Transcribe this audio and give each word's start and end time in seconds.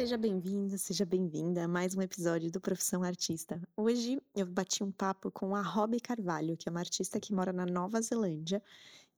Seja 0.00 0.16
bem-vindo, 0.16 0.78
seja 0.78 1.04
bem-vinda 1.04 1.64
a 1.64 1.68
mais 1.68 1.94
um 1.94 2.00
episódio 2.00 2.50
do 2.50 2.58
Profissão 2.58 3.02
Artista. 3.02 3.60
Hoje 3.76 4.18
eu 4.34 4.46
bati 4.46 4.82
um 4.82 4.90
papo 4.90 5.30
com 5.30 5.54
a 5.54 5.60
Robbie 5.60 6.00
Carvalho, 6.00 6.56
que 6.56 6.70
é 6.70 6.72
uma 6.72 6.80
artista 6.80 7.20
que 7.20 7.34
mora 7.34 7.52
na 7.52 7.66
Nova 7.66 8.00
Zelândia 8.00 8.62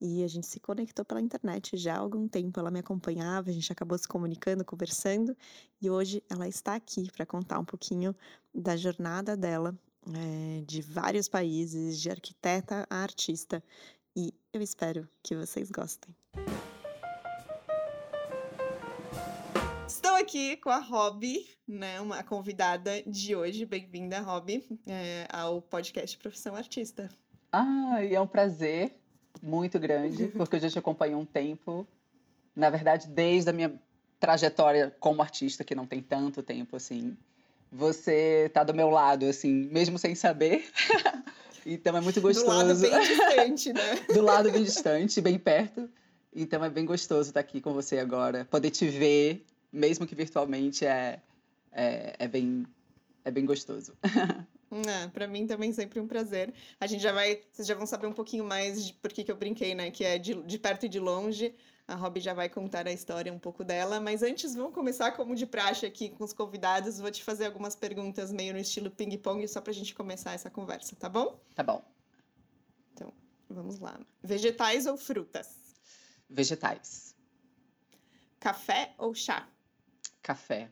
e 0.01 0.25
a 0.25 0.27
gente 0.27 0.45
se 0.45 0.59
conectou 0.59 1.05
pela 1.05 1.21
internet 1.21 1.77
já 1.77 1.95
há 1.95 1.99
algum 1.99 2.27
tempo. 2.27 2.59
Ela 2.59 2.69
me 2.69 2.81
acompanhava, 2.81 3.49
a 3.49 3.53
gente 3.53 3.71
acabou 3.71 3.97
se 3.97 4.09
comunicando, 4.09 4.65
conversando 4.65 5.37
e 5.81 5.89
hoje 5.89 6.21
ela 6.29 6.49
está 6.49 6.75
aqui 6.75 7.09
para 7.13 7.25
contar 7.25 7.61
um 7.61 7.65
pouquinho 7.65 8.13
da 8.53 8.77
jornada 8.77 9.37
dela 9.37 9.79
é, 10.13 10.65
de 10.67 10.83
vários 10.83 11.29
países, 11.29 12.01
de 12.01 12.11
arquiteta 12.11 12.89
a 12.91 12.97
artista. 12.97 13.63
E 14.17 14.35
eu 14.53 14.61
espero 14.61 15.09
que 15.23 15.37
vocês 15.37 15.71
gostem. 15.71 16.13
Aqui 20.23 20.57
com 20.59 20.71
a 20.71 20.79
Rob, 20.79 21.45
né, 21.67 22.01
uma 22.01 22.23
convidada 22.23 23.03
de 23.05 23.35
hoje. 23.35 23.67
Bem-vinda, 23.67 24.21
Rob, 24.21 24.65
é, 24.87 25.27
ao 25.29 25.61
podcast 25.61 26.17
Profissão 26.17 26.55
Artista. 26.55 27.09
Ah, 27.51 28.05
e 28.05 28.15
é 28.15 28.21
um 28.21 28.27
prazer 28.27 28.95
muito 29.43 29.81
grande, 29.81 30.29
porque 30.39 30.55
eu 30.57 30.61
já 30.61 30.71
te 30.71 30.79
acompanho 30.79 31.19
um 31.19 31.25
tempo. 31.25 31.85
Na 32.55 32.71
verdade, 32.71 33.09
desde 33.09 33.51
a 33.51 33.53
minha 33.53 33.75
trajetória 34.21 34.95
como 35.01 35.21
artista, 35.21 35.65
que 35.65 35.75
não 35.75 35.87
tem 35.87 36.01
tanto 36.01 36.41
tempo 36.41 36.77
assim. 36.77 37.17
Você 37.73 38.49
tá 38.55 38.63
do 38.63 38.73
meu 38.73 38.91
lado, 38.91 39.27
assim, 39.27 39.69
mesmo 39.73 39.99
sem 39.99 40.15
saber. 40.15 40.71
então 41.67 41.97
é 41.97 42.01
muito 42.01 42.21
gostoso. 42.21 42.47
Do 42.47 42.53
lado 42.53 42.81
bem 42.81 43.01
distante, 43.01 43.73
né? 43.73 43.97
do 44.15 44.23
lado 44.23 44.53
bem 44.53 44.63
distante, 44.63 45.21
bem 45.21 45.37
perto. 45.37 45.91
Então 46.33 46.65
é 46.65 46.71
bem 46.71 46.85
gostoso 46.85 47.31
estar 47.31 47.41
aqui 47.41 47.61
com 47.61 47.75
você 47.75 47.99
agora. 47.99 48.45
Poder 48.45 48.71
te 48.71 48.87
ver, 48.87 49.45
mesmo 49.73 50.07
que 50.07 50.15
virtualmente, 50.15 50.85
é, 50.85 51.21
é, 51.73 52.15
é 52.19 52.29
bem, 52.29 52.67
é 53.25 53.31
bem 53.31 53.45
gostoso. 53.45 53.97
É, 54.89 55.07
para 55.09 55.27
mim 55.27 55.47
também 55.47 55.71
sempre 55.71 56.01
um 56.01 56.07
prazer. 56.07 56.53
A 56.81 56.87
gente 56.87 57.03
já 57.03 57.13
vai, 57.13 57.43
vocês 57.53 57.69
já 57.69 57.75
vão 57.75 57.85
saber 57.85 58.07
um 58.07 58.13
pouquinho 58.13 58.43
mais 58.43 58.87
de 58.87 58.95
por 58.95 59.13
que, 59.13 59.23
que 59.23 59.31
eu 59.31 59.37
brinquei, 59.37 59.75
né? 59.75 59.91
Que 59.91 60.03
é 60.03 60.17
de, 60.17 60.43
de 60.45 60.59
perto 60.59 60.87
e 60.87 60.89
de 60.89 60.99
longe. 60.99 61.55
A 61.87 61.95
Rob 61.95 62.19
já 62.19 62.33
vai 62.33 62.49
contar 62.49 62.87
a 62.87 62.93
história 62.93 63.31
um 63.31 63.39
pouco 63.39 63.63
dela, 63.65 64.01
mas 64.01 64.23
antes 64.23 64.55
vamos 64.55 64.73
começar 64.73 65.13
como 65.13 65.35
de 65.35 65.45
praxe 65.45 65.85
aqui 65.85 66.09
com 66.09 66.25
os 66.25 66.33
convidados. 66.33 66.99
Vou 66.99 67.11
te 67.11 67.23
fazer 67.23 67.45
algumas 67.45 67.77
perguntas 67.77 68.33
meio 68.33 68.55
no 68.55 68.59
estilo 68.59 68.91
ping-pong 68.91 69.47
só 69.47 69.61
pra 69.61 69.75
gente 69.75 69.95
começar 69.95 70.33
essa 70.33 70.49
conversa, 70.49 70.97
tá 70.97 71.09
bom? 71.09 71.39
Tá 71.55 71.63
bom. 71.63 71.85
Então, 72.95 73.13
vamos 73.51 73.79
lá. 73.79 74.01
Vegetais 74.23 74.87
ou 74.87 74.97
frutas? 74.97 75.77
Vegetais. 76.31 77.15
Café 78.41 78.95
ou 78.97 79.15
chá? 79.15 79.47
Café. 80.23 80.71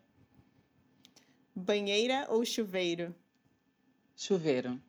Banheira 1.54 2.26
ou 2.28 2.44
chuveiro? 2.44 3.14
Chuveiro. 4.16 4.80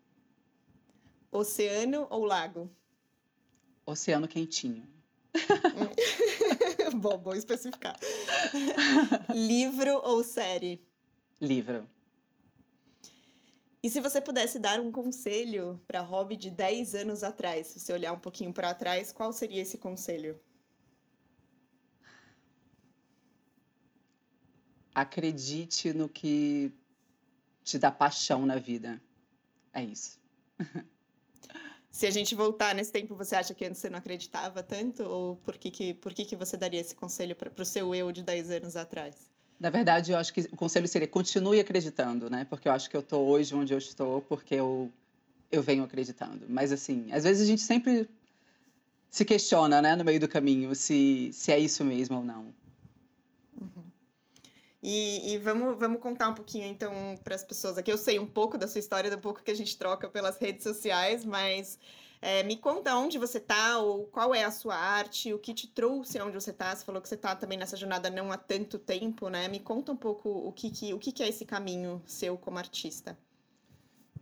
Oceano 1.31 2.05
ou 2.09 2.23
lago? 2.23 2.69
Oceano 3.85 4.27
quentinho. 4.27 4.87
bom, 6.93 7.17
bom 7.17 7.33
especificar. 7.33 7.97
Livro 9.33 9.99
ou 10.03 10.23
série? 10.23 10.85
Livro. 11.39 11.89
E 13.81 13.89
se 13.89 13.99
você 13.99 14.21
pudesse 14.21 14.59
dar 14.59 14.79
um 14.79 14.91
conselho 14.91 15.81
para 15.87 16.01
hobby 16.01 16.35
de 16.35 16.51
10 16.51 16.93
anos 16.93 17.23
atrás, 17.23 17.67
se 17.67 17.79
você 17.79 17.91
olhar 17.93 18.13
um 18.13 18.19
pouquinho 18.19 18.53
para 18.53 18.75
trás, 18.75 19.11
qual 19.11 19.33
seria 19.33 19.61
esse 19.61 19.79
conselho? 19.79 20.39
Acredite 24.93 25.93
no 25.93 26.09
que 26.09 26.71
te 27.63 27.77
dá 27.77 27.91
paixão 27.91 28.45
na 28.45 28.57
vida. 28.57 29.01
É 29.73 29.83
isso. 29.83 30.19
Se 31.91 32.07
a 32.07 32.11
gente 32.11 32.33
voltar 32.33 32.73
nesse 32.73 32.91
tempo, 32.91 33.15
você 33.15 33.35
acha 33.35 33.53
que 33.53 33.65
antes 33.65 33.81
você 33.81 33.89
não 33.89 33.99
acreditava 33.99 34.63
tanto? 34.63 35.03
Ou 35.03 35.35
por 35.35 35.57
que, 35.57 35.69
que, 35.69 35.93
por 35.95 36.13
que, 36.13 36.23
que 36.23 36.37
você 36.37 36.55
daria 36.55 36.79
esse 36.79 36.95
conselho 36.95 37.35
para 37.35 37.51
o 37.61 37.65
seu 37.65 37.93
eu 37.93 38.11
de 38.13 38.23
10 38.23 38.49
anos 38.49 38.77
atrás? 38.77 39.29
Na 39.59 39.69
verdade, 39.69 40.13
eu 40.13 40.17
acho 40.17 40.33
que 40.33 40.41
o 40.51 40.55
conselho 40.55 40.87
seria 40.87 41.07
continue 41.07 41.59
acreditando, 41.59 42.29
né? 42.29 42.45
Porque 42.49 42.67
eu 42.67 42.71
acho 42.71 42.89
que 42.89 42.95
eu 42.95 43.01
estou 43.01 43.27
hoje 43.27 43.53
onde 43.53 43.73
eu 43.73 43.77
estou 43.77 44.21
porque 44.21 44.55
eu, 44.55 44.89
eu 45.51 45.61
venho 45.61 45.83
acreditando. 45.83 46.45
Mas, 46.47 46.71
assim, 46.71 47.11
às 47.11 47.25
vezes 47.25 47.43
a 47.43 47.45
gente 47.45 47.61
sempre 47.61 48.09
se 49.09 49.25
questiona, 49.25 49.81
né, 49.81 49.95
no 49.95 50.05
meio 50.05 50.19
do 50.19 50.27
caminho, 50.27 50.73
se, 50.73 51.29
se 51.33 51.51
é 51.51 51.59
isso 51.59 51.83
mesmo 51.83 52.17
ou 52.17 52.23
não. 52.23 52.53
E, 54.83 55.33
e, 55.33 55.37
vamos, 55.37 55.77
vamos 55.77 56.01
contar 56.01 56.29
um 56.29 56.33
pouquinho, 56.33 56.65
então, 56.65 56.91
para 57.23 57.35
as 57.35 57.43
pessoas 57.43 57.77
aqui. 57.77 57.91
Eu 57.91 57.97
sei 57.97 58.17
um 58.17 58.25
pouco 58.25 58.57
da 58.57 58.67
sua 58.67 58.79
história, 58.79 59.11
do 59.11 59.19
pouco 59.19 59.43
que 59.43 59.51
a 59.51 59.55
gente 59.55 59.77
troca 59.77 60.09
pelas 60.09 60.37
redes 60.37 60.63
sociais, 60.63 61.23
mas 61.23 61.77
é, 62.19 62.41
me 62.43 62.57
conta 62.57 62.95
onde 62.95 63.19
você 63.19 63.37
está, 63.39 63.77
ou 63.77 64.05
qual 64.05 64.33
é 64.33 64.43
a 64.43 64.51
sua 64.51 64.75
arte, 64.75 65.33
o 65.33 65.39
que 65.39 65.53
te 65.53 65.67
trouxe 65.67 66.17
aonde 66.17 66.33
você 66.33 66.49
está. 66.49 66.75
Você 66.75 66.83
falou 66.83 66.99
que 66.99 67.07
você 67.07 67.15
está 67.15 67.35
também 67.35 67.59
nessa 67.59 67.77
jornada 67.77 68.09
não 68.09 68.31
há 68.31 68.37
tanto 68.37 68.79
tempo, 68.79 69.29
né? 69.29 69.47
Me 69.47 69.59
conta 69.59 69.91
um 69.91 69.97
pouco 69.97 70.29
o 70.29 70.51
que, 70.51 70.71
que, 70.71 70.93
o 70.93 70.99
que, 70.99 71.11
que 71.11 71.21
é 71.21 71.29
esse 71.29 71.45
caminho 71.45 72.01
seu 72.05 72.35
como 72.35 72.57
artista. 72.57 73.17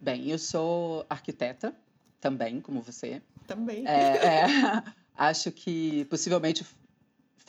Bem, 0.02 0.30
eu 0.30 0.40
sou 0.40 1.06
arquiteta 1.10 1.76
também, 2.20 2.60
como 2.60 2.82
você. 2.82 3.22
Também. 3.48 3.86
É, 3.86 4.44
é, 4.44 4.46
acho 5.16 5.52
que 5.52 6.06
possivelmente 6.06 6.66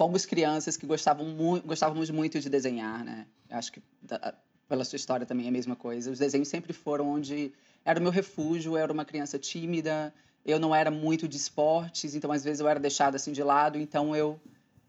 fomos 0.01 0.25
crianças 0.25 0.79
que 0.79 0.87
gostavam 0.87 1.27
mu 1.27 1.61
gostávamos 1.61 2.09
muito 2.09 2.41
de 2.41 2.49
desenhar, 2.49 3.05
né? 3.05 3.27
Acho 3.51 3.71
que 3.71 3.83
da, 4.01 4.33
pela 4.67 4.83
sua 4.83 4.97
história 4.97 5.27
também 5.27 5.45
é 5.45 5.51
a 5.51 5.53
mesma 5.53 5.77
coisa. 5.77 6.11
Os 6.11 6.19
desenhos 6.19 6.49
sempre 6.49 6.73
foram 6.73 7.07
onde 7.11 7.53
era 7.85 8.01
o 8.01 8.03
meu 8.03 8.11
refúgio, 8.11 8.73
eu 8.73 8.77
era 8.79 8.91
uma 8.91 9.05
criança 9.05 9.39
tímida, 9.39 10.11
eu 10.43 10.59
não 10.59 10.75
era 10.75 10.91
muito 10.91 11.29
de 11.29 11.37
esportes, 11.37 12.15
então 12.15 12.33
às 12.33 12.43
vezes 12.43 12.61
eu 12.61 12.67
era 12.67 12.81
deixada 12.81 13.17
assim 13.17 13.31
de 13.31 13.43
lado, 13.43 13.79
então 13.79 14.17
eu 14.17 14.41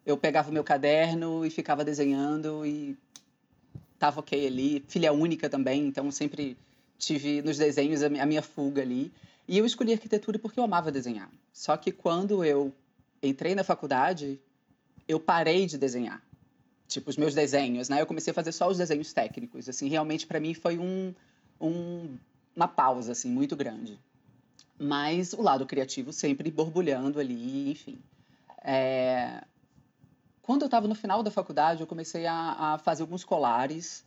eu 0.05 0.15
pegava 0.15 0.49
o 0.49 0.53
meu 0.53 0.63
caderno 0.63 1.45
e 1.45 1.49
ficava 1.49 1.83
desenhando 1.83 2.65
e 2.65 2.97
tava 3.99 4.21
ok 4.21 4.47
ali. 4.47 4.81
Filha 4.87 5.11
única 5.11 5.49
também, 5.49 5.87
então 5.87 6.09
sempre 6.09 6.57
tive 6.97 7.41
nos 7.41 7.57
desenhos 7.57 8.01
a 8.01 8.25
minha 8.25 8.41
fuga 8.41 8.81
ali. 8.81 9.11
E 9.45 9.57
eu 9.57 9.65
escolhi 9.65 9.91
arquitetura 9.91 10.39
porque 10.39 10.57
eu 10.57 10.63
amava 10.63 10.89
desenhar. 10.89 11.29
Só 11.51 11.75
que 11.75 11.91
quando 11.91 12.45
eu 12.45 12.71
entrei 13.21 13.53
na 13.55 13.63
faculdade, 13.65 14.39
eu 15.07 15.19
parei 15.19 15.65
de 15.65 15.77
desenhar. 15.77 16.21
Tipo, 16.87 17.09
os 17.09 17.17
meus 17.17 17.33
desenhos, 17.33 17.87
né? 17.87 18.01
Eu 18.01 18.05
comecei 18.05 18.31
a 18.31 18.33
fazer 18.33 18.51
só 18.51 18.67
os 18.69 18.77
desenhos 18.77 19.13
técnicos. 19.13 19.69
Assim, 19.69 19.87
realmente 19.87 20.27
para 20.27 20.39
mim 20.39 20.53
foi 20.53 20.77
um, 20.77 21.13
um, 21.59 22.17
uma 22.55 22.67
pausa, 22.67 23.13
assim, 23.13 23.29
muito 23.29 23.55
grande. 23.55 23.97
Mas 24.77 25.31
o 25.31 25.41
lado 25.41 25.65
criativo 25.65 26.11
sempre 26.11 26.51
borbulhando 26.51 27.19
ali, 27.19 27.71
enfim. 27.71 27.99
É... 28.63 29.43
Quando 30.41 30.63
eu 30.63 30.65
estava 30.65 30.87
no 30.87 30.95
final 30.95 31.23
da 31.23 31.31
faculdade, 31.31 31.81
eu 31.81 31.87
comecei 31.87 32.25
a, 32.25 32.73
a 32.73 32.77
fazer 32.77 33.03
alguns 33.03 33.23
colares 33.23 34.03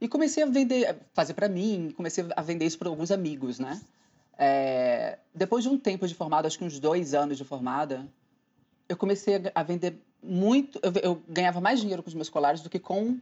e 0.00 0.08
comecei 0.08 0.42
a 0.42 0.46
vender, 0.46 0.96
fazer 1.12 1.34
para 1.34 1.48
mim, 1.48 1.92
comecei 1.96 2.24
a 2.34 2.42
vender 2.42 2.64
isso 2.64 2.78
para 2.78 2.88
alguns 2.88 3.10
amigos, 3.10 3.58
né? 3.58 3.80
É... 4.38 5.18
Depois 5.34 5.62
de 5.62 5.70
um 5.70 5.78
tempo 5.78 6.08
de 6.08 6.14
formada, 6.14 6.48
acho 6.48 6.58
que 6.58 6.64
uns 6.64 6.80
dois 6.80 7.14
anos 7.14 7.36
de 7.36 7.44
formada, 7.44 8.06
eu 8.88 8.96
comecei 8.96 9.40
a 9.54 9.62
vender 9.62 10.00
muito. 10.22 10.80
Eu, 10.82 10.92
eu, 11.02 11.22
ganhava 11.28 11.60
mais 11.60 11.80
dinheiro 11.80 12.02
com 12.02 12.08
os 12.08 12.14
meus 12.14 12.28
colares 12.28 12.60
do 12.60 12.70
que 12.70 12.78
com 12.78 13.18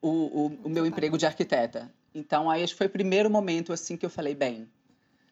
o, 0.00 0.08
o, 0.08 0.58
o 0.64 0.68
meu 0.68 0.86
emprego 0.86 1.18
de 1.18 1.26
arquiteta. 1.26 1.90
Então, 2.14 2.50
aí 2.50 2.62
acho 2.62 2.72
que 2.72 2.78
foi 2.78 2.86
o 2.86 2.90
primeiro 2.90 3.30
momento 3.30 3.72
assim 3.72 3.96
que 3.96 4.04
eu 4.04 4.10
falei, 4.10 4.34
bem, 4.34 4.68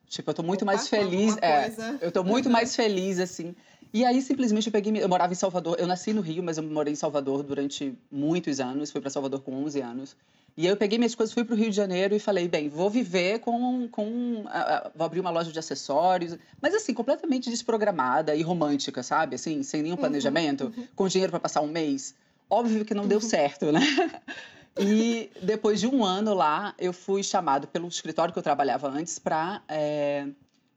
tipo, 0.07 0.31
eu 0.31 0.35
tô 0.35 0.43
muito 0.43 0.63
Opa, 0.63 0.73
mais 0.73 0.89
feliz. 0.89 1.37
É, 1.39 1.73
eu 2.01 2.13
tô 2.13 2.23
muito 2.23 2.49
mais 2.49 2.77
feliz, 2.77 3.19
assim. 3.19 3.55
E 3.93 4.05
aí, 4.05 4.21
simplesmente, 4.21 4.67
eu 4.67 4.73
peguei. 4.73 5.03
Eu 5.03 5.09
morava 5.09 5.33
em 5.33 5.37
Salvador. 5.37 5.77
Eu 5.79 5.87
nasci 5.87 6.13
no 6.13 6.21
Rio, 6.21 6.43
mas 6.43 6.59
eu 6.59 6.63
morei 6.63 6.93
em 6.93 6.97
Salvador 6.97 7.43
durante 7.43 7.97
muitos 8.11 8.61
anos. 8.61 8.91
Fui 8.91 9.01
para 9.01 9.11
Salvador 9.11 9.41
com 9.41 9.55
11 9.65 9.81
anos. 9.81 10.17
E 10.59 10.63
aí 10.63 10.73
eu 10.73 10.77
peguei 10.77 10.99
minhas 10.99 11.15
coisas, 11.15 11.33
fui 11.33 11.45
para 11.45 11.55
o 11.55 11.57
Rio 11.57 11.71
de 11.71 11.77
Janeiro 11.77 12.17
e 12.17 12.19
falei, 12.19 12.49
bem, 12.49 12.69
vou 12.69 12.91
viver 12.91 13.39
com, 13.39 13.87
com 13.87 14.45
vou 14.93 15.07
abrir 15.07 15.21
uma 15.21 15.31
loja 15.31 15.53
de 15.53 15.59
acessórios, 15.61 16.37
mas 16.61 16.75
assim 16.75 16.93
completamente 16.93 17.49
desprogramada 17.49 18.35
e 18.35 18.43
romântica, 18.43 19.05
sabe? 19.05 19.37
Assim, 19.37 19.63
sem 19.63 19.83
nenhum 19.83 19.95
uhum, 19.95 20.01
planejamento, 20.01 20.65
uhum, 20.65 20.73
uhum. 20.77 20.89
com 20.97 21.07
dinheiro 21.07 21.31
para 21.31 21.39
passar 21.39 21.61
um 21.61 21.69
mês. 21.69 22.13
Óbvio 22.51 22.85
que 22.85 22.93
não 22.93 23.07
deu 23.07 23.19
uhum. 23.19 23.25
certo, 23.25 23.71
né? 23.71 23.81
E 24.81 25.31
depois 25.43 25.81
de 25.81 25.89
um 25.89 26.05
ano 26.05 26.33
lá, 26.35 26.73
eu 26.79 26.93
fui 26.93 27.21
chamado 27.25 27.67
pelo 27.67 27.89
escritório 27.89 28.33
que 28.33 28.39
eu 28.39 28.43
trabalhava 28.43 28.89
antes 28.89 29.19
para 29.19 29.61
é, 29.67 30.25
eh, 30.25 30.29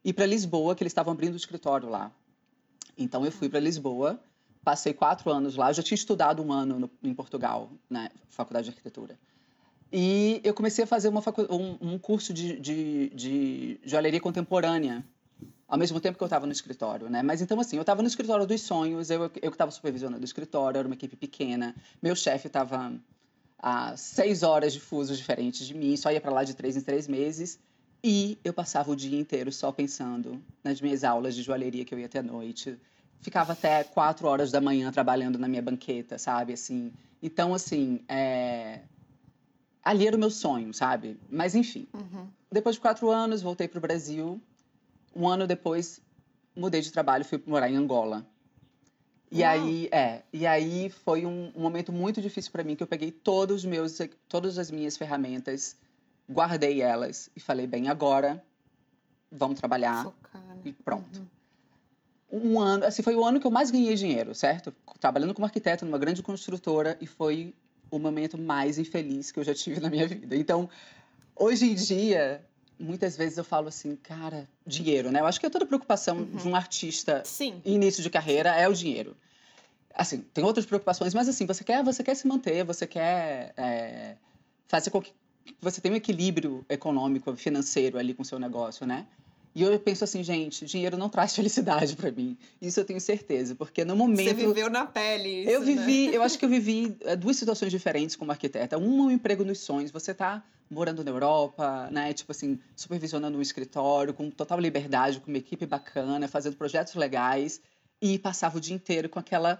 ir 0.03 0.13
para 0.13 0.25
Lisboa, 0.25 0.73
que 0.73 0.81
eles 0.81 0.89
estavam 0.89 1.13
abrindo 1.13 1.33
o 1.33 1.37
escritório 1.37 1.87
lá. 1.87 2.11
Então 3.03 3.25
eu 3.25 3.31
fui 3.31 3.49
para 3.49 3.59
Lisboa, 3.59 4.19
passei 4.63 4.93
quatro 4.93 5.31
anos 5.31 5.55
lá. 5.55 5.69
Eu 5.69 5.73
já 5.75 5.83
tinha 5.83 5.95
estudado 5.95 6.41
um 6.43 6.51
ano 6.51 6.79
no, 6.79 6.91
em 7.03 7.13
Portugal, 7.13 7.71
na 7.89 8.03
né, 8.03 8.09
faculdade 8.29 8.65
de 8.65 8.71
arquitetura. 8.71 9.17
E 9.91 10.39
eu 10.43 10.53
comecei 10.53 10.83
a 10.85 10.87
fazer 10.87 11.09
uma 11.09 11.21
um, 11.49 11.93
um, 11.93 11.99
curso 11.99 12.33
de, 12.33 12.57
de, 12.59 13.09
de 13.09 13.79
joalheria 13.83 14.21
contemporânea, 14.21 15.03
ao 15.67 15.77
mesmo 15.77 15.99
tempo 15.99 16.17
que 16.17 16.23
eu 16.23 16.27
estava 16.27 16.45
no 16.45 16.51
escritório, 16.51 17.09
né? 17.09 17.21
Mas 17.21 17.41
então, 17.41 17.59
assim, 17.59 17.75
eu 17.75 17.81
estava 17.81 18.01
no 18.01 18.07
escritório 18.07 18.45
dos 18.45 18.61
sonhos, 18.61 19.09
eu, 19.09 19.23
eu 19.23 19.29
que 19.29 19.47
estava 19.47 19.69
supervisionando 19.69 20.21
o 20.21 20.25
escritório, 20.25 20.77
era 20.77 20.87
uma 20.87 20.95
equipe 20.95 21.17
pequena, 21.17 21.75
meu 22.01 22.15
chefe 22.15 22.47
estava 22.47 22.93
a 23.59 23.95
seis 23.97 24.43
horas 24.43 24.73
de 24.73 24.79
fusos 24.79 25.17
diferentes 25.17 25.67
de 25.67 25.73
mim, 25.73 25.95
só 25.97 26.11
ia 26.11 26.21
para 26.21 26.31
lá 26.31 26.43
de 26.43 26.53
três 26.53 26.77
em 26.77 26.81
três 26.81 27.07
meses. 27.07 27.59
E 28.03 28.39
eu 28.43 28.51
passava 28.51 28.89
o 28.89 28.95
dia 28.95 29.19
inteiro 29.19 29.51
só 29.51 29.71
pensando 29.71 30.41
nas 30.63 30.81
minhas 30.81 31.03
aulas 31.03 31.35
de 31.35 31.43
joalheria 31.43 31.85
que 31.85 31.93
eu 31.93 31.99
ia 31.99 32.09
ter 32.09 32.19
à 32.19 32.23
noite. 32.23 32.79
Ficava 33.21 33.53
até 33.53 33.83
quatro 33.83 34.27
horas 34.27 34.51
da 34.51 34.59
manhã 34.59 34.91
trabalhando 34.91 35.37
na 35.37 35.47
minha 35.47 35.61
banqueta, 35.61 36.17
sabe? 36.17 36.53
Assim, 36.53 36.91
então, 37.21 37.53
assim, 37.53 38.03
é... 38.07 38.81
ali 39.83 40.07
era 40.07 40.15
o 40.15 40.19
meu 40.19 40.31
sonho, 40.31 40.73
sabe? 40.73 41.19
Mas, 41.29 41.53
enfim. 41.53 41.87
Uhum. 41.93 42.27
Depois 42.51 42.75
de 42.75 42.81
quatro 42.81 43.09
anos, 43.09 43.41
voltei 43.41 43.67
para 43.67 43.77
o 43.77 43.81
Brasil. 43.81 44.41
Um 45.15 45.27
ano 45.27 45.45
depois, 45.45 46.01
mudei 46.55 46.81
de 46.81 46.91
trabalho, 46.91 47.23
fui 47.23 47.41
morar 47.45 47.69
em 47.69 47.75
Angola. 47.75 48.25
E 49.31 49.43
Uau. 49.43 49.51
aí, 49.51 49.87
é, 49.91 50.23
e 50.33 50.45
aí 50.45 50.89
foi 50.89 51.25
um, 51.25 51.51
um 51.55 51.61
momento 51.61 51.93
muito 51.93 52.21
difícil 52.21 52.51
para 52.51 52.63
mim 52.63 52.75
que 52.75 52.83
eu 52.83 52.87
peguei 52.87 53.11
todos 53.11 53.57
os 53.57 53.65
meus, 53.65 53.97
todas 54.27 54.57
as 54.57 54.69
minhas 54.69 54.97
ferramentas, 54.97 55.77
guardei 56.29 56.81
elas 56.81 57.29
e 57.33 57.39
falei 57.39 57.65
bem 57.65 57.87
agora, 57.87 58.43
vamos 59.31 59.57
trabalhar 59.57 60.03
Focar, 60.03 60.43
né? 60.43 60.61
e 60.65 60.73
pronto. 60.73 61.19
Uhum. 61.19 61.27
Um 62.31 62.59
ano, 62.59 62.85
assim, 62.85 63.01
foi 63.01 63.15
o 63.15 63.25
ano 63.25 63.39
que 63.39 63.45
eu 63.45 63.51
mais 63.51 63.69
ganhei 63.69 63.95
dinheiro, 63.95 64.33
certo? 64.33 64.73
Trabalhando 64.99 65.33
como 65.33 65.45
arquiteto 65.45 65.85
numa 65.85 65.97
grande 65.97 66.23
construtora 66.23 66.97
e 67.01 67.05
foi 67.05 67.53
o 67.89 67.99
momento 67.99 68.37
mais 68.37 68.77
infeliz 68.79 69.31
que 69.31 69.39
eu 69.39 69.43
já 69.43 69.53
tive 69.53 69.81
na 69.81 69.89
minha 69.89 70.07
vida. 70.07 70.35
Então, 70.35 70.69
hoje 71.35 71.65
em 71.69 71.75
dia, 71.75 72.41
muitas 72.79 73.17
vezes 73.17 73.37
eu 73.37 73.43
falo 73.43 73.67
assim, 73.67 73.95
cara, 73.97 74.47
dinheiro, 74.65 75.11
né? 75.11 75.19
Eu 75.19 75.25
acho 75.25 75.39
que 75.39 75.45
é 75.45 75.49
toda 75.49 75.65
preocupação 75.65 76.17
uhum. 76.17 76.37
de 76.37 76.47
um 76.47 76.55
artista 76.55 77.21
Sim. 77.25 77.61
início 77.65 78.01
de 78.01 78.09
carreira 78.09 78.49
é 78.49 78.67
o 78.67 78.73
dinheiro. 78.73 79.15
Assim, 79.93 80.21
tem 80.33 80.43
outras 80.43 80.65
preocupações, 80.65 81.13
mas 81.13 81.27
assim, 81.27 81.45
você 81.45 81.63
quer, 81.63 81.83
você 81.83 82.01
quer 82.01 82.15
se 82.15 82.25
manter, 82.25 82.63
você 82.63 82.87
quer 82.87 83.53
é, 83.57 84.15
fazer 84.67 84.89
com 84.89 85.01
que 85.01 85.13
você 85.59 85.81
tenha 85.81 85.93
um 85.93 85.97
equilíbrio 85.97 86.65
econômico, 86.69 87.35
financeiro 87.35 87.97
ali 87.97 88.13
com 88.13 88.21
o 88.21 88.25
seu 88.25 88.39
negócio, 88.39 88.85
né? 88.85 89.05
E 89.53 89.61
eu 89.61 89.77
penso 89.79 90.03
assim, 90.03 90.23
gente, 90.23 90.65
dinheiro 90.65 90.97
não 90.97 91.09
traz 91.09 91.35
felicidade 91.35 91.95
para 91.95 92.11
mim. 92.11 92.37
Isso 92.61 92.79
eu 92.79 92.85
tenho 92.85 93.01
certeza, 93.01 93.55
porque 93.55 93.83
no 93.83 93.95
momento. 93.95 94.29
Você 94.29 94.33
viveu 94.33 94.69
na 94.69 94.85
pele. 94.85 95.41
Isso, 95.41 95.49
eu 95.49 95.59
né? 95.59 95.65
vivi, 95.65 96.07
né? 96.07 96.15
eu 96.17 96.23
acho 96.23 96.39
que 96.39 96.45
eu 96.45 96.49
vivi 96.49 96.97
eh, 97.01 97.15
duas 97.15 97.37
situações 97.37 97.71
diferentes 97.71 98.15
como 98.15 98.31
arquiteta. 98.31 98.77
Uma, 98.77 99.05
um 99.05 99.11
emprego 99.11 99.43
nos 99.43 99.59
sonhos. 99.59 99.91
Você 99.91 100.13
tá 100.13 100.43
morando 100.69 101.03
na 101.03 101.11
Europa, 101.11 101.89
né? 101.91 102.13
Tipo 102.13 102.31
assim, 102.31 102.59
supervisionando 102.75 103.37
um 103.37 103.41
escritório 103.41 104.13
com 104.13 104.31
total 104.31 104.59
liberdade, 104.59 105.19
com 105.19 105.27
uma 105.27 105.37
equipe 105.37 105.65
bacana, 105.65 106.27
fazendo 106.27 106.55
projetos 106.55 106.95
legais 106.95 107.59
e 108.01 108.17
passava 108.17 108.57
o 108.57 108.61
dia 108.61 108.75
inteiro 108.75 109.07
com 109.07 109.19
aquela, 109.19 109.59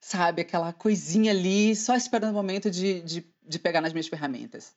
sabe, 0.00 0.42
aquela 0.42 0.72
coisinha 0.72 1.32
ali, 1.32 1.74
só 1.74 1.96
esperando 1.96 2.30
o 2.30 2.34
momento 2.34 2.70
de, 2.70 3.00
de, 3.00 3.26
de 3.42 3.58
pegar 3.58 3.80
nas 3.80 3.92
minhas 3.92 4.06
ferramentas. 4.06 4.72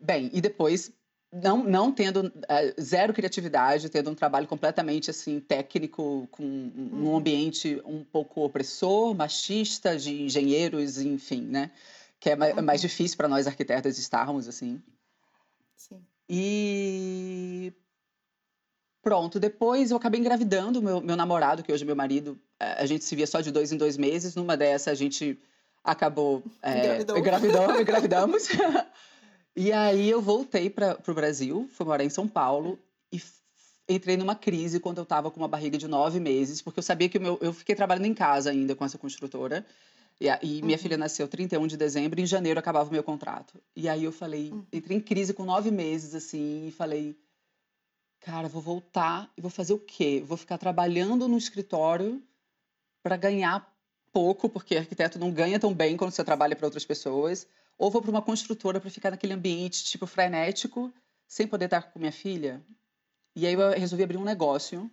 Bem, 0.00 0.30
e 0.32 0.40
depois 0.40 0.90
não, 1.32 1.64
não 1.64 1.90
tendo 1.90 2.26
uh, 2.26 2.80
zero 2.80 3.14
criatividade, 3.14 3.88
tendo 3.88 4.10
um 4.10 4.14
trabalho 4.14 4.46
completamente 4.46 5.10
assim 5.10 5.40
técnico, 5.40 6.28
com 6.30 6.42
um 6.44 7.04
uhum. 7.04 7.16
ambiente 7.16 7.80
um 7.86 8.04
pouco 8.04 8.44
opressor, 8.44 9.14
machista, 9.14 9.96
de 9.96 10.24
engenheiros, 10.24 11.00
enfim, 11.00 11.40
né? 11.40 11.70
Que 12.20 12.30
é 12.30 12.36
mais, 12.36 12.54
uhum. 12.54 12.62
mais 12.62 12.80
difícil 12.82 13.16
para 13.16 13.28
nós 13.28 13.46
arquitetas 13.46 13.98
estarmos 13.98 14.46
assim. 14.46 14.82
Sim. 15.74 16.04
E 16.28 17.72
pronto, 19.00 19.40
depois 19.40 19.90
eu 19.90 19.96
acabei 19.96 20.20
engravidando 20.20 20.82
meu, 20.82 21.00
meu 21.00 21.16
namorado, 21.16 21.62
que 21.62 21.72
hoje 21.72 21.82
é 21.82 21.86
meu 21.86 21.96
marido. 21.96 22.38
A 22.60 22.84
gente 22.84 23.04
se 23.04 23.16
via 23.16 23.26
só 23.26 23.40
de 23.40 23.50
dois 23.50 23.72
em 23.72 23.78
dois 23.78 23.96
meses. 23.96 24.34
Numa 24.34 24.56
dessa 24.56 24.90
a 24.90 24.94
gente 24.94 25.40
acabou 25.82 26.44
é, 26.62 27.00
engravidou, 27.00 27.80
engravidamos. 27.80 28.48
E 29.54 29.70
aí 29.70 30.08
eu 30.08 30.20
voltei 30.20 30.70
para 30.70 30.98
o 31.06 31.14
Brasil, 31.14 31.68
fui 31.72 31.84
morar 31.84 32.04
em 32.04 32.10
São 32.10 32.26
Paulo 32.26 32.78
e 33.12 33.20
entrei 33.88 34.16
numa 34.16 34.34
crise 34.34 34.80
quando 34.80 34.98
eu 34.98 35.02
estava 35.02 35.30
com 35.30 35.40
uma 35.40 35.48
barriga 35.48 35.76
de 35.76 35.86
nove 35.86 36.18
meses, 36.18 36.62
porque 36.62 36.78
eu 36.78 36.82
sabia 36.82 37.08
que 37.08 37.18
o 37.18 37.20
meu, 37.20 37.38
eu 37.40 37.52
fiquei 37.52 37.74
trabalhando 37.74 38.06
em 38.06 38.14
casa 38.14 38.50
ainda 38.50 38.74
com 38.74 38.84
essa 38.84 38.96
construtora. 38.96 39.66
E, 40.18 40.26
e 40.42 40.62
minha 40.62 40.76
uhum. 40.76 40.82
filha 40.82 40.96
nasceu 40.96 41.28
31 41.28 41.66
de 41.66 41.76
dezembro, 41.76 42.18
e 42.18 42.22
em 42.22 42.26
janeiro 42.26 42.58
acabava 42.58 42.88
o 42.88 42.92
meu 42.92 43.02
contrato. 43.02 43.60
E 43.76 43.88
aí 43.88 44.04
eu 44.04 44.12
falei, 44.12 44.50
uhum. 44.50 44.64
entrei 44.72 44.96
em 44.96 45.00
crise 45.00 45.34
com 45.34 45.44
nove 45.44 45.70
meses, 45.70 46.14
assim, 46.14 46.68
e 46.68 46.70
falei, 46.70 47.14
cara, 48.20 48.48
vou 48.48 48.62
voltar 48.62 49.30
e 49.36 49.40
vou 49.40 49.50
fazer 49.50 49.74
o 49.74 49.78
quê? 49.78 50.22
Vou 50.24 50.38
ficar 50.38 50.56
trabalhando 50.56 51.28
no 51.28 51.36
escritório 51.36 52.22
para 53.02 53.16
ganhar 53.16 53.70
pouco, 54.12 54.48
porque 54.48 54.76
arquiteto 54.76 55.18
não 55.18 55.30
ganha 55.30 55.58
tão 55.58 55.74
bem 55.74 55.96
quando 55.96 56.12
você 56.12 56.24
trabalha 56.24 56.56
para 56.56 56.66
outras 56.66 56.84
pessoas 56.84 57.46
ou 57.78 57.90
vou 57.90 58.00
para 58.00 58.10
uma 58.10 58.22
construtora 58.22 58.80
para 58.80 58.90
ficar 58.90 59.10
naquele 59.10 59.32
ambiente 59.32 59.84
tipo 59.84 60.06
frenético, 60.06 60.92
sem 61.26 61.46
poder 61.46 61.66
estar 61.66 61.82
com 61.82 61.98
minha 61.98 62.12
filha. 62.12 62.62
E 63.34 63.46
aí 63.46 63.54
eu 63.54 63.70
resolvi 63.70 64.04
abrir 64.04 64.18
um 64.18 64.24
negócio. 64.24 64.90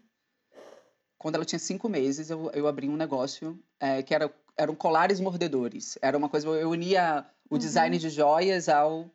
Quando 1.17 1.35
ela 1.35 1.45
tinha 1.45 1.59
cinco 1.59 1.89
meses, 1.89 2.29
eu, 2.29 2.49
eu 2.51 2.67
abri 2.67 2.87
um 2.87 2.95
negócio 2.95 3.59
é, 3.79 4.01
que 4.01 4.13
era 4.13 4.33
eram 4.59 4.75
colares 4.75 5.19
mordedores. 5.19 5.97
Era 6.01 6.17
uma 6.17 6.27
coisa 6.27 6.47
eu 6.49 6.69
unia 6.69 7.25
o 7.49 7.55
uhum. 7.55 7.59
design 7.59 7.97
de 7.97 8.09
joias 8.09 8.67
ao 8.67 9.09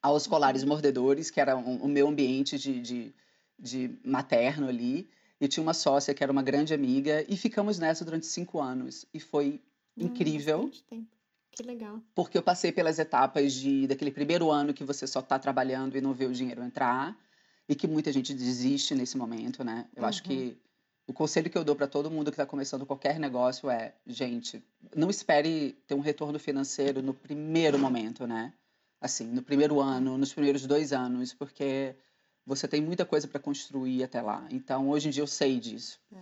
aos 0.00 0.26
colares 0.26 0.62
mordedores, 0.62 1.30
que 1.30 1.40
era 1.40 1.56
um, 1.56 1.76
o 1.76 1.88
meu 1.88 2.06
ambiente 2.06 2.56
de, 2.56 2.80
de, 2.80 3.14
de 3.58 3.98
materno 4.04 4.68
ali. 4.68 5.10
E 5.40 5.48
tinha 5.48 5.62
uma 5.62 5.74
sócia 5.74 6.14
que 6.14 6.22
era 6.22 6.32
uma 6.32 6.42
grande 6.42 6.74
amiga 6.74 7.24
e 7.28 7.36
ficamos 7.36 7.78
nessa 7.78 8.04
durante 8.04 8.26
cinco 8.26 8.60
anos 8.60 9.06
e 9.12 9.20
foi 9.20 9.60
hum, 9.96 10.06
incrível. 10.06 10.70
tempo. 10.88 11.17
Que 11.58 11.64
legal. 11.64 12.00
Porque 12.14 12.38
eu 12.38 12.42
passei 12.42 12.70
pelas 12.70 13.00
etapas 13.00 13.52
de 13.52 13.88
daquele 13.88 14.12
primeiro 14.12 14.48
ano 14.48 14.72
que 14.72 14.84
você 14.84 15.08
só 15.08 15.18
está 15.18 15.40
trabalhando 15.40 15.98
e 15.98 16.00
não 16.00 16.14
vê 16.14 16.24
o 16.24 16.32
dinheiro 16.32 16.62
entrar 16.62 17.18
e 17.68 17.74
que 17.74 17.88
muita 17.88 18.12
gente 18.12 18.32
desiste 18.32 18.94
nesse 18.94 19.18
momento, 19.18 19.64
né? 19.64 19.84
Eu 19.96 20.04
uhum. 20.04 20.08
acho 20.08 20.22
que 20.22 20.56
o 21.04 21.12
conselho 21.12 21.50
que 21.50 21.58
eu 21.58 21.64
dou 21.64 21.74
para 21.74 21.88
todo 21.88 22.12
mundo 22.12 22.30
que 22.30 22.36
está 22.36 22.46
começando 22.46 22.86
qualquer 22.86 23.18
negócio 23.18 23.68
é, 23.68 23.92
gente, 24.06 24.62
não 24.94 25.10
espere 25.10 25.72
ter 25.84 25.94
um 25.94 26.00
retorno 26.00 26.38
financeiro 26.38 27.02
no 27.02 27.12
primeiro 27.12 27.76
momento, 27.76 28.24
né? 28.24 28.52
Assim, 29.00 29.26
no 29.26 29.42
primeiro 29.42 29.80
ano, 29.80 30.16
nos 30.16 30.32
primeiros 30.32 30.64
dois 30.64 30.92
anos, 30.92 31.34
porque 31.34 31.96
você 32.46 32.68
tem 32.68 32.80
muita 32.80 33.04
coisa 33.04 33.26
para 33.26 33.40
construir 33.40 34.04
até 34.04 34.22
lá. 34.22 34.46
Então, 34.52 34.88
hoje 34.88 35.08
em 35.08 35.10
dia 35.10 35.24
eu 35.24 35.26
sei 35.26 35.58
disso. 35.58 35.98
É. 36.14 36.20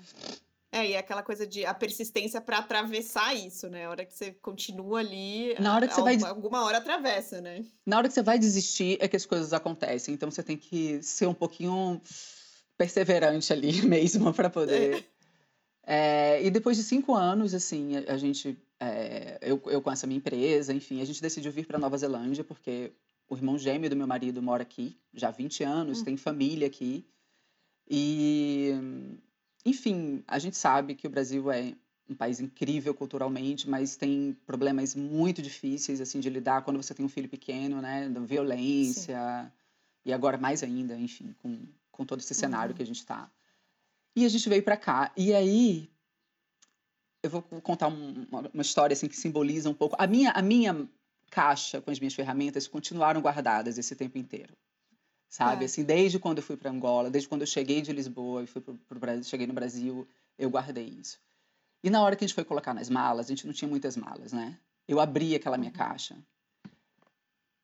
É, 0.76 0.86
e 0.88 0.92
é 0.92 0.98
aquela 0.98 1.22
coisa 1.22 1.46
de 1.46 1.64
a 1.64 1.72
persistência 1.72 2.38
para 2.38 2.58
atravessar 2.58 3.34
isso, 3.34 3.66
né? 3.70 3.86
A 3.86 3.90
hora 3.90 4.04
que 4.04 4.12
você 4.12 4.32
continua 4.32 5.00
ali, 5.00 5.54
na 5.58 5.74
hora 5.74 5.88
que 5.88 5.94
você 5.94 6.00
alguma, 6.00 6.18
vai 6.18 6.30
alguma 6.30 6.64
hora 6.64 6.78
atravessa, 6.78 7.40
né? 7.40 7.64
Na 7.86 7.96
hora 7.96 8.08
que 8.08 8.12
você 8.12 8.22
vai 8.22 8.38
desistir 8.38 8.98
é 9.00 9.08
que 9.08 9.16
as 9.16 9.24
coisas 9.24 9.54
acontecem. 9.54 10.12
Então 10.12 10.30
você 10.30 10.42
tem 10.42 10.54
que 10.54 11.02
ser 11.02 11.26
um 11.26 11.32
pouquinho 11.32 11.98
perseverante 12.76 13.50
ali 13.54 13.80
mesmo 13.88 14.34
para 14.34 14.50
poder. 14.50 15.06
É. 15.86 16.36
É, 16.38 16.44
e 16.44 16.50
depois 16.50 16.76
de 16.76 16.82
cinco 16.82 17.14
anos, 17.14 17.54
assim, 17.54 17.96
a, 17.96 18.12
a 18.12 18.18
gente, 18.18 18.58
é, 18.78 19.38
eu, 19.40 19.62
eu 19.66 19.80
com 19.80 19.90
essa 19.90 20.06
minha 20.06 20.18
empresa, 20.18 20.74
enfim, 20.74 21.00
a 21.00 21.06
gente 21.06 21.22
decidiu 21.22 21.50
vir 21.50 21.64
para 21.64 21.78
Nova 21.78 21.96
Zelândia 21.96 22.44
porque 22.44 22.92
o 23.30 23.34
irmão 23.34 23.56
gêmeo 23.56 23.88
do 23.88 23.96
meu 23.96 24.06
marido 24.06 24.42
mora 24.42 24.62
aqui 24.62 24.94
já 25.14 25.28
há 25.28 25.30
20 25.30 25.64
anos, 25.64 26.00
hum. 26.00 26.04
tem 26.04 26.16
família 26.18 26.66
aqui. 26.66 27.06
E 27.88 28.74
enfim, 29.66 30.22
a 30.28 30.38
gente 30.38 30.56
sabe 30.56 30.94
que 30.94 31.08
o 31.08 31.10
Brasil 31.10 31.50
é 31.50 31.74
um 32.08 32.14
país 32.14 32.38
incrível 32.38 32.94
culturalmente, 32.94 33.68
mas 33.68 33.96
tem 33.96 34.36
problemas 34.46 34.94
muito 34.94 35.42
difíceis 35.42 36.00
assim 36.00 36.20
de 36.20 36.30
lidar 36.30 36.62
quando 36.62 36.76
você 36.76 36.94
tem 36.94 37.04
um 37.04 37.08
filho 37.08 37.28
pequeno, 37.28 37.82
né, 37.82 38.08
da 38.08 38.20
violência 38.20 39.42
Sim. 39.44 39.50
e 40.04 40.12
agora 40.12 40.38
mais 40.38 40.62
ainda, 40.62 40.96
enfim, 40.96 41.34
com, 41.42 41.58
com 41.90 42.04
todo 42.04 42.20
esse 42.20 42.32
cenário 42.32 42.70
uhum. 42.70 42.76
que 42.76 42.82
a 42.84 42.86
gente 42.86 43.00
está. 43.00 43.28
E 44.14 44.24
a 44.24 44.28
gente 44.28 44.48
veio 44.48 44.62
para 44.62 44.76
cá 44.76 45.10
e 45.16 45.34
aí 45.34 45.90
eu 47.24 47.28
vou 47.28 47.42
contar 47.42 47.88
uma, 47.88 48.48
uma 48.54 48.62
história 48.62 48.94
assim 48.94 49.08
que 49.08 49.16
simboliza 49.16 49.68
um 49.68 49.74
pouco 49.74 49.96
a 49.98 50.06
minha 50.06 50.30
a 50.30 50.40
minha 50.40 50.88
caixa 51.28 51.80
com 51.80 51.90
as 51.90 51.98
minhas 51.98 52.14
ferramentas 52.14 52.68
continuaram 52.68 53.20
guardadas 53.20 53.78
esse 53.78 53.96
tempo 53.96 54.16
inteiro 54.16 54.56
sabe? 55.28 55.64
É. 55.64 55.66
Assim, 55.66 55.84
desde 55.84 56.18
quando 56.18 56.38
eu 56.38 56.42
fui 56.42 56.56
para 56.56 56.70
Angola, 56.70 57.10
desde 57.10 57.28
quando 57.28 57.42
eu 57.42 57.46
cheguei 57.46 57.80
de 57.82 57.92
Lisboa 57.92 58.42
e 58.42 58.46
fui 58.46 58.60
pro, 58.60 58.74
pro 58.74 58.98
Brasil, 58.98 59.24
cheguei 59.24 59.46
no 59.46 59.54
Brasil, 59.54 60.06
eu 60.38 60.50
guardei 60.50 60.86
isso. 60.86 61.18
E 61.82 61.90
na 61.90 62.02
hora 62.02 62.16
que 62.16 62.24
a 62.24 62.26
gente 62.26 62.34
foi 62.34 62.44
colocar 62.44 62.74
nas 62.74 62.88
malas, 62.88 63.26
a 63.26 63.28
gente 63.28 63.46
não 63.46 63.52
tinha 63.52 63.68
muitas 63.68 63.96
malas, 63.96 64.32
né? 64.32 64.58
Eu 64.88 65.00
abri 65.00 65.34
aquela 65.34 65.56
minha 65.56 65.70
uhum. 65.70 65.76
caixa. 65.76 66.16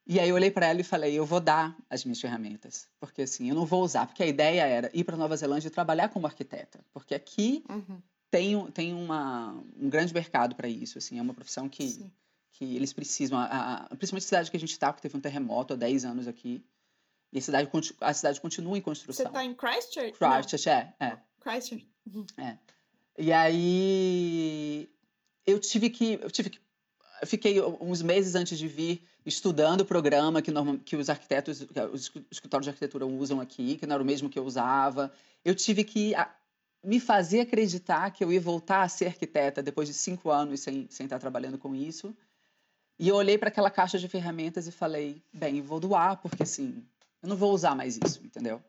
E 0.06 0.18
aí 0.18 0.28
eu 0.28 0.34
olhei 0.34 0.50
para 0.50 0.66
ela 0.66 0.80
e 0.80 0.84
falei, 0.84 1.14
eu 1.14 1.24
vou 1.24 1.40
dar 1.40 1.76
as 1.88 2.04
minhas 2.04 2.20
ferramentas, 2.20 2.88
porque 2.98 3.22
assim, 3.22 3.48
eu 3.48 3.54
não 3.54 3.64
vou 3.64 3.82
usar, 3.82 4.06
porque 4.06 4.22
a 4.22 4.26
ideia 4.26 4.62
era 4.62 4.90
ir 4.92 5.04
para 5.04 5.16
Nova 5.16 5.36
Zelândia 5.36 5.68
e 5.68 5.70
trabalhar 5.70 6.08
como 6.08 6.26
arquiteta, 6.26 6.84
porque 6.92 7.14
aqui 7.14 7.64
uhum. 7.70 8.02
tem, 8.28 8.70
tem 8.72 8.94
uma, 8.94 9.52
um 9.76 9.88
grande 9.88 10.12
mercado 10.12 10.56
para 10.56 10.66
isso, 10.68 10.98
assim, 10.98 11.20
é 11.20 11.22
uma 11.22 11.32
profissão 11.32 11.68
que, 11.68 12.04
que 12.50 12.74
eles 12.74 12.92
precisam, 12.92 13.38
a, 13.38 13.44
a, 13.44 13.96
principalmente 13.96 14.24
a 14.24 14.28
cidade 14.28 14.50
que 14.50 14.56
a 14.56 14.60
gente 14.60 14.72
está, 14.72 14.92
porque 14.92 15.08
teve 15.08 15.16
um 15.16 15.20
terremoto 15.20 15.74
há 15.74 15.76
10 15.76 16.04
anos 16.04 16.26
aqui, 16.26 16.64
e 17.32 17.38
a 17.38 17.42
cidade, 17.42 17.70
a 18.00 18.14
cidade 18.14 18.40
continua 18.40 18.76
em 18.76 18.80
construção. 18.80 19.24
Você 19.24 19.28
está 19.28 19.44
em 19.44 19.54
Christchurch? 19.54 20.12
Christchurch, 20.12 20.68
é, 20.68 20.92
é. 21.00 21.18
Christchurch. 21.40 21.88
Uhum. 22.06 22.26
É. 22.36 22.58
E 23.18 23.32
aí 23.32 24.88
eu 25.46 25.58
tive 25.58 25.90
que 25.90 26.18
eu 26.22 26.30
tive 26.30 26.50
que 26.50 26.60
fiquei 27.24 27.60
uns 27.62 28.02
meses 28.02 28.34
antes 28.34 28.58
de 28.58 28.68
vir 28.68 29.06
estudando 29.24 29.82
o 29.82 29.84
programa 29.84 30.42
que, 30.42 30.50
norma, 30.50 30.78
que 30.78 30.96
os 30.96 31.08
arquitetos, 31.08 31.64
que 31.64 31.80
os 31.80 32.12
escritórios 32.30 32.64
de 32.64 32.70
arquitetura 32.70 33.06
usam 33.06 33.40
aqui, 33.40 33.76
que 33.76 33.86
não 33.86 33.94
era 33.94 34.02
o 34.02 34.06
mesmo 34.06 34.28
que 34.28 34.38
eu 34.38 34.44
usava. 34.44 35.12
Eu 35.44 35.54
tive 35.54 35.84
que 35.84 36.14
me 36.84 36.98
fazer 36.98 37.40
acreditar 37.40 38.10
que 38.10 38.24
eu 38.24 38.32
ia 38.32 38.40
voltar 38.40 38.82
a 38.82 38.88
ser 38.88 39.06
arquiteta 39.06 39.62
depois 39.62 39.86
de 39.86 39.94
cinco 39.94 40.30
anos 40.30 40.60
sem, 40.60 40.88
sem 40.90 41.04
estar 41.04 41.18
trabalhando 41.18 41.56
com 41.56 41.74
isso. 41.74 42.14
E 42.98 43.08
eu 43.08 43.16
olhei 43.16 43.38
para 43.38 43.48
aquela 43.48 43.70
caixa 43.70 43.98
de 43.98 44.08
ferramentas 44.08 44.66
e 44.66 44.72
falei, 44.72 45.22
bem, 45.32 45.62
vou 45.62 45.80
doar, 45.80 46.20
porque 46.20 46.42
assim, 46.42 46.84
eu 47.22 47.28
não 47.28 47.36
vou 47.36 47.52
usar 47.52 47.74
mais 47.74 47.96
isso, 47.96 48.20
entendeu? 48.24 48.62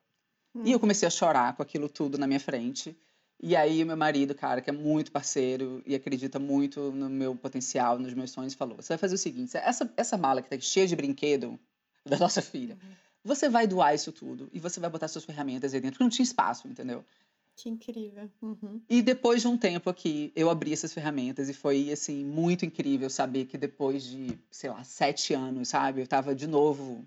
Hum. 0.53 0.63
E 0.65 0.71
eu 0.71 0.77
hum. 0.77 0.79
comecei 0.79 1.07
a 1.07 1.11
chorar 1.11 1.55
com 1.55 1.63
aquilo 1.63 1.89
tudo 1.89 2.17
na 2.17 2.27
minha 2.27 2.39
frente. 2.39 2.95
E 3.41 3.55
aí, 3.55 3.83
meu 3.83 3.97
marido, 3.97 4.33
cara, 4.33 4.61
que 4.61 4.69
é 4.69 4.73
muito 4.73 5.11
parceiro 5.11 5.81
e 5.85 5.95
acredita 5.95 6.39
muito 6.39 6.91
no 6.91 7.09
meu 7.09 7.35
potencial, 7.35 7.99
nos 7.99 8.13
meus 8.13 8.31
sonhos, 8.31 8.53
falou: 8.53 8.77
você 8.77 8.89
vai 8.89 8.97
fazer 8.97 9.15
o 9.15 9.17
seguinte: 9.17 9.57
essa, 9.57 9.91
essa 9.97 10.17
mala 10.17 10.41
que 10.41 10.49
tá 10.49 10.57
cheia 10.59 10.87
de 10.87 10.95
brinquedo 10.95 11.59
da 12.07 12.17
nossa 12.17 12.41
filha, 12.41 12.77
uhum. 12.81 12.91
você 13.23 13.49
vai 13.49 13.67
doar 13.67 13.95
isso 13.95 14.11
tudo 14.11 14.49
e 14.53 14.59
você 14.59 14.79
vai 14.79 14.89
botar 14.89 15.07
suas 15.07 15.25
ferramentas 15.25 15.73
aí 15.73 15.81
dentro, 15.81 15.95
porque 15.95 16.03
não 16.03 16.09
tinha 16.09 16.23
espaço, 16.23 16.67
entendeu? 16.67 17.03
Que 17.55 17.69
incrível. 17.69 18.29
Uhum. 18.41 18.81
E 18.89 19.01
depois 19.01 19.41
de 19.41 19.47
um 19.47 19.57
tempo 19.57 19.89
aqui, 19.89 20.31
eu 20.35 20.49
abri 20.49 20.73
essas 20.73 20.93
ferramentas 20.93 21.49
e 21.49 21.53
foi, 21.53 21.91
assim, 21.91 22.25
muito 22.25 22.65
incrível 22.65 23.09
saber 23.09 23.45
que 23.45 23.57
depois 23.57 24.03
de, 24.03 24.39
sei 24.49 24.69
lá, 24.69 24.83
sete 24.83 25.33
anos, 25.33 25.67
sabe? 25.67 26.01
Eu 26.01 26.07
tava 26.07 26.33
de 26.33 26.47
novo 26.47 27.05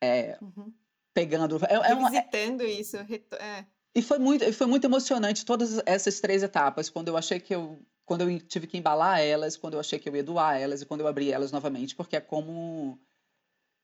é, 0.00 0.38
uhum. 0.40 0.72
pegando... 1.14 1.58
É, 1.66 1.74
é 1.74 1.94
uma, 1.94 2.10
Visitando 2.10 2.64
isso. 2.64 2.96
É. 2.96 3.64
E 3.94 4.02
foi 4.02 4.18
muito, 4.18 4.52
foi 4.52 4.66
muito 4.66 4.84
emocionante 4.84 5.44
todas 5.44 5.80
essas 5.86 6.20
três 6.20 6.42
etapas, 6.42 6.90
quando 6.90 7.08
eu 7.08 7.16
achei 7.16 7.40
que 7.40 7.54
eu... 7.54 7.78
Quando 8.04 8.22
eu 8.22 8.40
tive 8.40 8.66
que 8.66 8.78
embalar 8.78 9.20
elas, 9.20 9.54
quando 9.54 9.74
eu 9.74 9.80
achei 9.80 9.98
que 9.98 10.08
eu 10.08 10.16
ia 10.16 10.24
doar 10.24 10.58
elas 10.58 10.80
e 10.80 10.86
quando 10.86 11.02
eu 11.02 11.06
abri 11.06 11.30
elas 11.30 11.52
novamente, 11.52 11.94
porque 11.94 12.16
é 12.16 12.20
como 12.20 12.98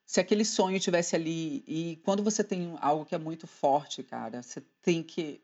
se 0.07 0.21
aquele 0.21 0.45
sonho 0.45 0.79
tivesse 0.81 1.17
ali. 1.17 1.65
E 1.67 1.97
quando 2.05 2.23
você 2.23 2.45
tem 2.45 2.77
algo 2.81 3.05
que 3.05 3.15
é 3.15 3.19
muito 3.19 3.47
forte, 3.47 4.03
cara, 4.03 4.43
você 4.43 4.63
tem 4.83 5.03
que 5.03 5.41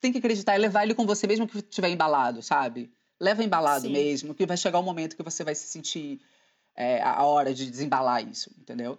tem 0.00 0.10
que 0.10 0.18
acreditar 0.18 0.56
e 0.56 0.58
levar 0.58 0.82
ele 0.84 0.94
com 0.94 1.04
você, 1.04 1.26
mesmo 1.26 1.46
que 1.46 1.58
estiver 1.58 1.90
embalado, 1.90 2.40
sabe? 2.42 2.90
Leva 3.20 3.44
embalado 3.44 3.86
Sim. 3.86 3.92
mesmo, 3.92 4.34
que 4.34 4.46
vai 4.46 4.56
chegar 4.56 4.78
o 4.78 4.80
um 4.80 4.84
momento 4.84 5.14
que 5.14 5.22
você 5.22 5.44
vai 5.44 5.54
se 5.54 5.68
sentir 5.68 6.22
é, 6.74 7.02
a 7.02 7.22
hora 7.24 7.52
de 7.52 7.70
desembalar 7.70 8.26
isso, 8.26 8.50
entendeu? 8.58 8.98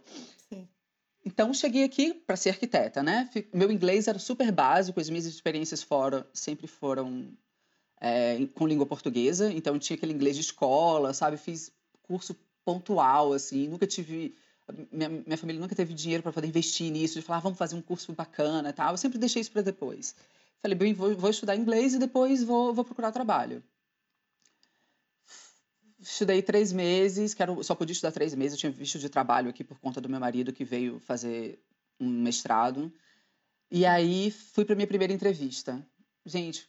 Então, 1.23 1.53
cheguei 1.53 1.83
aqui 1.83 2.13
para 2.13 2.35
ser 2.35 2.49
arquiteta, 2.49 3.03
né? 3.03 3.29
Meu 3.53 3.71
inglês 3.71 4.07
era 4.07 4.17
super 4.17 4.51
básico, 4.51 4.99
as 4.99 5.09
minhas 5.09 5.25
experiências 5.25 5.83
fora 5.83 6.27
sempre 6.33 6.65
foram 6.65 7.31
é, 7.99 8.47
com 8.55 8.65
língua 8.65 8.85
portuguesa, 8.87 9.51
então 9.53 9.77
tinha 9.77 9.95
aquele 9.95 10.13
inglês 10.13 10.35
de 10.35 10.41
escola, 10.41 11.13
sabe? 11.13 11.37
Fiz 11.37 11.71
curso 12.01 12.35
pontual, 12.65 13.33
assim, 13.33 13.67
nunca 13.67 13.85
tive. 13.85 14.35
Minha, 14.91 15.09
minha 15.09 15.37
família 15.37 15.61
nunca 15.61 15.75
teve 15.75 15.93
dinheiro 15.93 16.23
para 16.23 16.31
poder 16.31 16.47
investir 16.47 16.91
nisso, 16.91 17.19
de 17.19 17.25
falar, 17.25 17.37
ah, 17.37 17.41
vamos 17.41 17.57
fazer 17.57 17.75
um 17.75 17.81
curso 17.81 18.13
bacana 18.13 18.73
tal. 18.73 18.93
Eu 18.93 18.97
sempre 18.97 19.19
deixei 19.19 19.41
isso 19.41 19.51
para 19.51 19.61
depois. 19.61 20.15
Falei, 20.61 20.77
bem, 20.77 20.93
vou, 20.93 21.15
vou 21.15 21.29
estudar 21.29 21.55
inglês 21.55 21.93
e 21.93 21.99
depois 21.99 22.43
vou, 22.43 22.73
vou 22.73 22.85
procurar 22.85 23.11
trabalho. 23.11 23.63
Estudei 26.01 26.41
três 26.41 26.73
meses, 26.73 27.33
que 27.33 27.43
era, 27.43 27.63
só 27.63 27.75
podia 27.75 27.93
estudar 27.93 28.11
três 28.11 28.33
meses. 28.33 28.53
Eu 28.53 28.59
tinha 28.59 28.71
visto 28.71 28.97
de 28.97 29.07
trabalho 29.09 29.49
aqui 29.49 29.63
por 29.63 29.79
conta 29.79 30.01
do 30.01 30.09
meu 30.09 30.19
marido 30.19 30.51
que 30.51 30.65
veio 30.65 30.99
fazer 30.99 31.59
um 31.99 32.09
mestrado. 32.09 32.91
E 33.69 33.85
aí 33.85 34.31
fui 34.31 34.65
para 34.65 34.75
minha 34.75 34.87
primeira 34.87 35.13
entrevista. 35.13 35.85
Gente, 36.25 36.67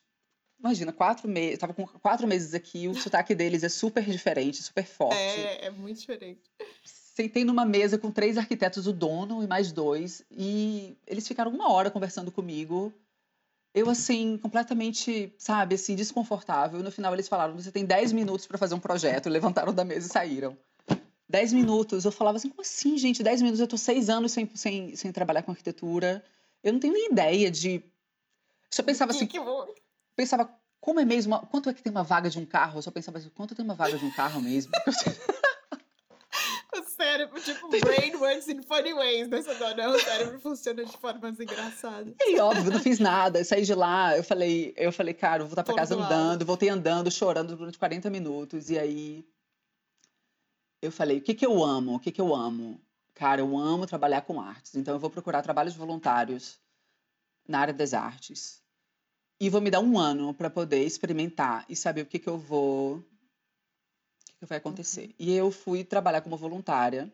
imagina, 0.59 0.93
quatro 0.93 1.29
meses. 1.29 1.59
Tava 1.59 1.75
com 1.75 1.87
quatro 1.87 2.29
meses 2.29 2.55
aqui, 2.55 2.87
o 2.89 2.95
sotaque 2.95 3.35
deles 3.35 3.65
é 3.65 3.69
super 3.69 4.05
diferente, 4.05 4.63
super 4.63 4.85
forte. 4.85 5.17
É, 5.17 5.67
é 5.67 5.71
muito 5.71 5.99
diferente. 5.99 6.43
Sentei 6.85 7.45
numa 7.45 7.65
mesa 7.65 7.99
com 7.99 8.11
três 8.11 8.39
arquitetos, 8.39 8.87
o 8.87 8.93
dono 8.93 9.43
e 9.43 9.47
mais 9.47 9.73
dois, 9.73 10.23
e 10.31 10.97
eles 11.07 11.27
ficaram 11.27 11.51
uma 11.51 11.71
hora 11.71 11.91
conversando 11.91 12.33
comigo 12.33 12.93
eu, 13.75 13.89
assim, 13.89 14.37
completamente, 14.37 15.35
sabe, 15.39 15.77
assim, 15.77 15.95
desconfortável. 15.95 16.83
No 16.83 16.91
final 16.91 17.15
eles 17.15 17.29
falaram: 17.29 17.55
você 17.55 17.71
tem 17.71 17.85
10 17.85 18.13
minutos 18.13 18.47
para 18.47 18.59
fazer 18.59 18.75
um 18.75 18.81
projeto. 18.81 19.31
Levantaram 19.31 19.73
da 19.73 19.85
mesa 19.85 20.07
e 20.07 20.11
saíram. 20.11 20.57
10 21.29 21.53
minutos. 21.55 22.05
Eu 22.05 22.13
falava 22.13 22.37
assim: 22.37 22.51
como 22.51 22.61
assim, 22.61 22.99
gente? 22.99 23.23
10 23.23 23.41
minutos? 23.41 23.61
Eu 23.61 23.67
tô 23.67 23.79
seis 23.79 24.11
anos 24.11 24.33
sem, 24.33 24.49
sem, 24.55 24.95
sem 24.95 25.11
trabalhar 25.11 25.43
com 25.43 25.51
arquitetura. 25.51 26.23
Eu 26.63 26.73
não 26.73 26.81
tenho 26.81 26.93
nem 26.93 27.11
ideia 27.11 27.51
de. 27.51 27.77
Eu 27.77 27.83
só 28.71 28.83
pensava 28.83 29.13
assim. 29.13 29.27
Que 29.27 29.39
pensava, 30.15 30.55
como 30.79 31.01
é 31.01 31.05
mesmo? 31.05 31.39
Quanto 31.47 31.71
é 31.71 31.75
que 31.75 31.83
tem 31.83 31.91
uma 31.91 32.05
vaga 32.05 32.29
de 32.29 32.39
um 32.39 32.45
carro? 32.45 32.79
Eu 32.79 32.83
só 32.83 32.91
pensava 32.91 33.17
assim: 33.17 33.31
quanto 33.31 33.55
tem 33.55 33.65
uma 33.65 33.75
vaga 33.75 33.97
de 33.97 34.05
um 34.05 34.11
carro 34.11 34.41
mesmo? 34.43 34.73
cérebro, 37.23 37.41
tipo, 37.41 37.69
brain 37.69 38.17
works 38.17 38.49
in 38.49 38.63
funny 38.63 38.93
ways, 38.93 39.29
né? 39.29 39.41
Não, 39.77 39.95
o 39.95 39.99
cérebro 39.99 40.41
funciona 40.41 40.85
de 40.85 40.97
formas 40.97 41.39
engraçadas. 41.39 42.15
E 42.21 42.39
óbvio, 42.41 42.73
não 42.73 42.81
fiz 42.81 42.99
nada. 42.99 43.41
Eu 43.41 43.45
saí 43.45 43.65
de 43.65 43.75
lá, 43.75 44.17
eu 44.17 44.25
falei, 44.25 44.75
eu 44.77 44.93
falei, 44.93 45.15
cara, 45.15 45.43
eu 45.43 45.47
vou 45.47 45.55
voltar 45.55 45.65
pra 45.65 45.75
casa 45.75 45.95
andando, 45.95 46.45
voltei 46.45 46.69
andando, 46.69 47.11
chorando 47.11 47.57
durante 47.57 47.79
40 47.79 48.11
minutos. 48.11 48.71
E 48.71 48.79
aí 48.79 49.25
eu 50.81 50.91
falei, 50.91 51.19
o 51.19 51.23
que 51.23 51.35
que 51.35 51.47
eu 51.47 51.63
amo? 51.63 51.95
O 51.95 52.01
que 52.01 52.13
que 52.13 52.21
eu 52.21 52.35
amo? 52.35 52.81
Cara, 53.15 53.41
eu 53.41 53.57
amo 53.57 53.87
trabalhar 53.87 54.23
com 54.23 54.41
artes. 54.41 54.75
Então 54.75 54.95
eu 54.95 55.01
vou 55.01 55.11
procurar 55.11 55.43
trabalhos 55.43 55.75
voluntários 55.75 56.59
na 57.47 57.61
área 57.61 57.75
das 57.75 57.95
artes. 57.95 58.61
E 59.41 59.51
vou 59.51 59.61
me 59.61 59.71
dar 59.71 59.81
um 59.81 59.99
ano 59.99 60.33
para 60.33 60.49
poder 60.49 60.85
experimentar 60.85 61.65
e 61.69 61.75
saber 61.75 62.03
o 62.03 62.07
que 62.07 62.19
que 62.19 62.29
eu 62.29 62.39
vou 62.39 63.05
que 64.47 64.49
vai 64.49 64.59
acontecer. 64.59 65.07
Uhum. 65.07 65.15
E 65.19 65.33
eu 65.33 65.51
fui 65.51 65.85
trabalhar 65.85 66.21
como 66.21 66.37
voluntária 66.37 67.13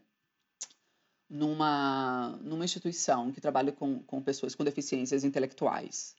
numa, 1.29 2.39
numa 2.43 2.65
instituição 2.65 3.31
que 3.31 3.41
trabalha 3.41 3.71
com, 3.71 4.01
com 4.01 4.23
pessoas 4.23 4.55
com 4.55 4.65
deficiências 4.65 5.25
intelectuais. 5.25 6.17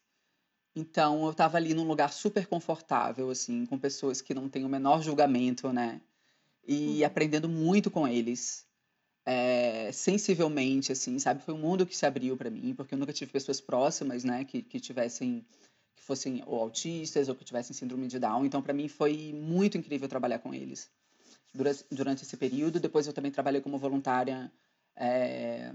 Então, 0.75 1.25
eu 1.25 1.31
estava 1.31 1.57
ali 1.57 1.73
num 1.73 1.87
lugar 1.87 2.13
super 2.13 2.45
confortável, 2.45 3.29
assim, 3.31 3.65
com 3.65 3.77
pessoas 3.77 4.21
que 4.21 4.35
não 4.35 4.47
têm 4.47 4.63
o 4.63 4.69
menor 4.69 5.01
julgamento, 5.01 5.73
né? 5.73 5.99
E 6.65 6.99
uhum. 6.99 7.07
aprendendo 7.07 7.49
muito 7.49 7.89
com 7.89 8.07
eles, 8.07 8.67
é, 9.25 9.91
sensivelmente, 9.91 10.91
assim, 10.91 11.17
sabe? 11.17 11.43
Foi 11.43 11.55
um 11.55 11.59
mundo 11.59 11.87
que 11.87 11.97
se 11.97 12.05
abriu 12.05 12.37
para 12.37 12.51
mim, 12.51 12.75
porque 12.75 12.93
eu 12.93 12.99
nunca 12.99 13.11
tive 13.11 13.31
pessoas 13.31 13.59
próximas, 13.59 14.23
né, 14.23 14.45
que, 14.45 14.61
que 14.61 14.79
tivessem 14.79 15.43
que 15.95 16.03
fossem 16.03 16.41
ou 16.45 16.61
autistas 16.61 17.27
ou 17.27 17.35
que 17.35 17.43
tivessem 17.43 17.75
síndrome 17.75 18.07
de 18.07 18.19
Down. 18.19 18.45
Então, 18.45 18.61
para 18.61 18.73
mim 18.73 18.87
foi 18.87 19.33
muito 19.33 19.77
incrível 19.77 20.07
trabalhar 20.07 20.39
com 20.39 20.53
eles 20.53 20.89
durante, 21.53 21.85
durante 21.91 22.23
esse 22.23 22.37
período. 22.37 22.79
Depois 22.79 23.07
eu 23.07 23.13
também 23.13 23.31
trabalhei 23.31 23.61
como 23.61 23.77
voluntária 23.77 24.51
é, 24.95 25.73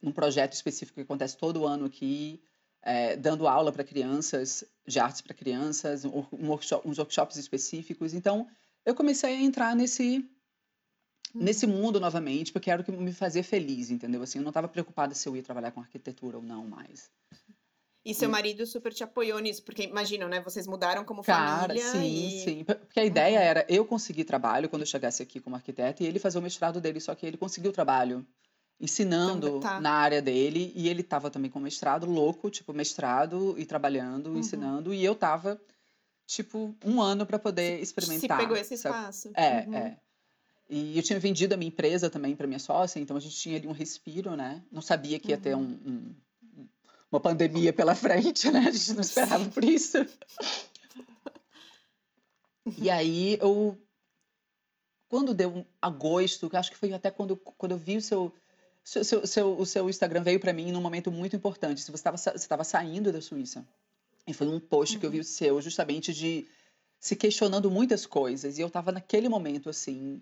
num 0.00 0.12
projeto 0.12 0.52
específico 0.52 0.96
que 0.96 1.02
acontece 1.02 1.36
todo 1.36 1.66
ano 1.66 1.86
aqui, 1.86 2.42
é, 2.82 3.16
dando 3.16 3.46
aula 3.48 3.72
para 3.72 3.82
crianças, 3.82 4.64
de 4.86 4.98
artes 5.00 5.22
para 5.22 5.34
crianças, 5.34 6.04
um 6.04 6.24
workshop, 6.46 6.86
uns 6.86 6.98
workshops 6.98 7.36
específicos. 7.36 8.12
Então, 8.12 8.46
eu 8.84 8.94
comecei 8.94 9.34
a 9.34 9.40
entrar 9.40 9.74
nesse 9.74 10.28
nesse 11.34 11.66
mundo 11.66 11.98
novamente, 11.98 12.52
porque 12.52 12.70
era 12.70 12.80
o 12.80 12.84
que 12.84 12.92
me 12.92 13.12
fazia 13.12 13.42
feliz, 13.42 13.90
entendeu? 13.90 14.22
Assim, 14.22 14.38
eu 14.38 14.44
não 14.44 14.50
estava 14.50 14.68
preocupada 14.68 15.14
se 15.14 15.28
eu 15.28 15.34
ia 15.34 15.42
trabalhar 15.42 15.72
com 15.72 15.80
arquitetura 15.80 16.36
ou 16.36 16.42
não 16.42 16.68
mais. 16.68 17.10
E 18.04 18.14
seu 18.14 18.28
marido 18.28 18.66
super 18.66 18.92
te 18.92 19.02
apoiou 19.02 19.38
nisso, 19.38 19.62
porque 19.62 19.84
imaginam, 19.84 20.28
né? 20.28 20.38
Vocês 20.40 20.66
mudaram 20.66 21.04
como 21.04 21.22
Cara, 21.22 21.68
família. 21.68 21.90
Sim, 21.90 22.04
e... 22.04 22.44
sim. 22.44 22.64
Porque 22.64 23.00
a 23.00 23.04
ideia 23.04 23.38
uhum. 23.38 23.44
era 23.44 23.66
eu 23.66 23.84
conseguir 23.86 24.24
trabalho 24.24 24.68
quando 24.68 24.82
eu 24.82 24.86
chegasse 24.86 25.22
aqui 25.22 25.40
como 25.40 25.56
arquiteto 25.56 26.02
e 26.02 26.06
ele 26.06 26.18
fazer 26.18 26.38
o 26.38 26.42
mestrado 26.42 26.80
dele, 26.82 27.00
só 27.00 27.14
que 27.14 27.24
ele 27.24 27.38
conseguiu 27.38 27.72
trabalho 27.72 28.26
ensinando 28.78 29.48
então, 29.48 29.60
tá. 29.60 29.80
na 29.80 29.92
área 29.92 30.20
dele 30.20 30.70
e 30.74 30.88
ele 30.88 31.00
estava 31.00 31.30
também 31.30 31.50
com 31.50 31.58
mestrado 31.58 32.04
louco, 32.04 32.50
tipo 32.50 32.74
mestrado 32.74 33.54
e 33.56 33.64
trabalhando, 33.64 34.30
uhum. 34.30 34.38
ensinando 34.38 34.92
e 34.92 35.02
eu 35.02 35.14
tava 35.14 35.58
tipo 36.26 36.74
um 36.84 37.00
ano 37.00 37.24
para 37.24 37.38
poder 37.38 37.80
experimentar. 37.80 38.38
Se 38.38 38.42
pegou 38.42 38.56
esse 38.56 38.74
espaço. 38.74 39.30
É, 39.34 39.64
uhum. 39.66 39.74
é. 39.74 39.96
E 40.68 40.96
eu 40.96 41.02
tinha 41.02 41.18
vendido 41.18 41.54
a 41.54 41.56
minha 41.56 41.68
empresa 41.68 42.10
também 42.10 42.34
para 42.34 42.46
minha 42.46 42.58
sócia, 42.58 42.98
então 42.98 43.16
a 43.16 43.20
gente 43.20 43.36
tinha 43.36 43.56
ali 43.56 43.66
um 43.66 43.72
respiro, 43.72 44.34
né? 44.36 44.62
Não 44.72 44.82
sabia 44.82 45.18
que 45.18 45.28
ia 45.28 45.38
ter 45.38 45.54
uhum. 45.54 45.78
um, 45.84 45.90
um 45.90 46.14
uma 47.14 47.20
pandemia 47.20 47.72
pela 47.72 47.94
frente, 47.94 48.50
né? 48.50 48.60
A 48.60 48.70
gente 48.70 48.92
não 48.92 49.00
esperava 49.00 49.48
por 49.50 49.64
isso. 49.64 49.98
E 52.78 52.90
aí 52.90 53.38
eu 53.40 53.78
quando 55.08 55.32
deu 55.32 55.64
agosto, 55.80 56.50
acho 56.54 56.72
que 56.72 56.76
foi 56.76 56.92
até 56.92 57.08
quando, 57.08 57.36
quando 57.36 57.72
eu 57.72 57.78
vi 57.78 57.96
o 57.96 58.02
seu, 58.02 58.34
seu, 58.82 59.24
seu, 59.24 59.56
o 59.56 59.64
seu 59.64 59.88
Instagram 59.88 60.24
veio 60.24 60.40
para 60.40 60.52
mim 60.52 60.72
num 60.72 60.80
momento 60.80 61.12
muito 61.12 61.36
importante. 61.36 61.82
Você 61.82 61.92
estava 61.92 62.16
você 62.16 62.30
estava 62.30 62.64
saindo 62.64 63.12
da 63.12 63.20
Suíça. 63.20 63.64
E 64.26 64.32
foi 64.32 64.48
um 64.48 64.58
post 64.58 64.94
uhum. 64.94 65.00
que 65.00 65.06
eu 65.06 65.10
vi 65.10 65.20
o 65.20 65.24
seu 65.24 65.60
justamente 65.62 66.12
de 66.12 66.48
se 66.98 67.14
questionando 67.14 67.70
muitas 67.70 68.06
coisas. 68.06 68.58
E 68.58 68.62
eu 68.62 68.66
estava 68.66 68.90
naquele 68.90 69.28
momento 69.28 69.70
assim, 69.70 70.20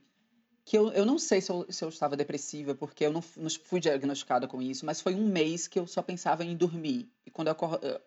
que 0.64 0.78
eu, 0.78 0.92
eu 0.92 1.04
não 1.04 1.18
sei 1.18 1.40
se 1.40 1.50
eu, 1.50 1.66
se 1.68 1.84
eu 1.84 1.88
estava 1.88 2.16
depressiva, 2.16 2.74
porque 2.74 3.04
eu 3.04 3.12
não, 3.12 3.22
não 3.36 3.50
fui 3.64 3.80
diagnosticada 3.80 4.46
com 4.46 4.62
isso, 4.62 4.86
mas 4.86 5.00
foi 5.00 5.14
um 5.14 5.26
mês 5.26 5.66
que 5.66 5.78
eu 5.78 5.86
só 5.86 6.02
pensava 6.02 6.44
em 6.44 6.56
dormir. 6.56 7.10
E 7.26 7.30
quando 7.30 7.48
eu, 7.48 7.56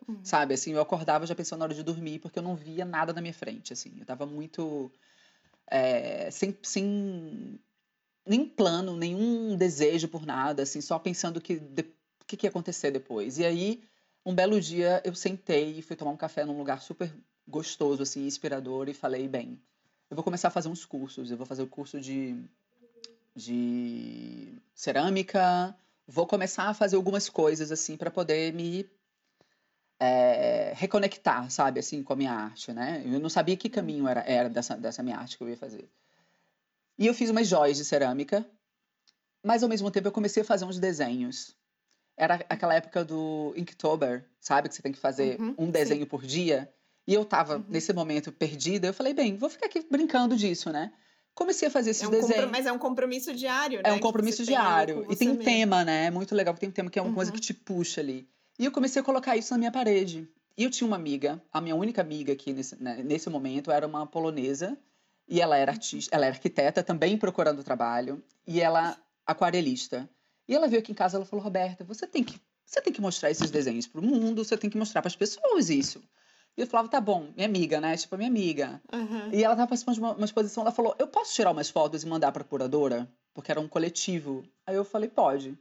uhum. 0.08 0.24
sabe, 0.24 0.54
assim, 0.54 0.72
eu 0.72 0.82
acordava 0.82 1.26
já 1.26 1.36
pensando 1.36 1.60
na 1.60 1.66
hora 1.66 1.74
de 1.74 1.84
dormir, 1.84 2.20
porque 2.20 2.40
eu 2.40 2.44
não 2.44 2.56
via 2.56 2.86
nada 2.86 3.12
na 3.12 3.22
minha 3.22 3.34
frente, 3.34 3.74
assim. 3.74 3.94
Eu 3.98 4.04
estava 4.04 4.26
muito 4.26 4.90
é, 5.68 6.32
sem, 6.32 6.58
sem 6.64 7.60
nem 8.26 8.46
plano, 8.46 8.96
nenhum 8.96 9.58
desejo 9.58 10.08
por 10.08 10.26
nada, 10.26 10.64
assim, 10.64 10.80
só 10.80 10.98
pensando 10.98 11.42
que 11.42 11.56
o 11.56 12.26
que, 12.26 12.38
que 12.38 12.46
ia 12.46 12.50
acontecer 12.50 12.90
depois. 12.90 13.38
E 13.38 13.46
aí, 13.46 13.84
um 14.26 14.34
belo 14.34 14.60
dia, 14.60 15.02
eu 15.04 15.14
sentei 15.14 15.78
e 15.78 15.82
fui 15.82 15.96
tomar 15.96 16.12
um 16.12 16.18
café 16.18 16.46
num 16.46 16.58
lugar 16.58 16.82
super 16.82 17.14
gostoso, 17.48 18.02
assim, 18.02 18.26
inspirador, 18.26 18.90
e 18.90 18.94
falei, 18.94 19.28
bem, 19.28 19.62
eu 20.10 20.16
vou 20.16 20.24
começar 20.24 20.50
a 20.50 20.52
fazer 20.52 20.70
uns 20.70 20.86
cursos. 20.86 21.32
Eu 21.32 21.38
vou 21.38 21.46
fazer 21.46 21.64
o 21.64 21.68
curso 21.68 22.00
de, 22.00 22.36
de 23.36 24.54
cerâmica, 24.74 25.76
vou 26.08 26.28
começar 26.28 26.68
a 26.68 26.74
fazer 26.74 26.96
algumas 26.96 27.30
coisas, 27.30 27.72
assim, 27.72 27.98
para 27.98 28.12
poder 28.12 28.54
me 28.54 28.90
é, 30.00 30.74
reconectar, 30.76 31.50
sabe, 31.50 31.80
assim, 31.80 32.04
com 32.04 32.14
a 32.14 32.16
minha 32.16 32.32
arte, 32.32 32.72
né? 32.72 33.02
Eu 33.06 33.20
não 33.20 33.30
sabia 33.30 33.58
que 33.58 33.70
caminho 33.70 34.08
era, 34.08 34.22
era 34.22 34.50
dessa, 34.50 34.76
dessa 34.76 35.02
minha 35.02 35.18
arte 35.18 35.38
que 35.38 35.44
eu 35.44 35.50
ia 35.50 35.58
fazer. 35.58 35.90
E 36.98 37.08
eu 37.08 37.14
fiz 37.14 37.30
umas 37.30 37.48
joias 37.48 37.78
de 37.78 37.84
cerâmica, 37.84 38.46
mas 39.44 39.64
ao 39.64 39.70
mesmo 39.70 39.92
tempo 39.92 40.08
eu 40.08 40.12
comecei 40.12 40.44
a 40.44 40.46
fazer 40.46 40.66
uns 40.66 40.80
desenhos. 40.80 41.56
Era 42.18 42.36
aquela 42.48 42.74
época 42.74 43.04
do 43.04 43.54
Inktober, 43.58 44.26
sabe? 44.40 44.70
Que 44.70 44.76
você 44.76 44.82
tem 44.82 44.94
que 44.94 45.00
fazer 45.00 45.40
uhum, 45.40 45.56
um 45.58 45.72
desenho 45.72 46.04
sim. 46.04 46.08
por 46.08 46.26
dia. 46.26 46.74
E 47.08 47.14
eu 47.14 47.24
tava, 47.24 47.58
uhum. 47.58 47.66
nesse 47.70 47.94
momento, 47.94 48.32
perdida. 48.32 48.88
Eu 48.88 48.94
falei, 48.94 49.14
bem, 49.14 49.38
vou 49.38 49.50
ficar 49.50 49.68
aqui 49.68 49.86
brincando 49.90 50.36
disso, 50.36 50.72
né? 50.72 50.92
Comecei 51.36 51.68
a 51.68 51.72
fazer 51.72 51.92
esses 51.92 52.04
é 52.04 52.08
um 52.08 52.12
desenhos. 52.12 52.50
Mas 52.50 52.66
é 52.66 52.72
um 52.72 52.80
compromisso 52.80 53.34
diário, 53.34 53.82
né? 53.84 53.90
É 53.90 53.94
um 53.94 54.00
compromisso 54.00 54.44
diário. 54.44 55.06
E 55.10 55.16
tem 55.16 55.30
um 55.30 55.36
tema, 55.36 55.84
né? 55.84 56.06
É 56.06 56.12
muito 56.12 56.34
legal, 56.34 56.54
porque 56.54 56.66
tem 56.66 56.70
um 56.70 56.74
tema 56.74 56.90
que 56.90 56.98
é 56.98 57.02
uma 57.02 57.10
uhum. 57.10 57.16
coisa 57.16 57.32
que 57.32 57.40
te 57.40 57.54
puxa 57.54 58.00
ali. 58.02 58.28
E 58.58 58.66
eu 58.66 58.72
comecei 58.72 59.02
a 59.02 59.04
colocar 59.04 59.36
isso 59.36 59.52
na 59.54 59.58
minha 59.58 59.72
parede. 59.72 60.28
E 60.58 60.64
eu 60.64 60.72
tinha 60.72 60.88
uma 60.88 60.96
amiga, 60.96 61.42
a 61.52 61.60
minha 61.60 61.76
única 61.76 62.02
amiga 62.02 62.32
aqui 62.32 62.54
nesse, 62.54 62.82
né, 62.82 63.04
nesse 63.04 63.30
momento 63.30 63.70
era 63.70 63.86
uma 63.86 64.08
polonesa. 64.08 64.78
E 65.28 65.42
ela 65.42 65.58
era 65.58 65.72
artista, 65.72 66.16
ela 66.16 66.26
era 66.26 66.36
arquiteta, 66.36 66.82
também 66.82 67.18
procurando 67.18 67.64
trabalho. 67.64 68.24
E 68.48 68.62
ela 68.62 68.98
aquarelista. 69.26 70.10
E 70.48 70.56
ela 70.56 70.68
veio 70.68 70.82
aqui 70.82 70.92
em 70.92 70.96
casa, 70.96 71.18
ela 71.18 71.26
falou: 71.26 71.44
"Roberta, 71.44 71.84
você 71.84 72.08
tem 72.08 72.24
que 72.24 72.40
você 72.66 72.82
tem 72.82 72.94
que 72.94 73.02
mostrar 73.02 73.30
esses 73.30 73.52
desenhos 73.52 73.86
para 73.86 74.02
o 74.02 74.04
mundo, 74.04 74.44
você 74.44 74.58
tem 74.58 74.70
que 74.70 74.78
mostrar 74.78 75.02
para 75.02 75.10
as 75.10 75.16
pessoas 75.16 75.70
isso". 75.70 76.02
E 76.58 76.62
eu 76.62 76.68
falava: 76.68 76.90
"Tá 76.90 77.02
bom, 77.02 77.32
minha 77.36 77.48
amiga, 77.48 77.82
né? 77.82 77.96
Tipo, 77.98 78.18
minha 78.18 78.30
amiga". 78.30 78.82
Uhum. 78.94 79.32
E 79.32 79.44
ela 79.44 79.54
estava 79.54 79.68
participando 79.68 79.96
de 79.96 80.02
uma, 80.02 80.14
uma, 80.14 80.26
exposição, 80.26 80.64
ela 80.64 80.72
falou: 80.72 80.96
"Eu 80.98 81.08
posso 81.08 81.34
tirar 81.34 81.52
umas 81.52 81.70
fotos 81.70 82.04
e 82.04 82.08
mandar 82.08 82.32
para 82.32 82.42
a 82.42 82.46
curadora?" 82.46 83.10
Porque 83.34 83.52
era 83.52 83.60
um 83.60 83.68
coletivo. 83.68 84.44
Aí 84.66 84.76
eu 84.76 84.86
falei: 84.86 85.10
"Pode". 85.10 85.58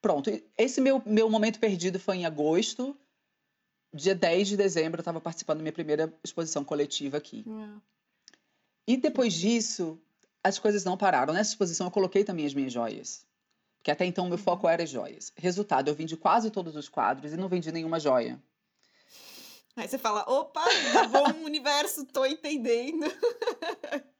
Pronto, 0.00 0.30
esse 0.58 0.80
meu, 0.80 1.02
meu 1.06 1.30
momento 1.30 1.58
perdido 1.58 1.98
foi 1.98 2.18
em 2.18 2.26
agosto. 2.26 2.94
Dia 3.92 4.14
10 4.14 4.48
de 4.48 4.56
dezembro 4.56 4.98
eu 4.98 5.02
estava 5.02 5.20
participando 5.20 5.58
da 5.58 5.62
minha 5.62 5.72
primeira 5.72 6.12
exposição 6.22 6.62
coletiva 6.62 7.16
aqui. 7.16 7.42
Uhum. 7.46 7.80
E 8.86 8.96
depois 8.96 9.32
disso, 9.32 9.98
as 10.42 10.58
coisas 10.58 10.84
não 10.84 10.96
pararam. 10.96 11.32
Nessa 11.32 11.50
exposição 11.50 11.86
eu 11.86 11.90
coloquei 11.90 12.22
também 12.22 12.44
as 12.44 12.52
minhas 12.52 12.72
joias. 12.72 13.26
Porque 13.78 13.90
até 13.90 14.04
então 14.04 14.28
meu 14.28 14.36
foco 14.36 14.68
era 14.68 14.84
joias. 14.84 15.32
Resultado, 15.36 15.88
eu 15.88 15.94
vendi 15.94 16.16
quase 16.16 16.50
todos 16.50 16.76
os 16.76 16.88
quadros 16.88 17.32
e 17.32 17.36
não 17.36 17.48
vendi 17.48 17.72
nenhuma 17.72 17.98
joia. 17.98 18.38
Aí 19.76 19.88
você 19.88 19.98
fala, 19.98 20.22
opa, 20.28 20.62
tá 20.92 21.08
bom, 21.08 21.44
universo, 21.44 22.04
tô 22.06 22.24
entendendo. 22.24 23.04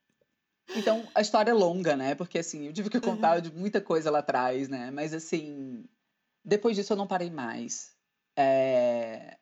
Então, 0.76 1.06
a 1.14 1.20
história 1.20 1.50
é 1.50 1.54
longa, 1.54 1.94
né? 1.94 2.14
Porque, 2.14 2.38
assim, 2.38 2.66
eu 2.66 2.72
tive 2.72 2.88
que 2.88 2.98
contar 2.98 3.36
uhum. 3.36 3.42
de 3.42 3.52
muita 3.52 3.82
coisa 3.82 4.10
lá 4.10 4.20
atrás, 4.20 4.66
né? 4.66 4.90
Mas, 4.90 5.12
assim, 5.12 5.84
depois 6.44 6.74
disso 6.76 6.92
eu 6.92 6.96
não 6.96 7.06
parei 7.06 7.30
mais. 7.30 7.94
É... 8.36 9.36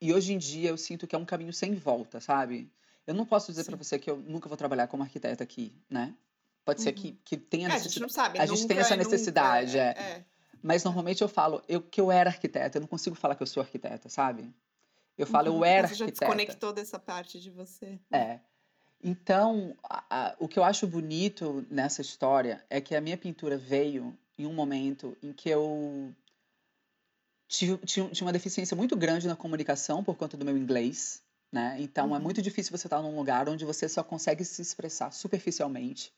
E 0.00 0.12
hoje 0.12 0.32
em 0.32 0.38
dia 0.38 0.70
eu 0.70 0.76
sinto 0.76 1.06
que 1.06 1.14
é 1.14 1.18
um 1.18 1.24
caminho 1.24 1.52
sem 1.52 1.74
volta, 1.74 2.20
sabe? 2.20 2.72
Eu 3.06 3.14
não 3.14 3.26
posso 3.26 3.50
dizer 3.50 3.64
para 3.64 3.76
você 3.76 3.98
que 3.98 4.10
eu 4.10 4.16
nunca 4.18 4.48
vou 4.48 4.56
trabalhar 4.56 4.86
como 4.86 5.02
arquiteta 5.02 5.42
aqui, 5.42 5.72
né? 5.88 6.14
Pode 6.64 6.82
ser 6.82 6.92
que, 6.92 7.08
uhum. 7.08 7.16
que 7.24 7.36
tenha 7.36 7.68
necessidade. 7.68 7.84
É, 7.84 7.88
a 7.88 7.88
gente 7.88 8.00
não 8.00 8.08
sabe. 8.08 8.38
A 8.38 8.46
gente 8.46 8.66
tem 8.66 8.78
essa 8.78 8.96
necessidade, 8.96 9.76
nunca, 9.76 10.00
é. 10.00 10.02
é. 10.02 10.24
Mas 10.62 10.84
normalmente 10.84 11.22
eu 11.22 11.28
falo 11.28 11.62
eu, 11.68 11.80
que 11.80 12.00
eu 12.00 12.12
era 12.12 12.30
arquiteta. 12.30 12.78
Eu 12.78 12.82
não 12.82 12.88
consigo 12.88 13.16
falar 13.16 13.34
que 13.34 13.42
eu 13.42 13.46
sou 13.46 13.62
arquiteta, 13.62 14.08
sabe? 14.08 14.52
Eu 15.18 15.26
falo, 15.26 15.50
uhum. 15.50 15.58
eu 15.58 15.64
era 15.64 15.88
você 15.88 15.94
arquiteta. 16.04 16.24
Já 16.24 16.26
desconectou 16.26 16.72
dessa 16.72 16.98
parte 16.98 17.40
de 17.40 17.50
você. 17.50 17.98
É. 18.10 18.38
Então, 19.02 19.76
a, 19.82 20.04
a, 20.08 20.36
o 20.38 20.48
que 20.48 20.58
eu 20.58 20.64
acho 20.64 20.86
bonito 20.86 21.66
nessa 21.70 22.00
história 22.00 22.64
é 22.70 22.80
que 22.80 22.94
a 22.94 23.00
minha 23.00 23.18
pintura 23.18 23.58
veio 23.58 24.16
em 24.38 24.46
um 24.46 24.52
momento 24.52 25.16
em 25.22 25.32
que 25.32 25.48
eu 25.48 26.14
tinha, 27.48 27.76
tinha, 27.78 28.08
tinha 28.08 28.26
uma 28.26 28.32
deficiência 28.32 28.76
muito 28.76 28.96
grande 28.96 29.26
na 29.26 29.34
comunicação 29.34 30.04
por 30.04 30.16
conta 30.16 30.36
do 30.36 30.44
meu 30.44 30.56
inglês. 30.56 31.22
Né? 31.50 31.76
Então 31.80 32.06
é 32.06 32.08
uhum. 32.10 32.16
é 32.16 32.18
muito 32.20 32.42
difícil 32.42 32.76
você 32.76 32.86
estar 32.86 33.00
num 33.00 33.16
lugar 33.16 33.48
onde 33.48 33.64
você 33.64 33.88
só 33.88 34.02
consegue 34.02 34.44
se 34.44 34.62
expressar 34.62 35.10
superficialmente. 35.12 36.12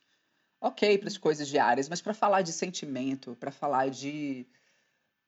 Ok, 0.60 0.98
para 0.98 1.08
as 1.08 1.14
uhum. 1.14 1.20
coisas 1.20 1.48
diárias, 1.48 1.88
mas 1.88 2.02
para 2.02 2.12
falar 2.12 2.42
de 2.42 2.52
sentimento, 2.52 3.36
para 3.40 3.50
falar 3.50 3.88
de 3.88 4.46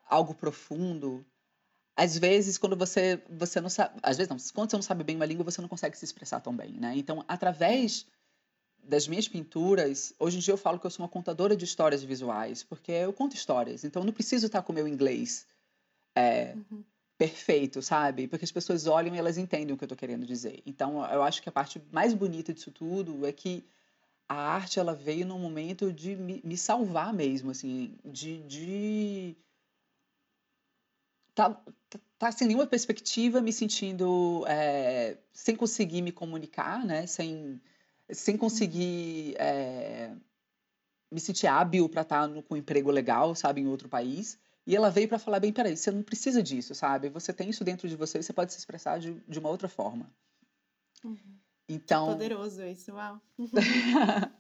algo 0.07 0.35
profundo, 0.35 1.25
às 1.97 2.17
vezes 2.17 2.59
quando 2.59 2.77
você 2.77 3.23
você 3.29 3.61
não 3.61 3.69
sabe, 3.69 3.99
às 4.03 4.17
vezes 4.17 4.31
não, 4.31 4.37
quando 4.55 4.71
você 4.71 4.77
não 4.77 4.83
sabe 4.83 5.05
bem 5.05 5.17
uma 5.17 5.27
língua, 5.27 5.45
você 5.45 5.61
não 5.61 5.69
consegue 5.69 5.97
se 5.97 6.05
expressar 6.05 6.41
tão 6.41 6.55
bem, 6.55 6.73
né? 6.73 6.95
Então, 6.97 7.25
através 7.29 8.07
das 8.85 9.07
minhas 9.07 9.29
pinturas, 9.29 10.13
hoje 10.19 10.39
em 10.39 10.41
dia 10.41 10.55
eu 10.55 10.59
falo 10.59 10.79
que 10.79 10.87
eu 10.87 10.91
sou 10.91 11.05
uma 11.05 11.09
contadora 11.09 11.57
de 11.57 11.65
histórias 11.65 12.03
visuais, 12.03 12.63
porque 12.63 12.91
eu 12.93 13.13
conto 13.13 13.37
histórias, 13.37 13.85
então 13.85 14.03
eu 14.03 14.07
não 14.07 14.13
preciso 14.13 14.47
estar 14.47 14.63
com 14.63 14.73
o 14.73 14.75
meu 14.75 14.89
inglês 14.89 15.47
é, 16.17 16.55
uhum 16.55 16.85
perfeito, 17.23 17.81
sabe? 17.81 18.27
Porque 18.27 18.45
as 18.45 18.51
pessoas 18.51 18.89
olham 18.89 19.15
e 19.15 19.19
elas 19.19 19.39
entendem 19.39 19.73
o 19.73 19.79
que 19.79 19.85
eu 19.85 19.87
estou 19.87 19.97
querendo 19.97 20.27
dizer. 20.27 20.61
Então, 20.67 21.09
eu 21.09 21.23
acho 21.23 21.41
que 21.41 21.49
a 21.49 21.53
parte 21.53 21.81
mais 21.93 22.13
bonita 22.13 22.53
disso 22.53 22.73
tudo 22.73 23.25
é 23.25 23.31
que 23.31 23.65
a 24.29 24.35
arte 24.35 24.81
ela 24.81 24.93
veio 24.93 25.25
num 25.25 25.39
momento 25.39 25.93
de 25.93 26.17
me, 26.17 26.41
me 26.43 26.57
salvar 26.57 27.13
mesmo, 27.13 27.53
assim, 27.53 27.97
de, 28.05 28.43
de 28.43 29.37
tá, 31.35 31.63
tá, 32.19 32.33
sem 32.33 32.47
nenhuma 32.47 32.67
perspectiva, 32.67 33.41
me 33.41 33.53
sentindo 33.53 34.45
é, 34.47 35.19
sem 35.33 35.57
conseguir 35.57 36.03
me 36.03 36.13
comunicar, 36.13 36.85
né? 36.85 37.07
Sem, 37.07 37.61
sem 38.11 38.37
conseguir 38.37 39.35
é, 39.39 40.15
me 41.11 41.21
sentir 41.21 41.47
hábil 41.47 41.89
para 41.89 42.03
estar 42.03 42.29
tá 42.29 42.43
com 42.43 42.55
um 42.55 42.59
emprego 42.59 42.91
legal, 42.91 43.35
sabe, 43.35 43.61
em 43.61 43.67
outro 43.67 43.89
país. 43.89 44.39
E 44.67 44.77
ela 44.77 44.91
veio 44.91 45.09
para 45.09 45.19
falar: 45.19 45.41
bem, 45.41 45.53
peraí, 45.53 45.77
você 45.77 45.91
não 45.91 46.03
precisa 46.03 46.43
disso, 46.43 46.75
sabe? 46.75 47.09
Você 47.11 47.33
tem 47.33 47.51
isso 47.51 47.65
dentro 47.65 47.89
de 47.89 47.97
você 47.97 48.19
e 48.19 48.23
você 48.23 48.33
pode 48.33 48.53
se 48.53 48.59
expressar 48.59 48.99
de, 48.99 49.15
de 49.29 49.39
uma 49.39 49.49
outra 49.49 49.69
forma. 49.69 50.09
Uhum. 51.05 51.39
Então. 51.69 52.07
Que 52.07 52.13
poderoso 52.13 52.65
isso, 52.65 52.93
uau. 52.93 53.21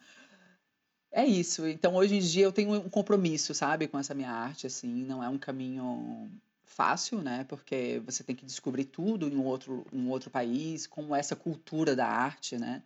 é 1.10 1.24
isso. 1.24 1.66
Então, 1.66 1.94
hoje 1.94 2.16
em 2.16 2.20
dia, 2.20 2.44
eu 2.44 2.52
tenho 2.52 2.72
um 2.72 2.88
compromisso, 2.88 3.54
sabe, 3.54 3.88
com 3.88 3.98
essa 3.98 4.14
minha 4.14 4.30
arte, 4.30 4.66
assim. 4.66 5.04
Não 5.04 5.22
é 5.22 5.28
um 5.28 5.38
caminho 5.38 6.30
fácil, 6.72 7.22
né? 7.22 7.44
Porque 7.44 8.02
você 8.04 8.24
tem 8.24 8.34
que 8.34 8.44
descobrir 8.44 8.84
tudo 8.86 9.28
em 9.28 9.36
um 9.36 9.44
outro, 9.44 9.86
um 9.92 10.08
outro 10.10 10.30
país, 10.30 10.86
como 10.86 11.14
essa 11.14 11.36
cultura 11.36 11.94
da 11.94 12.06
arte, 12.06 12.58
né? 12.58 12.82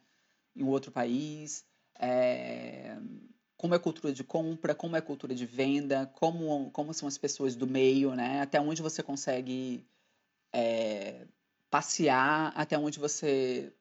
Em 0.55 0.62
um 0.62 0.68
outro 0.68 0.92
país. 0.92 1.64
É 1.99 2.96
como 3.57 3.75
é 3.75 3.79
a 3.79 3.81
cultura 3.81 4.12
de 4.12 4.22
compra, 4.22 4.75
como 4.75 4.96
é 4.96 4.99
a 4.99 5.03
cultura 5.03 5.35
de 5.35 5.46
venda, 5.46 6.07
como, 6.14 6.70
como 6.70 6.92
são 6.92 7.09
as 7.09 7.16
pessoas 7.16 7.57
do 7.57 7.66
meio, 7.66 8.14
né? 8.14 8.42
Até 8.42 8.61
onde 8.61 8.83
você 8.83 9.03
consegue 9.03 9.87
é, 10.53 11.27
passear, 11.70 12.53
até 12.55 12.79
onde 12.79 12.99
você 12.99 13.72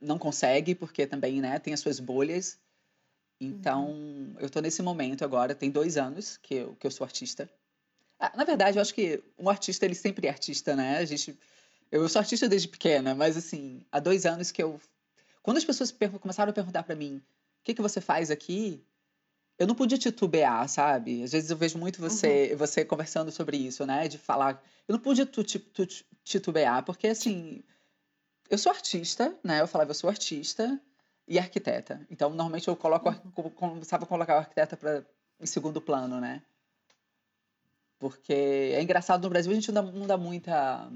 não 0.00 0.18
consegue, 0.18 0.74
porque 0.74 1.06
também 1.06 1.40
né, 1.40 1.58
tem 1.58 1.72
as 1.72 1.80
suas 1.80 2.00
bolhas. 2.00 2.58
Então, 3.40 3.90
uhum. 3.90 4.34
eu 4.38 4.46
estou 4.46 4.60
nesse 4.60 4.82
momento 4.82 5.24
agora, 5.24 5.54
tem 5.54 5.70
dois 5.70 5.96
anos 5.96 6.36
que 6.36 6.54
eu, 6.56 6.74
que 6.76 6.86
eu 6.86 6.90
sou 6.90 7.04
artista. 7.04 7.48
Ah, 8.20 8.32
na 8.36 8.44
verdade, 8.44 8.78
eu 8.78 8.82
acho 8.82 8.94
que 8.94 9.22
um 9.38 9.48
artista, 9.48 9.84
ele 9.84 9.94
sempre 9.94 10.26
é 10.26 10.30
artista, 10.30 10.76
né? 10.76 10.98
A 10.98 11.04
gente, 11.04 11.36
eu 11.90 12.08
sou 12.08 12.20
artista 12.20 12.48
desde 12.48 12.68
pequena, 12.68 13.14
mas 13.14 13.36
assim, 13.36 13.82
há 13.90 13.98
dois 13.98 14.26
anos 14.26 14.50
que 14.52 14.62
eu... 14.62 14.78
Quando 15.42 15.56
as 15.56 15.64
pessoas 15.64 15.92
começaram 16.20 16.50
a 16.50 16.52
perguntar 16.54 16.82
para 16.82 16.94
mim, 16.94 17.16
o 17.16 17.64
que, 17.64 17.74
que 17.74 17.82
você 17.82 18.00
faz 18.00 18.30
aqui? 18.30 18.84
eu 19.60 19.66
não 19.66 19.74
podia 19.74 19.98
titubear, 19.98 20.66
sabe? 20.70 21.22
Às 21.22 21.32
vezes 21.32 21.50
eu 21.50 21.56
vejo 21.56 21.76
muito 21.76 22.00
você, 22.00 22.48
uhum. 22.50 22.56
você 22.56 22.82
conversando 22.82 23.30
sobre 23.30 23.58
isso, 23.58 23.84
né? 23.84 24.08
De 24.08 24.16
falar. 24.16 24.64
Eu 24.88 24.94
não 24.94 24.98
podia 24.98 25.26
tu, 25.26 25.44
tu, 25.44 25.86
titubear, 26.24 26.82
porque 26.82 27.08
assim. 27.08 27.62
Eu 28.48 28.56
sou 28.56 28.72
artista, 28.72 29.36
né? 29.44 29.60
Eu 29.60 29.68
falava, 29.68 29.90
eu 29.90 29.94
sou 29.94 30.08
artista 30.08 30.80
e 31.28 31.38
arquiteta. 31.38 32.04
Então, 32.10 32.30
normalmente 32.30 32.66
eu 32.66 32.74
coloco, 32.74 33.10
uhum. 33.10 33.50
começava 33.50 34.04
a 34.04 34.06
colocar 34.06 34.36
o 34.36 34.38
arquiteta 34.38 34.78
pra, 34.78 35.04
em 35.38 35.46
segundo 35.46 35.78
plano, 35.78 36.18
né? 36.18 36.42
Porque 38.00 38.32
é 38.32 38.82
engraçado, 38.82 39.22
no 39.22 39.28
Brasil 39.28 39.52
a 39.52 39.54
gente 39.54 39.70
não 39.70 39.84
dá, 39.84 39.92
não 39.92 40.06
dá 40.06 40.16
muita, 40.16 40.90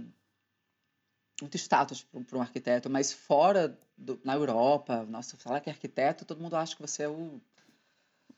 muito 1.41 1.57
status 1.57 2.03
para 2.03 2.39
um 2.39 2.41
arquiteto, 2.41 2.89
mas 2.89 3.13
fora, 3.13 3.79
do, 3.97 4.19
na 4.25 4.35
Europa, 4.35 5.05
nossa, 5.05 5.37
falar 5.37 5.61
que 5.61 5.69
é 5.69 5.73
arquiteto, 5.73 6.25
todo 6.25 6.41
mundo 6.41 6.57
acha 6.57 6.75
que 6.75 6.83
você 6.83 7.05
é 7.05 7.09
o 7.09 7.41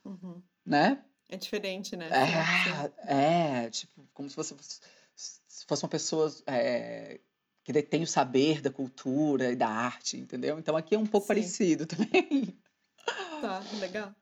Uhum. 0.04 0.42
Né? 0.64 1.04
É 1.28 1.36
diferente, 1.36 1.96
né? 1.96 2.08
É, 3.06 3.64
é, 3.64 3.70
tipo, 3.70 4.06
como 4.12 4.28
se 4.28 4.36
você 4.36 4.54
se 5.14 5.64
fosse 5.66 5.82
uma 5.82 5.88
pessoa 5.88 6.32
é, 6.46 7.20
que 7.64 7.72
detém 7.72 8.02
o 8.02 8.06
saber 8.06 8.60
da 8.60 8.70
cultura 8.70 9.50
e 9.50 9.56
da 9.56 9.68
arte, 9.68 10.16
entendeu? 10.16 10.58
Então 10.58 10.76
aqui 10.76 10.94
é 10.94 10.98
um 10.98 11.06
pouco 11.06 11.26
Sim. 11.26 11.34
parecido 11.34 11.86
também. 11.86 12.56
Tá, 13.40 13.60
legal. 13.80 14.14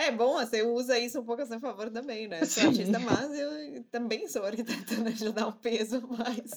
É 0.00 0.12
bom, 0.12 0.34
você 0.34 0.62
usa 0.62 0.96
isso 0.96 1.18
um 1.18 1.24
pouco 1.24 1.42
a 1.42 1.46
seu 1.46 1.58
favor 1.58 1.90
também, 1.90 2.28
né? 2.28 2.44
Sou 2.44 2.62
Sim. 2.62 2.68
artista, 2.68 3.00
mas 3.00 3.36
eu 3.36 3.82
também 3.90 4.28
sou 4.28 4.44
arquiteta, 4.44 4.94
né? 5.02 5.10
Já 5.10 5.30
dá 5.32 5.48
um 5.48 5.52
peso 5.52 6.00
mais. 6.06 6.52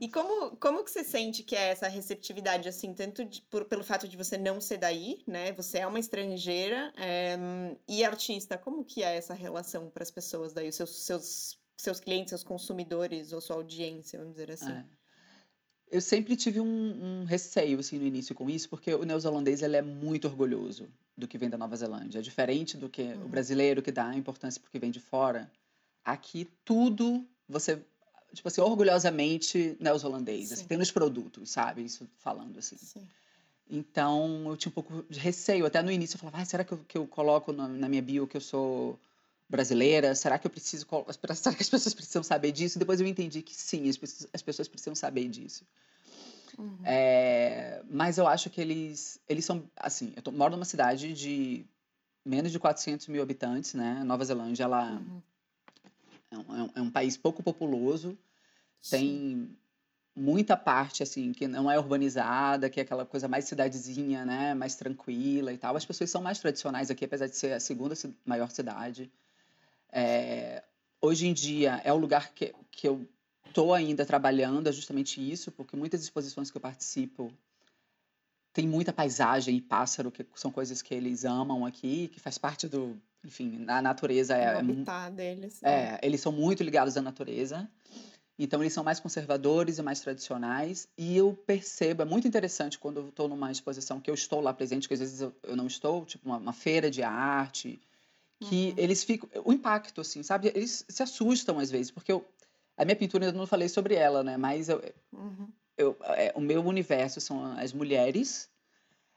E 0.00 0.08
como, 0.08 0.56
como 0.56 0.84
que 0.84 0.90
você 0.92 1.02
sente 1.02 1.42
que 1.42 1.56
é 1.56 1.70
essa 1.70 1.88
receptividade, 1.88 2.68
assim, 2.68 2.94
tanto 2.94 3.24
de- 3.24 3.42
por- 3.50 3.64
pelo 3.64 3.82
fato 3.82 4.06
de 4.06 4.16
você 4.16 4.38
não 4.38 4.60
ser 4.60 4.78
daí, 4.78 5.20
né? 5.26 5.50
Você 5.54 5.78
é 5.78 5.86
uma 5.86 5.98
estrangeira, 5.98 6.92
eh, 6.96 7.36
e 7.88 8.04
artista, 8.04 8.56
como 8.56 8.84
que 8.84 9.02
é 9.02 9.16
essa 9.16 9.34
relação 9.34 9.90
para 9.90 10.04
as 10.04 10.10
pessoas 10.12 10.52
daí, 10.52 10.68
os 10.68 10.76
seus, 10.76 11.02
seus, 11.04 11.58
seus 11.76 11.98
clientes, 11.98 12.30
seus 12.30 12.44
consumidores 12.44 13.32
ou 13.32 13.40
sua 13.40 13.56
audiência, 13.56 14.16
vamos 14.20 14.34
dizer 14.34 14.52
assim? 14.52 14.70
É. 14.72 14.84
Eu 15.90 16.00
sempre 16.00 16.36
tive 16.36 16.60
um, 16.60 17.20
um 17.22 17.24
receio 17.24 17.78
assim 17.80 17.98
no 17.98 18.06
início 18.06 18.34
com 18.34 18.48
isso, 18.48 18.68
porque 18.68 18.94
o 18.94 19.04
neozelandês 19.04 19.60
ele 19.62 19.76
é 19.76 19.82
muito 19.82 20.26
orgulhoso 20.28 20.88
do 21.16 21.26
que 21.26 21.36
vem 21.36 21.50
da 21.50 21.58
Nova 21.58 21.74
Zelândia, 21.76 22.22
diferente 22.22 22.76
do 22.76 22.88
que 22.88 23.02
o 23.02 23.20
Uhum. 23.22 23.28
brasileiro 23.28 23.82
que 23.82 23.90
dá 23.90 24.14
importância 24.14 24.60
porque 24.60 24.78
vem 24.78 24.90
de 24.90 25.00
fora. 25.00 25.50
Aqui 26.04 26.48
tudo 26.64 27.26
você 27.48 27.78
tipo 28.32 28.46
assim 28.46 28.60
orgulhosamente 28.60 29.76
neozelandês, 29.80 30.52
assim, 30.52 30.62
Sim. 30.62 30.68
tem 30.68 30.78
nos 30.78 30.92
produtos, 30.92 31.50
sabe? 31.50 31.82
Isso 31.84 32.08
falando 32.18 32.56
assim. 32.58 32.76
Sim. 32.76 33.06
Então 33.68 34.44
eu 34.48 34.56
tinha 34.56 34.70
um 34.70 34.72
pouco 34.74 35.04
de 35.08 35.18
receio. 35.18 35.66
Até 35.66 35.82
no 35.82 35.90
início 35.90 36.14
eu 36.16 36.20
falava, 36.20 36.38
ah, 36.38 36.44
será 36.44 36.64
que 36.64 36.72
eu, 36.72 36.78
que 36.86 36.98
eu 36.98 37.06
coloco 37.06 37.52
na, 37.52 37.68
na 37.68 37.88
minha 37.88 38.02
bio 38.02 38.26
que 38.26 38.36
eu 38.36 38.40
sou 38.40 38.98
brasileira? 39.50 40.14
Será 40.14 40.38
que 40.38 40.46
eu 40.46 40.50
preciso. 40.50 40.86
Será 41.34 41.54
que 41.54 41.62
as 41.62 41.68
pessoas 41.68 41.92
precisam 41.94 42.22
saber 42.22 42.52
disso? 42.52 42.78
E 42.78 42.80
depois 42.80 43.00
eu 43.00 43.06
entendi 43.06 43.42
que 43.42 43.54
sim, 43.54 43.88
as 43.88 43.96
pessoas, 43.96 44.30
as 44.32 44.42
pessoas 44.42 44.68
precisam 44.68 44.94
saber 44.94 45.28
disso. 45.28 45.64
Uhum. 46.56 46.78
É, 46.84 47.82
mas 47.90 48.18
eu 48.18 48.26
acho 48.26 48.48
que 48.48 48.60
eles, 48.60 49.20
eles 49.28 49.44
são. 49.44 49.64
Assim, 49.76 50.12
eu 50.16 50.22
tô- 50.22 50.32
moro 50.32 50.52
numa 50.52 50.64
cidade 50.64 51.12
de 51.12 51.64
menos 52.24 52.52
de 52.52 52.58
400 52.58 53.08
mil 53.08 53.22
habitantes, 53.22 53.74
né? 53.74 54.02
Nova 54.04 54.24
Zelândia, 54.24 54.64
ela 54.64 54.92
Uhum. 54.92 55.22
é 56.30 56.38
um, 56.38 56.70
é 56.76 56.82
um- 56.82 56.88
é 56.88 56.90
país 56.90 57.16
pouco 57.16 57.42
populoso, 57.42 58.16
Sim. 58.80 58.96
tem 58.96 59.56
muita 60.14 60.56
parte 60.56 61.02
assim 61.02 61.32
que 61.32 61.46
não 61.48 61.70
é 61.70 61.78
urbanizada, 61.78 62.68
que 62.68 62.80
é 62.80 62.82
aquela 62.82 63.06
coisa 63.06 63.26
mais 63.28 63.46
cidadezinha, 63.46 64.24
né, 64.24 64.54
mais 64.54 64.74
tranquila 64.74 65.52
e 65.52 65.56
tal. 65.56 65.76
As 65.76 65.86
pessoas 65.86 66.10
são 66.10 66.20
mais 66.20 66.38
tradicionais 66.38 66.90
aqui, 66.90 67.04
apesar 67.04 67.26
de 67.26 67.36
ser 67.36 67.52
a 67.52 67.60
segunda 67.60 67.94
maior 68.26 68.50
cidade. 68.50 69.10
É, 69.92 70.62
hoje 71.00 71.26
em 71.26 71.32
dia 71.32 71.80
é 71.84 71.92
o 71.92 71.96
lugar 71.96 72.32
que, 72.32 72.54
que 72.70 72.86
eu 72.86 73.08
tô 73.52 73.72
ainda 73.72 74.06
trabalhando, 74.06 74.68
é 74.68 74.72
justamente 74.72 75.20
isso, 75.20 75.50
porque 75.50 75.76
muitas 75.76 76.02
exposições 76.02 76.50
que 76.50 76.56
eu 76.56 76.60
participo 76.60 77.32
tem 78.52 78.66
muita 78.66 78.92
paisagem 78.92 79.56
e 79.56 79.60
pássaro, 79.60 80.10
que 80.10 80.26
são 80.34 80.50
coisas 80.50 80.82
que 80.82 80.94
eles 80.94 81.24
amam 81.24 81.64
aqui, 81.64 82.08
que 82.08 82.18
faz 82.18 82.36
parte 82.36 82.66
do, 82.68 83.00
enfim, 83.24 83.64
a 83.68 83.80
natureza 83.80 84.34
O 84.34 84.36
é, 84.36 84.44
é 84.44 85.10
deles. 85.10 85.62
É. 85.62 85.70
é, 85.70 86.00
eles 86.02 86.20
são 86.20 86.32
muito 86.32 86.62
ligados 86.62 86.96
à 86.96 87.02
natureza. 87.02 87.68
Então, 88.38 88.62
eles 88.62 88.72
são 88.72 88.82
mais 88.82 88.98
conservadores 88.98 89.78
e 89.78 89.82
mais 89.82 90.00
tradicionais. 90.00 90.88
E 90.96 91.14
eu 91.14 91.34
percebo, 91.46 92.02
é 92.02 92.04
muito 92.06 92.26
interessante 92.26 92.78
quando 92.78 93.00
eu 93.00 93.08
estou 93.10 93.28
numa 93.28 93.52
exposição 93.52 94.00
que 94.00 94.10
eu 94.10 94.14
estou 94.14 94.40
lá 94.40 94.52
presente, 94.54 94.88
que 94.88 94.94
às 94.94 95.00
vezes 95.00 95.20
eu, 95.20 95.34
eu 95.42 95.54
não 95.54 95.66
estou, 95.66 96.06
tipo 96.06 96.26
uma, 96.26 96.38
uma 96.38 96.52
feira 96.52 96.90
de 96.90 97.02
arte, 97.02 97.78
que 98.40 98.68
Uhum. 98.70 98.74
eles 98.78 99.04
ficam. 99.04 99.28
O 99.44 99.52
impacto, 99.52 100.00
assim, 100.00 100.22
sabe? 100.22 100.48
Eles 100.54 100.84
se 100.88 101.02
assustam 101.02 101.58
às 101.58 101.70
vezes, 101.70 101.90
porque 101.90 102.10
eu, 102.10 102.24
a 102.76 102.84
minha 102.84 102.96
pintura 102.96 103.26
eu 103.26 103.32
não 103.32 103.46
falei 103.46 103.68
sobre 103.68 103.94
ela, 103.94 104.24
né? 104.24 104.36
Mas 104.36 104.68
eu, 104.68 104.82
Uhum. 105.12 105.48
eu, 105.76 105.96
é, 106.04 106.32
o 106.34 106.40
meu 106.40 106.64
universo 106.64 107.20
são 107.20 107.44
as 107.58 107.72
mulheres, 107.72 108.48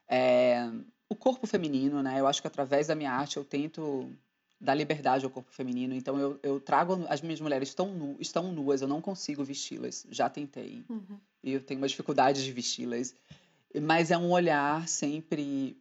é, 0.08 0.70
o 1.10 1.16
corpo 1.16 1.48
feminino, 1.48 2.04
né? 2.04 2.20
Eu 2.20 2.28
acho 2.28 2.42
que 2.42 2.48
através 2.48 2.88
da 2.88 2.96
minha 2.96 3.12
arte 3.12 3.38
eu 3.38 3.46
tento 3.46 4.12
dar 4.60 4.74
liberdade 4.76 5.26
ao 5.26 5.32
corpo 5.32 5.52
feminino. 5.52 5.94
Então 5.94 6.18
eu, 6.20 6.40
eu 6.44 6.60
trago 6.60 7.06
as 7.10 7.22
minhas 7.22 7.40
mulheres 7.42 7.70
estão 7.70 7.94
nu, 7.94 8.18
estão 8.20 8.52
nuas, 8.52 8.82
eu 8.82 8.88
não 8.88 9.02
consigo 9.02 9.44
vesti-las. 9.44 10.06
Já 10.10 10.30
tentei 10.30 10.84
Uhum. 10.90 11.20
e 11.44 11.52
eu 11.54 11.62
tenho 11.62 11.80
uma 11.80 11.88
dificuldade 11.88 12.44
de 12.44 12.52
vesti-las. 12.52 13.16
Mas 13.82 14.12
é 14.12 14.18
um 14.18 14.32
olhar 14.32 14.88
sempre 14.88 15.76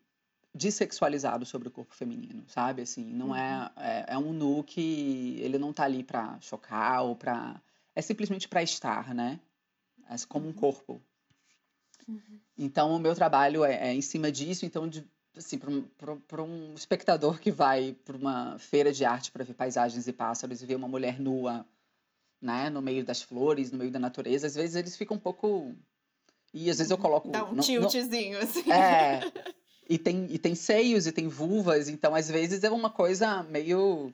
dessexualizado 0.54 1.46
sobre 1.46 1.68
o 1.68 1.70
corpo 1.70 1.94
feminino, 1.94 2.44
sabe? 2.48 2.82
Assim, 2.82 3.04
não 3.04 3.28
Uhum. 3.28 3.36
é, 3.36 3.70
é 3.76 4.04
é 4.08 4.18
um 4.18 4.32
nu 4.32 4.62
que 4.62 5.38
ele 5.40 5.58
não 5.58 5.72
tá 5.72 5.84
ali 5.84 6.02
para 6.04 6.38
chocar 6.40 7.02
ou 7.04 7.16
para 7.16 7.60
é 7.94 8.02
simplesmente 8.02 8.48
para 8.48 8.62
estar, 8.62 9.14
né? 9.14 9.40
É 10.08 10.14
como 10.28 10.46
um 10.46 10.48
Uhum. 10.48 10.54
corpo. 10.54 11.00
Uhum. 12.08 12.40
Então, 12.58 12.94
o 12.94 12.98
meu 12.98 13.14
trabalho 13.14 13.64
é, 13.64 13.88
é 13.88 13.94
em 13.94 14.02
cima 14.02 14.30
disso. 14.30 14.66
Então, 14.66 14.86
de, 14.88 15.06
assim, 15.36 15.56
para 15.58 15.70
um, 15.70 15.82
pra- 15.82 16.16
pra 16.16 16.42
um 16.42 16.74
espectador 16.74 17.38
que 17.40 17.50
vai 17.50 17.94
para 18.04 18.16
uma 18.16 18.58
feira 18.58 18.92
de 18.92 19.04
arte 19.04 19.30
para 19.32 19.44
ver 19.44 19.54
paisagens 19.54 20.06
e 20.06 20.12
pássaros 20.12 20.62
e 20.62 20.66
ver 20.66 20.74
uma 20.74 20.88
mulher 20.88 21.18
nua, 21.20 21.64
né, 22.40 22.68
no 22.68 22.82
meio 22.82 23.04
das 23.04 23.22
flores, 23.22 23.70
no 23.72 23.78
meio 23.78 23.90
da 23.90 23.98
natureza, 23.98 24.46
às 24.46 24.54
vezes 24.54 24.76
eles 24.76 24.96
ficam 24.96 25.16
um 25.16 25.20
pouco. 25.20 25.74
E 26.52 26.68
às 26.68 26.78
vezes 26.78 26.90
eu 26.90 26.96
Uhum. 26.96 27.02
coloco. 27.02 27.30
Dá 27.30 27.44
um 27.44 27.56
tiltzinho, 27.56 28.38
assim. 28.38 28.70
é. 28.70 29.20
E 29.88 29.98
tem, 29.98 30.26
e 30.30 30.38
tem 30.38 30.54
seios 30.54 31.06
e 31.06 31.12
tem 31.12 31.28
vulvas, 31.28 31.88
então 31.88 32.14
às 32.14 32.28
vezes 32.30 32.62
é 32.64 32.70
uma 32.70 32.90
coisa 32.90 33.42
meio. 33.42 34.12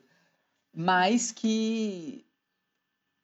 Mais 0.73 1.31
que. 1.31 2.25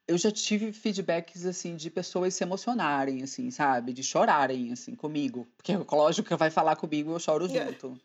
Eu 0.07 0.17
já 0.17 0.31
tive 0.31 0.71
feedbacks, 0.71 1.45
assim, 1.45 1.75
de 1.75 1.89
pessoas 1.89 2.35
se 2.35 2.43
emocionarem, 2.43 3.23
assim, 3.23 3.49
sabe? 3.49 3.91
De 3.91 4.03
chorarem, 4.03 4.71
assim, 4.71 4.93
comigo. 4.95 5.47
Porque, 5.57 5.73
lógico, 5.91 6.27
que 6.27 6.35
vai 6.35 6.51
falar 6.51 6.75
comigo 6.75 7.11
eu 7.11 7.19
choro 7.19 7.45
É. 7.45 7.65
junto. 7.65 7.99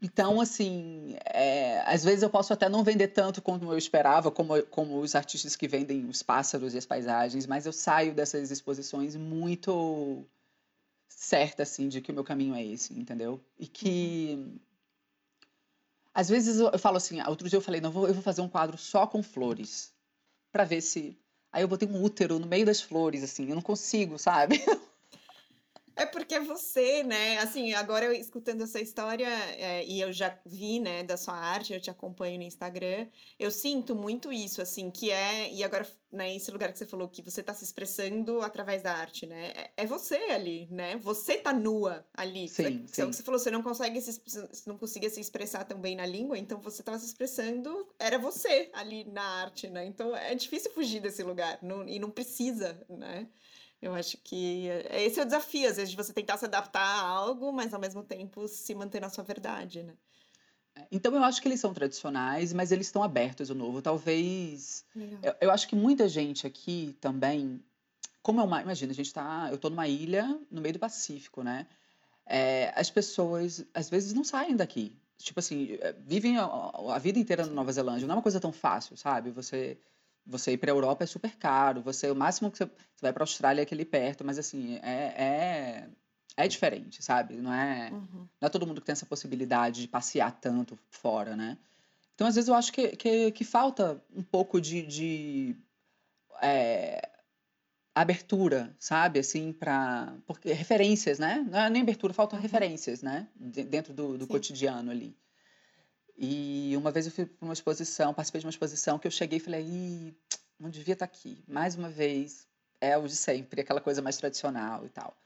Então, 0.00 0.40
assim, 0.40 1.16
é, 1.26 1.80
às 1.86 2.02
vezes 2.02 2.22
eu 2.24 2.30
posso 2.30 2.52
até 2.52 2.68
não 2.68 2.82
vender 2.82 3.08
tanto 3.08 3.40
como 3.40 3.72
eu 3.72 3.78
esperava, 3.78 4.32
como, 4.32 4.60
como 4.64 4.98
os 4.98 5.14
artistas 5.14 5.54
que 5.54 5.68
vendem 5.68 6.06
os 6.06 6.24
pássaros 6.24 6.74
e 6.74 6.78
as 6.78 6.84
paisagens, 6.84 7.46
mas 7.46 7.66
eu 7.66 7.72
saio 7.72 8.12
dessas 8.12 8.50
exposições 8.50 9.14
muito 9.14 10.26
certa, 11.16 11.62
assim, 11.62 11.88
de 11.88 12.00
que 12.00 12.10
o 12.10 12.14
meu 12.14 12.24
caminho 12.24 12.54
é 12.54 12.64
esse, 12.64 12.92
entendeu? 12.98 13.40
E 13.58 13.66
que. 13.66 14.58
Às 16.14 16.28
vezes 16.28 16.58
eu, 16.58 16.78
falo 16.78 16.98
assim, 16.98 17.20
ah, 17.20 17.28
outro 17.28 17.48
dia 17.48 17.56
eu 17.56 17.62
falei, 17.62 17.80
não, 17.80 17.88
eu 17.88 17.92
vou, 17.92 18.08
eu 18.08 18.14
vou 18.14 18.22
fazer 18.22 18.42
um 18.42 18.48
quadro 18.48 18.76
só 18.76 19.06
com 19.06 19.22
flores, 19.22 19.94
pra 20.50 20.64
ver 20.64 20.80
se. 20.80 21.18
Aí 21.50 21.62
eu 21.62 21.68
botei 21.68 21.88
um 21.88 22.02
útero 22.02 22.38
no 22.38 22.46
meio 22.46 22.66
das 22.66 22.80
flores, 22.80 23.22
assim, 23.22 23.48
eu 23.48 23.54
não 23.54 23.62
consigo, 23.62 24.18
sabe? 24.18 24.56
É 25.94 26.06
porque 26.06 26.34
é 26.34 26.40
você, 26.40 27.02
né? 27.02 27.38
Assim, 27.38 27.74
agora 27.74 28.06
eu 28.06 28.12
escutando 28.12 28.62
essa 28.62 28.80
história, 28.80 29.26
é, 29.28 29.84
e 29.86 30.00
eu 30.00 30.10
já 30.10 30.38
vi, 30.46 30.80
né, 30.80 31.02
da 31.02 31.18
sua 31.18 31.34
arte, 31.34 31.74
eu 31.74 31.80
te 31.80 31.90
acompanho 31.90 32.38
no 32.38 32.44
Instagram, 32.44 33.08
eu 33.38 33.50
sinto 33.50 33.94
muito 33.94 34.32
isso, 34.32 34.62
assim, 34.62 34.90
que 34.90 35.10
é, 35.10 35.52
e 35.52 35.62
agora, 35.62 35.86
né, 36.10 36.34
esse 36.34 36.50
lugar 36.50 36.72
que 36.72 36.78
você 36.78 36.86
falou 36.86 37.08
que 37.10 37.20
você 37.20 37.42
tá 37.42 37.52
se 37.52 37.64
expressando 37.64 38.40
através 38.40 38.82
da 38.82 38.94
arte, 38.94 39.26
né? 39.26 39.52
É, 39.76 39.82
é 39.82 39.86
você 39.86 40.16
ali, 40.30 40.66
né? 40.70 40.96
Você 40.96 41.36
tá 41.38 41.52
nua 41.52 42.06
ali. 42.14 42.48
Sim, 42.48 42.86
É, 42.88 42.92
que 42.92 43.00
é 43.02 43.04
o 43.04 43.08
sim. 43.08 43.10
que 43.10 43.16
você 43.16 43.22
falou, 43.22 43.38
você 43.38 43.50
não 43.50 43.62
consegue 43.62 44.00
se, 44.00 44.18
não 44.66 44.78
conseguia 44.78 45.10
se 45.10 45.20
expressar 45.20 45.64
tão 45.64 45.78
bem 45.78 45.94
na 45.96 46.06
língua, 46.06 46.38
então 46.38 46.58
você 46.60 46.82
tava 46.82 46.98
se 46.98 47.06
expressando, 47.06 47.86
era 47.98 48.18
você 48.18 48.70
ali 48.72 49.04
na 49.04 49.22
arte, 49.42 49.68
né? 49.68 49.84
Então 49.84 50.16
é 50.16 50.34
difícil 50.34 50.72
fugir 50.72 51.00
desse 51.00 51.22
lugar, 51.22 51.58
não- 51.62 51.86
e 51.86 51.98
não 51.98 52.10
precisa, 52.10 52.82
né? 52.88 53.28
Eu 53.82 53.94
acho 53.94 54.16
que 54.18 54.68
é- 54.68 55.04
esse 55.04 55.18
é 55.18 55.22
o 55.22 55.26
desafio, 55.26 55.68
às 55.68 55.76
vezes, 55.76 55.90
de 55.90 55.96
você 55.96 56.12
tentar 56.12 56.38
se 56.38 56.44
adaptar 56.44 56.80
a 56.80 57.00
algo, 57.00 57.52
mas 57.52 57.74
ao 57.74 57.80
mesmo 57.80 58.02
tempo 58.04 58.46
se 58.46 58.74
manter 58.74 59.00
na 59.00 59.10
sua 59.10 59.24
verdade, 59.24 59.82
né? 59.82 59.94
Então 60.90 61.14
eu 61.14 61.22
acho 61.22 61.42
que 61.42 61.48
eles 61.48 61.60
são 61.60 61.74
tradicionais, 61.74 62.52
mas 62.52 62.72
eles 62.72 62.86
estão 62.86 63.02
abertos 63.02 63.50
ao 63.50 63.56
novo. 63.56 63.82
Talvez. 63.82 64.84
Eu, 65.22 65.34
eu 65.42 65.50
acho 65.50 65.68
que 65.68 65.74
muita 65.76 66.08
gente 66.08 66.46
aqui 66.46 66.96
também. 67.00 67.62
Como 68.22 68.40
é 68.40 68.44
uma. 68.44 68.62
Imagina, 68.62 68.92
a 68.92 68.94
gente 68.94 69.12
tá. 69.12 69.48
Eu 69.50 69.58
tô 69.58 69.68
numa 69.68 69.86
ilha 69.88 70.38
no 70.50 70.60
meio 70.60 70.72
do 70.72 70.78
Pacífico, 70.78 71.42
né? 71.42 71.66
É, 72.24 72.72
as 72.76 72.88
pessoas 72.88 73.66
às 73.74 73.90
vezes 73.90 74.14
não 74.14 74.24
saem 74.24 74.56
daqui. 74.56 74.96
Tipo 75.18 75.40
assim, 75.40 75.76
é, 75.80 75.92
vivem 75.92 76.38
a, 76.38 76.44
a 76.44 76.98
vida 76.98 77.18
inteira 77.18 77.44
na 77.44 77.52
Nova 77.52 77.72
Zelândia. 77.72 78.06
Não 78.06 78.14
é 78.14 78.16
uma 78.16 78.22
coisa 78.22 78.40
tão 78.40 78.52
fácil, 78.52 78.96
sabe? 78.96 79.30
Você. 79.30 79.78
Você 80.26 80.52
ir 80.52 80.58
para 80.58 80.70
a 80.70 80.74
Europa 80.74 81.04
é 81.04 81.06
super 81.06 81.36
caro. 81.36 81.82
Você, 81.82 82.10
o 82.10 82.14
máximo 82.14 82.50
que 82.50 82.58
você, 82.58 82.64
você 82.66 83.02
vai 83.02 83.12
para 83.12 83.22
a 83.22 83.24
Austrália 83.24 83.60
é 83.62 83.64
aquele 83.64 83.84
perto, 83.84 84.24
mas 84.24 84.38
assim, 84.38 84.76
é, 84.82 85.14
é, 85.16 85.88
é 86.36 86.48
diferente, 86.48 87.02
sabe? 87.02 87.34
Não 87.36 87.52
é, 87.52 87.90
Uhum. 87.90 88.28
não 88.40 88.46
é 88.46 88.48
todo 88.48 88.66
mundo 88.66 88.80
que 88.80 88.86
tem 88.86 88.92
essa 88.92 89.06
possibilidade 89.06 89.82
de 89.82 89.88
passear 89.88 90.30
tanto 90.40 90.78
fora, 90.90 91.34
né? 91.36 91.58
Então, 92.14 92.26
às 92.26 92.34
vezes, 92.36 92.48
eu 92.48 92.54
acho 92.54 92.72
que, 92.72 92.88
que, 92.96 93.32
que 93.32 93.44
falta 93.44 94.00
um 94.14 94.22
pouco 94.22 94.60
de, 94.60 94.82
de 94.86 95.56
é, 96.40 97.10
abertura, 97.94 98.74
sabe? 98.78 99.18
Assim, 99.18 99.52
para 99.52 100.14
Porque 100.26 100.52
referências, 100.52 101.18
né? 101.18 101.44
Não 101.50 101.58
é 101.58 101.70
nem 101.70 101.82
abertura, 101.82 102.12
faltam 102.14 102.38
Uhum. 102.38 102.42
referências, 102.42 103.02
né? 103.02 103.28
De- 103.36 103.64
dentro 103.64 103.92
do, 103.92 104.16
do 104.18 104.26
cotidiano 104.26 104.90
ali. 104.90 105.16
E 106.24 106.76
uma 106.76 106.92
vez 106.92 107.06
eu 107.06 107.10
fui 107.10 107.26
para 107.26 107.44
uma 107.44 107.52
exposição, 107.52 108.14
participei 108.14 108.40
de 108.40 108.46
uma 108.46 108.50
exposição 108.50 108.96
que 108.96 109.08
eu 109.08 109.10
cheguei 109.10 109.38
e 109.38 109.40
falei, 109.40 109.66
Ih, 109.66 110.14
não 110.56 110.70
devia 110.70 110.92
estar 110.92 111.04
aqui. 111.04 111.42
Mais 111.48 111.74
uma 111.74 111.88
vez, 111.90 112.46
é 112.80 112.96
o 112.96 113.08
de 113.08 113.16
sempre, 113.16 113.60
aquela 113.60 113.80
coisa 113.80 114.00
mais 114.00 114.16
tradicional 114.16 114.86
e 114.86 114.88
tal. 114.88 115.16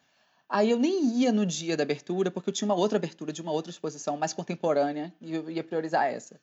Aí 0.48 0.70
eu 0.70 0.78
nem 0.78 1.18
ia 1.18 1.30
no 1.30 1.44
dia 1.44 1.76
da 1.76 1.82
abertura, 1.82 2.30
porque 2.30 2.48
eu 2.48 2.54
tinha 2.54 2.66
uma 2.66 2.74
outra 2.74 2.96
abertura 2.96 3.30
de 3.30 3.42
uma 3.42 3.52
outra 3.52 3.70
exposição 3.70 4.16
mais 4.16 4.32
contemporânea 4.32 5.12
e 5.20 5.34
eu 5.34 5.50
ia 5.50 5.62
priorizar 5.62 6.06
essa. 6.06 6.40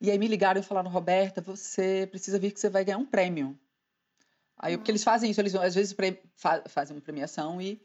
E 0.00 0.10
aí 0.10 0.18
me 0.18 0.26
ligaram 0.26 0.58
e 0.58 0.64
falaram, 0.64 0.90
Roberta, 0.90 1.42
você 1.42 2.08
precisa 2.10 2.38
vir 2.38 2.52
que 2.52 2.60
você 2.60 2.70
vai 2.70 2.86
ganhar 2.86 2.96
um 2.96 3.04
prêmio. 3.04 3.58
Aí, 4.56 4.78
porque 4.78 4.90
eles 4.90 5.04
fazem 5.04 5.30
isso, 5.30 5.40
eles 5.40 5.54
às 5.54 5.74
vezes 5.74 5.94
fazem 6.66 6.96
uma 6.96 7.02
premiação 7.02 7.60
e. 7.60 7.78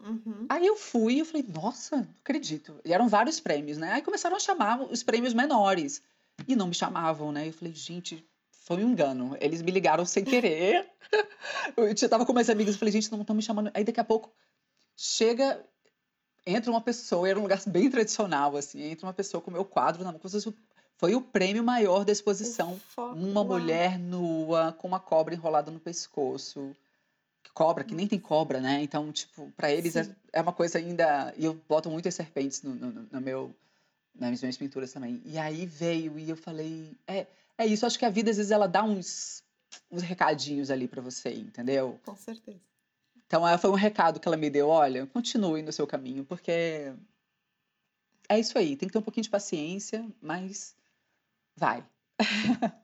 Uhum. 0.00 0.46
Aí 0.48 0.66
eu 0.66 0.76
fui 0.76 1.14
e 1.14 1.18
eu 1.20 1.24
falei, 1.24 1.44
nossa, 1.48 1.96
não 1.96 2.08
acredito. 2.20 2.80
E 2.84 2.92
eram 2.92 3.08
vários 3.08 3.38
prêmios, 3.38 3.78
né? 3.78 3.92
Aí 3.92 4.02
começaram 4.02 4.36
a 4.36 4.40
chamar 4.40 4.80
os 4.82 5.02
prêmios 5.02 5.34
menores. 5.34 6.02
E 6.48 6.56
não 6.56 6.66
me 6.66 6.74
chamavam, 6.74 7.30
né? 7.30 7.48
Eu 7.48 7.52
falei, 7.52 7.74
gente, 7.74 8.26
foi 8.50 8.84
um 8.84 8.90
engano. 8.90 9.36
Eles 9.40 9.62
me 9.62 9.70
ligaram 9.70 10.04
sem 10.04 10.24
querer. 10.24 10.88
eu 11.76 12.08
tava 12.08 12.26
com 12.26 12.32
meus 12.32 12.48
amigos 12.48 12.74
e 12.74 12.78
falei, 12.78 12.92
gente, 12.92 13.10
não 13.12 13.20
estão 13.20 13.36
me 13.36 13.42
chamando. 13.42 13.70
Aí 13.74 13.84
daqui 13.84 14.00
a 14.00 14.04
pouco 14.04 14.32
chega, 14.96 15.64
entra 16.46 16.70
uma 16.70 16.80
pessoa, 16.80 17.28
era 17.28 17.38
um 17.38 17.42
lugar 17.42 17.60
bem 17.66 17.90
tradicional, 17.90 18.56
assim, 18.56 18.82
entra 18.82 19.06
uma 19.06 19.12
pessoa 19.12 19.40
com 19.40 19.50
o 19.50 19.52
meu 19.52 19.64
quadro 19.64 20.04
na 20.04 20.12
mão, 20.12 20.20
foi 20.96 21.14
o 21.16 21.20
prêmio 21.20 21.64
maior 21.64 22.04
da 22.04 22.12
exposição. 22.12 22.74
Ufa, 22.74 23.02
uma 23.02 23.40
uau. 23.40 23.44
mulher 23.44 23.98
nua, 23.98 24.72
com 24.78 24.86
uma 24.86 25.00
cobra 25.00 25.34
enrolada 25.34 25.70
no 25.70 25.80
pescoço. 25.80 26.76
Cobra, 27.54 27.84
que 27.84 27.94
nem 27.94 28.06
tem 28.06 28.18
cobra, 28.18 28.60
né? 28.60 28.82
Então, 28.82 29.12
tipo, 29.12 29.52
para 29.56 29.70
eles 29.70 29.94
é, 29.94 30.08
é, 30.32 30.40
uma 30.40 30.52
coisa 30.52 30.78
ainda. 30.78 31.34
E 31.36 31.44
eu 31.44 31.54
boto 31.68 31.90
muitas 31.90 32.14
serpentes 32.14 32.62
no, 32.62 32.74
no, 32.74 33.06
no 33.10 33.20
meu, 33.20 33.54
nas 34.14 34.40
minhas 34.40 34.56
pinturas 34.56 34.92
também. 34.92 35.20
E 35.24 35.36
aí 35.36 35.66
veio 35.66 36.18
e 36.18 36.30
eu 36.30 36.36
falei: 36.36 36.96
é, 37.06 37.26
é 37.58 37.66
isso, 37.66 37.84
acho 37.84 37.98
que 37.98 38.06
a 38.06 38.10
vida 38.10 38.30
às 38.30 38.38
vezes 38.38 38.50
ela 38.52 38.66
dá 38.66 38.82
uns, 38.82 39.44
uns 39.90 40.02
recadinhos 40.02 40.70
ali 40.70 40.88
para 40.88 41.02
você, 41.02 41.30
entendeu? 41.34 42.00
Com 42.04 42.16
certeza. 42.16 42.60
Então, 43.26 43.42
foi 43.58 43.70
um 43.70 43.74
recado 43.74 44.18
que 44.18 44.26
ela 44.26 44.36
me 44.36 44.48
deu: 44.48 44.68
olha, 44.68 45.06
continue 45.06 45.62
no 45.62 45.72
seu 45.72 45.86
caminho, 45.86 46.24
porque 46.24 46.92
é 48.28 48.38
isso 48.38 48.56
aí, 48.56 48.76
tem 48.76 48.88
que 48.88 48.92
ter 48.92 48.98
um 48.98 49.02
pouquinho 49.02 49.24
de 49.24 49.30
paciência, 49.30 50.06
mas 50.20 50.74
vai. 51.54 51.86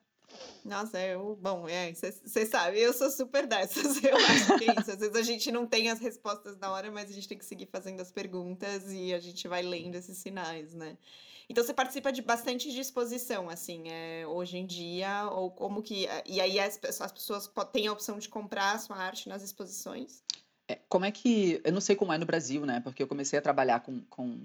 Nossa, 0.64 1.00
eu, 1.00 1.36
bom, 1.40 1.66
é, 1.68 1.92
você 1.92 2.44
sabe, 2.44 2.78
eu 2.78 2.92
sou 2.92 3.10
super 3.10 3.46
dessas, 3.46 3.96
eu 4.04 4.16
acho 4.16 4.58
que 4.58 4.70
é 4.70 4.80
isso. 4.80 4.90
Às 4.90 4.98
vezes 4.98 5.16
a 5.16 5.22
gente 5.22 5.50
não 5.50 5.66
tem 5.66 5.90
as 5.90 5.98
respostas 5.98 6.58
na 6.58 6.70
hora, 6.70 6.90
mas 6.90 7.08
a 7.08 7.12
gente 7.12 7.28
tem 7.28 7.38
que 7.38 7.44
seguir 7.44 7.66
fazendo 7.66 8.00
as 8.00 8.12
perguntas 8.12 8.92
e 8.92 9.14
a 9.14 9.18
gente 9.18 9.48
vai 9.48 9.62
lendo 9.62 9.94
esses 9.94 10.18
sinais, 10.18 10.74
né? 10.74 10.98
Então 11.48 11.64
você 11.64 11.72
participa 11.72 12.12
de 12.12 12.20
bastante 12.20 12.70
de 12.70 12.78
exposição, 12.78 13.48
assim, 13.48 13.88
é, 13.88 14.26
hoje 14.26 14.58
em 14.58 14.66
dia, 14.66 15.30
ou 15.30 15.50
como 15.50 15.82
que. 15.82 16.06
E 16.26 16.40
aí 16.40 16.60
as, 16.60 16.78
as 17.00 17.12
pessoas 17.12 17.50
têm 17.72 17.86
a 17.86 17.92
opção 17.92 18.18
de 18.18 18.28
comprar 18.28 18.72
a 18.72 18.78
sua 18.78 18.96
arte 18.96 19.28
nas 19.28 19.42
exposições? 19.42 20.22
É, 20.68 20.78
como 20.88 21.06
é 21.06 21.10
que. 21.10 21.60
Eu 21.64 21.72
não 21.72 21.80
sei 21.80 21.96
como 21.96 22.12
é 22.12 22.18
no 22.18 22.26
Brasil, 22.26 22.66
né? 22.66 22.80
Porque 22.80 23.02
eu 23.02 23.08
comecei 23.08 23.38
a 23.38 23.42
trabalhar 23.42 23.80
com, 23.80 24.02
com, 24.10 24.38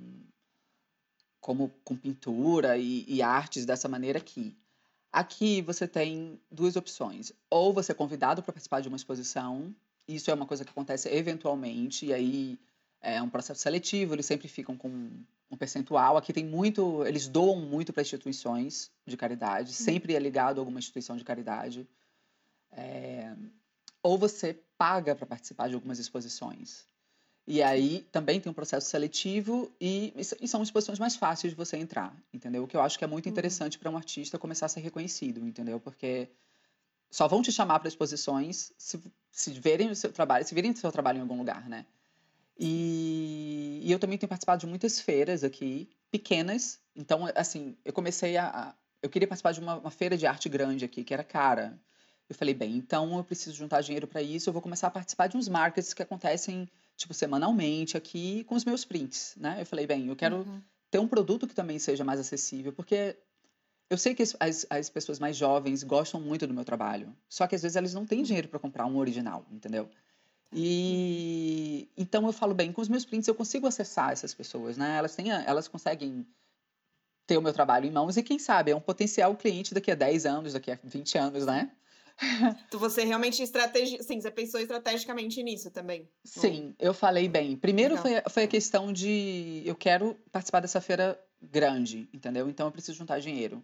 como, 1.41 1.69
com 1.83 1.97
pintura 1.97 2.77
e, 2.77 3.03
e 3.05 3.21
artes 3.21 3.65
dessa 3.65 3.89
maneira 3.89 4.19
aqui. 4.19 4.55
Aqui 5.13 5.61
você 5.61 5.87
tem 5.87 6.39
duas 6.49 6.75
opções. 6.75 7.31
Ou 7.47 7.71
você 7.71 7.91
é 7.91 7.95
convidado 7.95 8.41
para 8.41 8.51
participar 8.51 8.81
de 8.81 8.87
uma 8.87 8.97
exposição, 8.97 9.73
isso 10.07 10.31
é 10.31 10.33
uma 10.33 10.47
coisa 10.47 10.65
que 10.65 10.71
acontece 10.71 11.07
eventualmente, 11.07 12.07
e 12.07 12.13
aí 12.13 12.59
é 12.99 13.21
um 13.21 13.29
processo 13.29 13.61
seletivo, 13.61 14.15
eles 14.15 14.25
sempre 14.25 14.47
ficam 14.47 14.75
com 14.75 14.89
um 15.51 15.55
percentual. 15.55 16.17
Aqui 16.17 16.33
tem 16.33 16.43
muito, 16.43 17.05
eles 17.05 17.27
doam 17.27 17.57
muito 17.57 17.93
para 17.93 18.01
instituições 18.01 18.91
de 19.05 19.15
caridade, 19.15 19.69
uhum. 19.69 19.75
sempre 19.75 20.15
é 20.15 20.19
ligado 20.19 20.57
a 20.57 20.61
alguma 20.61 20.79
instituição 20.79 21.15
de 21.15 21.23
caridade. 21.23 21.87
É, 22.71 23.35
ou 24.01 24.17
você 24.17 24.59
paga 24.79 25.15
para 25.15 25.27
participar 25.27 25.69
de 25.69 25.75
algumas 25.75 25.99
exposições. 25.99 26.85
E 27.45 27.61
aí 27.61 28.05
também 28.11 28.39
tem 28.39 28.49
um 28.49 28.53
processo 28.53 28.89
seletivo 28.89 29.69
e, 29.79 30.13
e, 30.41 30.47
são 30.47 30.63
exposições 30.63 30.97
mais 30.97 31.17
fáceis 31.17 31.51
de 31.51 31.57
você 31.57 31.75
entrar, 31.75 32.15
entendeu? 32.33 32.63
O 32.63 32.67
que 32.67 32.77
eu 32.77 32.81
acho 32.81 32.97
que 32.97 33.03
é 33.03 33.07
muito 33.07 33.25
uhum. 33.25 33.31
interessante 33.31 33.75
uhum. 33.75 33.81
para 33.81 33.91
um 33.91 33.97
artista 33.97 34.39
começar 34.39 34.67
a 34.67 34.69
ser 34.69 34.79
reconhecido, 34.79 35.45
entendeu? 35.45 35.77
Porque 35.77 36.29
só 37.11 37.27
vão 37.27 37.41
te 37.41 37.51
chamar 37.51 37.79
para 37.79 37.89
exposições 37.89 38.71
se, 38.77 38.99
se 39.29 39.51
verem 39.51 39.91
o 39.91 39.95
seu 39.95 40.11
trabalho, 40.11 40.45
se 40.45 40.55
virem 40.55 40.71
o 40.71 40.77
seu 40.77 40.91
trabalho 40.91 41.17
em 41.17 41.21
algum 41.21 41.37
lugar, 41.37 41.67
né? 41.67 41.85
E, 42.57 43.81
e, 43.83 43.91
eu 43.91 43.99
também 43.99 44.17
tenho 44.17 44.29
participado 44.29 44.61
de 44.61 44.67
muitas 44.67 44.99
feiras 44.99 45.43
aqui, 45.43 45.89
pequenas. 46.11 46.79
Então, 46.95 47.29
assim, 47.35 47.75
eu 47.83 47.91
comecei 47.91 48.37
a. 48.37 48.47
a 48.47 48.73
eu 49.01 49.09
queria 49.09 49.27
participar 49.27 49.51
de 49.51 49.59
uma, 49.59 49.77
uma, 49.77 49.91
feira 49.91 50.15
de 50.15 50.25
arte 50.25 50.47
grande 50.47 50.85
aqui, 50.85 51.03
que 51.03 51.13
era 51.13 51.23
cara. 51.23 51.77
Eu 52.29 52.35
falei, 52.35 52.53
bem, 52.53 52.77
então 52.77 53.17
eu 53.17 53.23
preciso 53.23 53.55
juntar 53.55 53.81
dinheiro 53.81 54.07
para 54.07 54.21
isso. 54.21 54.49
Eu 54.49 54.53
vou 54.53 54.61
começar 54.61 54.87
a 54.87 54.91
participar 54.91 55.27
de 55.27 55.35
uns 55.35 55.49
markets 55.49 55.93
que 55.93 56.01
acontecem, 56.01 56.69
tipo, 57.03 57.13
semanalmente 57.13 57.97
aqui 57.97 58.43
com 58.45 58.55
os 58.55 58.65
meus 58.65 58.83
prints, 58.85 59.35
né? 59.37 59.57
Eu 59.59 59.65
falei, 59.65 59.85
bem, 59.85 60.07
eu 60.07 60.15
quero 60.15 60.37
uhum. 60.37 60.61
ter 60.89 60.99
um 60.99 61.07
produto 61.07 61.47
que 61.47 61.53
também 61.53 61.77
seja 61.77 62.03
mais 62.03 62.19
acessível, 62.19 62.71
porque 62.73 63.15
eu 63.89 63.97
sei 63.97 64.15
que 64.15 64.23
as, 64.23 64.65
as 64.69 64.89
pessoas 64.89 65.19
mais 65.19 65.35
jovens 65.35 65.83
gostam 65.83 66.19
muito 66.19 66.47
do 66.47 66.53
meu 66.53 66.63
trabalho, 66.63 67.15
só 67.27 67.45
que 67.45 67.55
às 67.55 67.61
vezes 67.61 67.75
elas 67.75 67.93
não 67.93 68.05
têm 68.05 68.23
dinheiro 68.23 68.47
para 68.47 68.59
comprar 68.59 68.85
um 68.85 68.97
original, 68.97 69.45
entendeu? 69.51 69.89
E 70.51 71.89
então 71.97 72.25
eu 72.25 72.31
falo 72.31 72.53
bem, 72.53 72.71
com 72.71 72.81
os 72.81 72.87
meus 72.87 73.03
prints 73.03 73.27
eu 73.27 73.35
consigo 73.35 73.67
acessar 73.67 74.11
essas 74.11 74.33
pessoas, 74.33 74.77
né? 74.77 74.97
Elas 74.97 75.15
têm, 75.15 75.31
elas 75.31 75.67
conseguem 75.67 76.25
ter 77.25 77.37
o 77.37 77.41
meu 77.41 77.53
trabalho 77.53 77.85
em 77.85 77.91
mãos 77.91 78.17
e 78.17 78.23
quem 78.23 78.39
sabe 78.39 78.71
é 78.71 78.75
um 78.75 78.81
potencial 78.81 79.35
cliente 79.35 79.73
daqui 79.73 79.91
a 79.91 79.95
10 79.95 80.25
anos, 80.25 80.53
daqui 80.53 80.71
a 80.71 80.79
20 80.83 81.17
anos, 81.17 81.45
né? 81.45 81.71
Você 82.71 83.03
realmente 83.03 83.45
sim, 83.45 84.21
você 84.21 84.31
pensou 84.31 84.59
estrategicamente 84.59 85.41
nisso 85.41 85.71
também. 85.71 86.09
Sim, 86.23 86.75
eu 86.79 86.93
falei 86.93 87.27
bem. 87.27 87.55
Primeiro 87.55 87.97
foi, 87.97 88.21
foi 88.29 88.43
a 88.43 88.47
questão 88.47 88.93
de 88.93 89.63
eu 89.65 89.75
quero 89.75 90.15
participar 90.31 90.59
dessa 90.59 90.79
feira 90.79 91.19
grande, 91.41 92.07
entendeu? 92.13 92.49
Então 92.49 92.67
eu 92.67 92.71
preciso 92.71 92.97
juntar 92.97 93.19
dinheiro. 93.19 93.61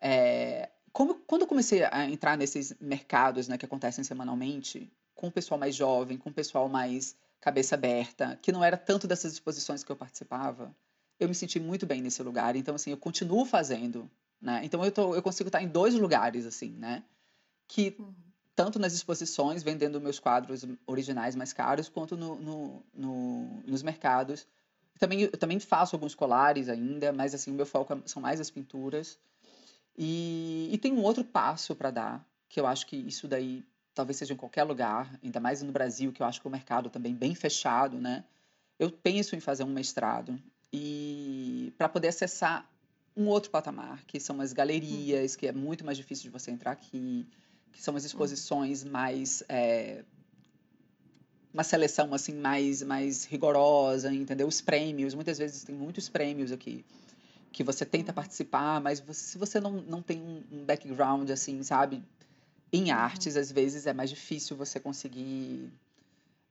É, 0.00 0.68
como, 0.92 1.14
quando 1.26 1.42
eu 1.42 1.48
comecei 1.48 1.84
a 1.84 2.08
entrar 2.08 2.36
nesses 2.36 2.74
mercados 2.80 3.48
né, 3.48 3.58
que 3.58 3.64
acontecem 3.64 4.04
semanalmente, 4.04 4.90
com 5.14 5.28
o 5.28 5.32
pessoal 5.32 5.58
mais 5.58 5.74
jovem, 5.74 6.18
com 6.18 6.30
o 6.30 6.32
pessoal 6.32 6.68
mais 6.68 7.16
cabeça 7.40 7.74
aberta, 7.74 8.38
que 8.42 8.52
não 8.52 8.62
era 8.62 8.76
tanto 8.76 9.06
dessas 9.06 9.32
exposições 9.32 9.84
que 9.84 9.90
eu 9.90 9.96
participava, 9.96 10.74
eu 11.18 11.28
me 11.28 11.34
senti 11.34 11.58
muito 11.58 11.86
bem 11.86 12.02
nesse 12.02 12.22
lugar. 12.22 12.56
Então, 12.56 12.74
assim, 12.74 12.90
eu 12.90 12.96
continuo 12.96 13.44
fazendo, 13.44 14.10
né? 14.40 14.60
Então, 14.64 14.84
eu, 14.84 14.92
tô, 14.92 15.14
eu 15.14 15.22
consigo 15.22 15.48
estar 15.48 15.62
em 15.62 15.68
dois 15.68 15.94
lugares, 15.94 16.44
assim, 16.44 16.70
né? 16.70 17.02
Que 17.68 17.96
uhum. 17.98 18.14
tanto 18.54 18.78
nas 18.78 18.92
exposições, 18.92 19.62
vendendo 19.62 20.00
meus 20.00 20.18
quadros 20.18 20.64
originais 20.86 21.34
mais 21.34 21.52
caros, 21.52 21.88
quanto 21.88 22.16
no, 22.16 22.36
no, 22.36 22.82
no, 22.94 23.62
nos 23.66 23.82
mercados. 23.82 24.46
Também, 24.98 25.22
eu 25.22 25.36
também 25.36 25.60
faço 25.60 25.94
alguns 25.94 26.14
colares 26.14 26.68
ainda, 26.68 27.12
mas, 27.12 27.34
assim, 27.34 27.50
o 27.50 27.54
meu 27.54 27.66
foco 27.66 27.92
é, 27.92 27.98
são 28.06 28.22
mais 28.22 28.40
as 28.40 28.50
pinturas. 28.50 29.18
E, 29.96 30.68
e 30.72 30.78
tem 30.78 30.92
um 30.92 31.02
outro 31.02 31.24
passo 31.24 31.74
para 31.74 31.90
dar, 31.90 32.26
que 32.48 32.60
eu 32.60 32.66
acho 32.66 32.86
que 32.86 32.96
isso 32.96 33.26
daí 33.26 33.64
talvez 33.94 34.18
seja 34.18 34.34
em 34.34 34.36
qualquer 34.36 34.62
lugar, 34.62 35.18
ainda 35.24 35.40
mais 35.40 35.62
no 35.62 35.72
Brasil, 35.72 36.12
que 36.12 36.22
eu 36.22 36.26
acho 36.26 36.40
que 36.40 36.46
o 36.46 36.50
mercado 36.50 36.90
também 36.90 37.14
bem 37.14 37.34
fechado, 37.34 37.98
né? 37.98 38.24
Eu 38.78 38.90
penso 38.90 39.34
em 39.34 39.40
fazer 39.40 39.64
um 39.64 39.72
mestrado 39.72 40.38
e 40.70 41.72
para 41.78 41.88
poder 41.88 42.08
acessar 42.08 42.70
um 43.16 43.26
outro 43.28 43.50
patamar, 43.50 44.04
que 44.04 44.20
são 44.20 44.38
as 44.42 44.52
galerias, 44.52 45.34
que 45.34 45.46
é 45.46 45.52
muito 45.52 45.82
mais 45.82 45.96
difícil 45.96 46.24
de 46.24 46.28
você 46.28 46.50
entrar 46.50 46.72
aqui, 46.72 47.26
que 47.76 47.82
são 47.82 47.94
as 47.94 48.04
exposições 48.04 48.82
mais 48.82 49.42
é, 49.50 50.02
uma 51.52 51.62
seleção 51.62 52.14
assim 52.14 52.34
mais 52.34 52.82
mais 52.82 53.24
rigorosa, 53.26 54.12
entendeu? 54.12 54.48
Os 54.48 54.62
prêmios, 54.62 55.14
muitas 55.14 55.36
vezes 55.36 55.62
tem 55.62 55.74
muitos 55.74 56.08
prêmios 56.08 56.50
aqui 56.50 56.84
que 57.52 57.62
você 57.62 57.84
tenta 57.84 58.12
participar, 58.12 58.80
mas 58.80 59.00
você, 59.00 59.20
se 59.20 59.38
você 59.38 59.60
não, 59.60 59.72
não 59.72 60.02
tem 60.02 60.20
um 60.50 60.64
background 60.64 61.30
assim, 61.30 61.62
sabe, 61.62 62.02
em 62.72 62.90
uhum. 62.90 62.98
artes, 62.98 63.36
às 63.36 63.52
vezes 63.52 63.86
é 63.86 63.92
mais 63.92 64.10
difícil 64.10 64.56
você 64.56 64.80
conseguir. 64.80 65.70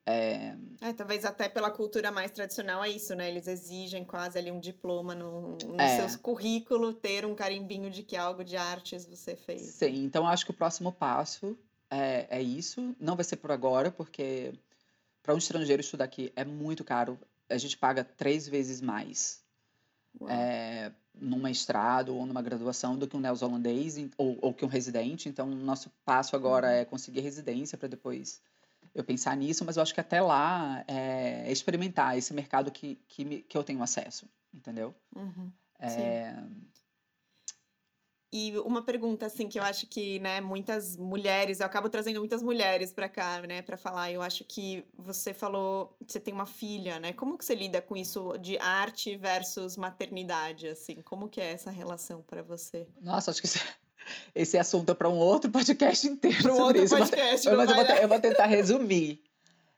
É... 0.05 0.55
É, 0.81 0.93
talvez 0.93 1.25
até 1.25 1.49
pela 1.49 1.71
cultura 1.71 2.11
mais 2.11 2.31
tradicional 2.31 2.83
é 2.83 2.89
isso, 2.89 3.15
né? 3.15 3.27
Eles 3.27 3.47
exigem 3.47 4.05
quase 4.05 4.37
ali 4.37 4.51
um 4.51 4.59
diploma 4.59 5.15
no, 5.15 5.57
no 5.57 5.81
é. 5.81 6.07
seu 6.07 6.19
currículo, 6.19 6.93
ter 6.93 7.25
um 7.25 7.33
carimbinho 7.33 7.89
de 7.89 8.03
que 8.03 8.15
algo 8.15 8.43
de 8.43 8.55
artes 8.55 9.05
você 9.05 9.35
fez. 9.35 9.61
Sim, 9.61 10.03
então 10.03 10.27
acho 10.27 10.45
que 10.45 10.51
o 10.51 10.53
próximo 10.53 10.91
passo 10.91 11.57
é, 11.89 12.27
é 12.29 12.41
isso. 12.41 12.95
Não 12.99 13.15
vai 13.15 13.25
ser 13.25 13.37
por 13.37 13.51
agora, 13.51 13.89
porque 13.89 14.53
para 15.23 15.33
um 15.33 15.39
estrangeiro 15.39 15.81
estudar 15.81 16.05
aqui 16.05 16.31
é 16.35 16.45
muito 16.45 16.83
caro. 16.83 17.19
A 17.49 17.57
gente 17.57 17.77
paga 17.77 18.03
três 18.03 18.47
vezes 18.47 18.81
mais. 18.81 19.43
É, 20.29 20.91
num 21.13 21.39
mestrado 21.39 22.15
ou 22.15 22.25
numa 22.25 22.41
graduação 22.41 22.97
do 22.97 23.05
que 23.05 23.17
um 23.17 23.19
neozelandês 23.19 23.97
ou, 24.17 24.37
ou 24.41 24.53
que 24.53 24.63
um 24.63 24.67
residente. 24.67 25.27
Então, 25.27 25.47
nosso 25.47 25.89
passo 26.05 26.35
agora 26.35 26.67
uhum. 26.67 26.73
é 26.73 26.85
conseguir 26.85 27.21
residência 27.21 27.77
para 27.77 27.87
depois 27.87 28.41
eu 28.95 29.03
pensar 29.03 29.35
nisso, 29.35 29.65
mas 29.65 29.75
eu 29.75 29.83
acho 29.83 29.93
que 29.93 29.99
até 29.99 30.21
lá 30.21 30.83
é 30.87 31.51
experimentar 31.51 32.17
esse 32.17 32.33
mercado 32.33 32.71
que, 32.71 32.95
que, 33.09 33.25
me, 33.25 33.41
que 33.41 33.57
eu 33.57 33.63
tenho 33.63 33.83
acesso, 33.83 34.25
entendeu? 34.53 34.95
Uhum. 35.13 35.51
É... 35.77 36.33
E 38.31 38.57
uma 38.59 38.83
pergunta, 38.83 39.25
assim, 39.25 39.47
que 39.47 39.57
eu 39.57 39.63
acho 39.63 39.87
que, 39.87 40.19
né, 40.19 40.41
muitas 40.41 40.97
mulheres, 40.97 41.59
eu 41.59 41.65
acabo 41.65 41.89
trazendo 41.89 42.19
muitas 42.19 42.41
mulheres 42.41 42.91
para 42.91 43.07
cá, 43.07 43.41
né, 43.41 43.61
para 43.61 43.77
falar. 43.77 44.11
Eu 44.11 44.21
acho 44.21 44.43
que 44.43 44.85
você 44.97 45.33
falou 45.33 45.95
que 46.05 46.11
você 46.11 46.19
tem 46.19 46.33
uma 46.33 46.45
filha, 46.45 46.99
né? 46.99 47.13
Como 47.13 47.37
que 47.37 47.45
você 47.45 47.55
lida 47.55 47.81
com 47.81 47.95
isso 47.95 48.37
de 48.37 48.57
arte 48.57 49.15
versus 49.15 49.77
maternidade, 49.77 50.67
assim? 50.67 51.01
Como 51.01 51.29
que 51.29 51.39
é 51.39 51.51
essa 51.51 51.71
relação 51.71 52.21
para 52.23 52.43
você? 52.43 52.89
Nossa, 53.01 53.31
acho 53.31 53.41
que 53.41 53.47
esse 54.33 54.57
assunto 54.57 54.91
é 54.91 54.95
para 54.95 55.09
um 55.09 55.17
outro 55.17 55.49
podcast 55.51 56.05
inteiro 56.07 56.41
Para 56.41 56.53
um 56.53 56.57
sobre 56.57 56.79
outro 56.79 56.83
isso. 56.83 56.97
Mas, 56.99 57.09
podcast, 57.09 57.49
mas 57.49 57.69
não 57.69 57.77
eu, 57.77 57.85
vou, 57.85 57.95
eu 57.95 58.07
vou 58.07 58.19
tentar 58.19 58.45
resumir. 58.45 59.21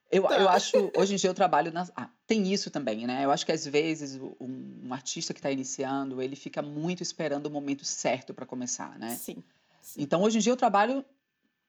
Eu, 0.09 0.23
Tá. 0.23 0.39
eu 0.39 0.47
acho, 0.49 0.91
hoje 0.95 1.13
em 1.13 1.17
dia 1.17 1.29
eu 1.29 1.33
trabalho 1.33 1.71
na. 1.71 1.87
Ah, 1.95 2.09
tem 2.25 2.51
isso 2.51 2.71
também, 2.71 3.05
né? 3.05 3.25
Eu 3.25 3.31
acho 3.31 3.45
que 3.45 3.51
às 3.51 3.65
vezes 3.65 4.15
um, 4.39 4.85
um 4.85 4.93
artista 4.93 5.33
que 5.33 5.39
está 5.39 5.51
iniciando, 5.51 6.21
ele 6.21 6.35
fica 6.35 6.61
muito 6.61 7.03
esperando 7.03 7.47
o 7.47 7.51
momento 7.51 7.83
certo 7.83 8.33
para 8.33 8.45
começar, 8.45 8.97
né? 8.97 9.15
Sim, 9.15 9.43
sim. 9.81 10.01
Então, 10.01 10.21
hoje 10.23 10.37
em 10.37 10.41
dia 10.41 10.51
eu 10.53 10.57
trabalho 10.57 11.03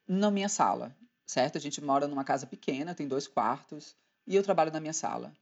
na 0.06 0.30
minha 0.30 0.48
sala, 0.48 0.94
certo? 1.26 1.58
A 1.58 1.60
gente 1.60 1.80
mora 1.82 2.06
numa 2.06 2.22
casa 2.24 2.46
pequena, 2.46 2.94
tem 2.94 3.08
dois 3.08 3.26
quartos, 3.26 3.96
e 4.26 4.36
eu 4.36 4.42
trabalho 4.42 4.70
na 4.72 4.78
minha 4.80 4.92
sala. 4.92 5.32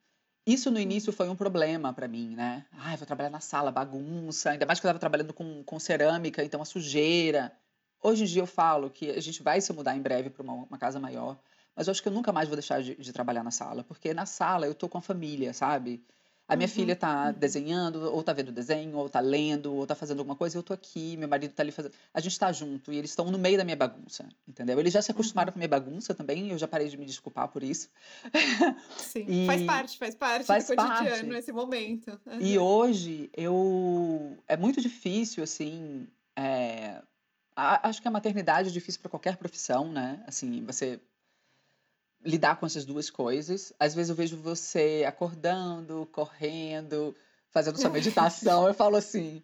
Isso 0.46 0.70
no 0.70 0.78
início 0.78 1.12
foi 1.12 1.28
um 1.28 1.34
problema 1.36 1.92
para 1.92 2.06
mim, 2.06 2.36
né? 2.36 2.64
Ai, 2.72 2.96
vou 2.96 3.04
trabalhar 3.06 3.30
na 3.30 3.40
sala, 3.40 3.72
bagunça, 3.72 4.50
ainda 4.50 4.64
mais 4.64 4.78
que 4.78 4.86
eu 4.86 4.88
estava 4.88 4.98
trabalhando 5.00 5.34
com, 5.34 5.64
com 5.64 5.78
cerâmica, 5.80 6.44
então 6.44 6.62
a 6.62 6.64
sujeira. 6.64 7.52
Hoje 8.00 8.22
em 8.22 8.26
dia 8.26 8.42
eu 8.42 8.46
falo 8.46 8.88
que 8.88 9.10
a 9.10 9.20
gente 9.20 9.42
vai 9.42 9.60
se 9.60 9.72
mudar 9.72 9.96
em 9.96 10.00
breve 10.00 10.30
para 10.30 10.42
uma, 10.44 10.52
uma 10.52 10.78
casa 10.78 11.00
maior, 11.00 11.36
mas 11.74 11.88
eu 11.88 11.90
acho 11.90 12.00
que 12.00 12.08
eu 12.08 12.12
nunca 12.12 12.32
mais 12.32 12.48
vou 12.48 12.56
deixar 12.56 12.80
de, 12.80 12.94
de 12.94 13.12
trabalhar 13.12 13.42
na 13.42 13.50
sala, 13.50 13.82
porque 13.82 14.14
na 14.14 14.24
sala 14.24 14.66
eu 14.66 14.74
tô 14.74 14.88
com 14.88 14.98
a 14.98 15.02
família, 15.02 15.52
sabe? 15.52 16.04
A 16.48 16.56
minha 16.56 16.68
Uhum, 16.68 16.68
filha 16.68 16.94
tá 16.96 17.30
uhum. 17.30 17.32
desenhando, 17.32 18.02
ou 18.12 18.22
tá 18.22 18.32
vendo 18.32 18.52
desenho, 18.52 18.96
ou 18.98 19.08
tá 19.08 19.20
lendo, 19.20 19.74
ou 19.74 19.86
tá 19.86 19.94
fazendo 19.94 20.20
alguma 20.20 20.36
coisa, 20.36 20.56
e 20.56 20.58
eu 20.58 20.62
tô 20.62 20.72
aqui, 20.72 21.16
meu 21.16 21.28
marido 21.28 21.52
tá 21.52 21.62
ali 21.62 21.72
fazendo. 21.72 21.94
A 22.14 22.20
gente 22.20 22.38
tá 22.38 22.52
junto 22.52 22.92
e 22.92 22.96
eles 22.98 23.10
estão 23.10 23.30
no 23.30 23.38
meio 23.38 23.58
da 23.58 23.64
minha 23.64 23.76
bagunça, 23.76 24.28
entendeu? 24.46 24.78
Eles 24.78 24.92
já 24.92 25.02
se 25.02 25.10
acostumaram 25.10 25.50
Uhum. 25.50 25.52
com 25.52 25.58
a 25.58 25.60
minha 25.60 25.68
bagunça 25.68 26.14
também, 26.14 26.50
eu 26.50 26.58
já 26.58 26.68
parei 26.68 26.88
de 26.88 26.96
me 26.96 27.04
desculpar 27.06 27.48
por 27.48 27.62
isso. 27.64 27.90
Sim, 28.98 29.34
faz 29.44 29.62
E 29.62 29.62
parte, 29.62 29.98
faz 29.98 30.14
parte 30.14 30.54
faz 30.54 30.56
do 30.56 30.64
cotidiano 30.64 31.32
parte. 31.32 31.36
esse 31.36 31.52
momento. 31.52 32.20
E 32.38 32.58
Aham. 32.58 32.58
hoje 32.58 33.30
eu 33.34 34.36
é 34.46 34.56
muito 34.56 34.80
difícil 34.80 35.42
assim, 35.42 36.06
é, 36.36 37.02
acho 37.56 38.02
que 38.02 38.08
a 38.08 38.10
maternidade 38.10 38.68
é 38.68 38.72
difícil 38.72 39.00
para 39.00 39.10
qualquer 39.10 39.36
profissão, 39.38 39.90
né? 39.92 40.22
Assim, 40.26 40.64
você 40.64 41.00
lidar 42.24 42.56
com 42.58 42.66
essas 42.66 42.84
duas 42.84 43.10
coisas. 43.10 43.72
Às 43.78 43.94
vezes 43.94 44.10
eu 44.10 44.16
vejo 44.16 44.36
você 44.36 45.04
acordando, 45.06 46.08
correndo, 46.12 47.14
fazendo 47.50 47.78
sua 47.78 47.90
meditação. 47.90 48.66
Eu 48.66 48.74
falo 48.74 48.96
assim, 48.96 49.42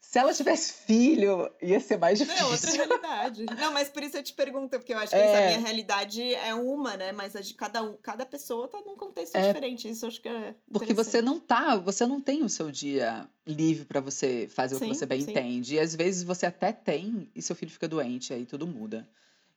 se 0.00 0.18
ela 0.18 0.32
tivesse 0.34 0.72
filho, 0.72 1.50
ia 1.60 1.80
ser 1.80 1.98
mais 1.98 2.20
É 2.20 2.24
outra 2.44 2.46
difícil. 2.46 2.76
realidade. 2.86 3.46
Não, 3.46 3.72
mas 3.72 3.88
por 3.88 4.02
isso 4.02 4.16
eu 4.16 4.22
te 4.22 4.32
pergunto, 4.34 4.70
porque 4.78 4.92
eu 4.92 4.98
acho 4.98 5.12
que 5.12 5.18
essa 5.20 5.38
É. 5.38 5.46
minha 5.46 5.58
realidade 5.58 6.34
é 6.34 6.54
uma, 6.54 6.96
né? 6.96 7.12
Mas 7.12 7.34
a 7.36 7.40
de 7.40 7.54
cada 7.54 7.82
um, 7.82 7.96
cada 7.96 8.24
pessoa 8.26 8.68
tá 8.68 8.80
num 8.84 8.96
contexto 8.96 9.34
É. 9.36 9.46
diferente. 9.46 9.88
Isso 9.88 10.04
eu 10.04 10.08
acho 10.08 10.20
que 10.20 10.28
é 10.28 10.54
Porque 10.72 10.94
você 10.94 11.20
não 11.20 11.38
tá, 11.40 11.76
você 11.76 12.06
não 12.06 12.20
tem 12.20 12.42
o 12.42 12.48
seu 12.48 12.70
dia 12.70 13.28
livre 13.46 13.84
para 13.84 14.00
você 14.00 14.48
fazer 14.50 14.76
o 14.76 14.80
que 14.80 14.86
Sim, 14.86 14.94
você 14.94 15.06
bem 15.06 15.20
sim. 15.20 15.30
entende. 15.32 15.74
E 15.74 15.80
às 15.80 15.94
vezes 15.94 16.22
você 16.22 16.46
até 16.46 16.72
tem 16.72 17.30
e 17.34 17.42
seu 17.42 17.56
filho 17.56 17.70
fica 17.72 17.88
doente, 17.88 18.32
aí 18.32 18.46
tudo 18.46 18.66
muda. 18.66 19.08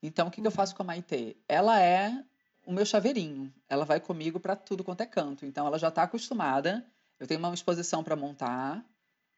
Então 0.02 0.28
o 0.28 0.32
que, 0.32 0.42
que 0.42 0.48
eu 0.48 0.52
Uhum. 0.52 0.56
faço 0.56 0.76
com 0.76 0.84
a 0.84 0.86
Maitê? 0.86 1.38
Ela 1.48 1.82
é 1.82 2.24
o 2.66 2.72
meu 2.74 2.86
chaveirinho. 2.86 3.54
Ela 3.70 3.86
vai 3.86 4.00
comigo 4.00 4.40
para 4.40 4.56
tudo 4.56 4.84
quanto 4.84 5.02
é 5.02 5.06
canto. 5.06 5.46
Então 5.46 5.66
ela 5.68 5.78
já 5.80 5.92
tá 5.92 6.04
acostumada. 6.04 6.86
Eu 7.20 7.28
tenho 7.28 7.40
uma 7.40 7.54
exposição 7.54 8.04
para 8.04 8.16
montar. 8.16 8.84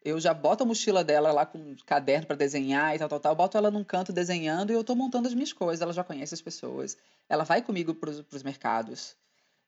Eu 0.04 0.20
já 0.20 0.34
boto 0.34 0.64
a 0.64 0.66
mochila 0.66 1.04
dela 1.04 1.32
lá 1.32 1.46
com 1.46 1.58
um 1.58 1.76
caderno 1.86 2.28
para 2.28 2.36
desenhar 2.36 2.96
e 2.96 3.00
tal, 3.00 3.10
tal, 3.10 3.20
tal. 3.20 3.36
Boto 3.36 3.58
ela 3.58 3.72
num 3.72 3.84
canto 3.84 4.14
desenhando 4.14 4.72
e 4.72 4.76
eu 4.76 4.84
tô 4.84 4.96
montando 4.96 5.28
as 5.28 5.34
minhas 5.34 5.52
coisas. 5.52 5.82
Ela 5.82 5.94
já 5.94 6.04
conhece 6.04 6.34
as 6.34 6.42
pessoas. 6.42 6.96
Ela 7.28 7.44
vai 7.44 7.62
comigo 7.62 7.94
pros, 7.96 8.22
pros 8.22 8.44
mercados. 8.44 9.16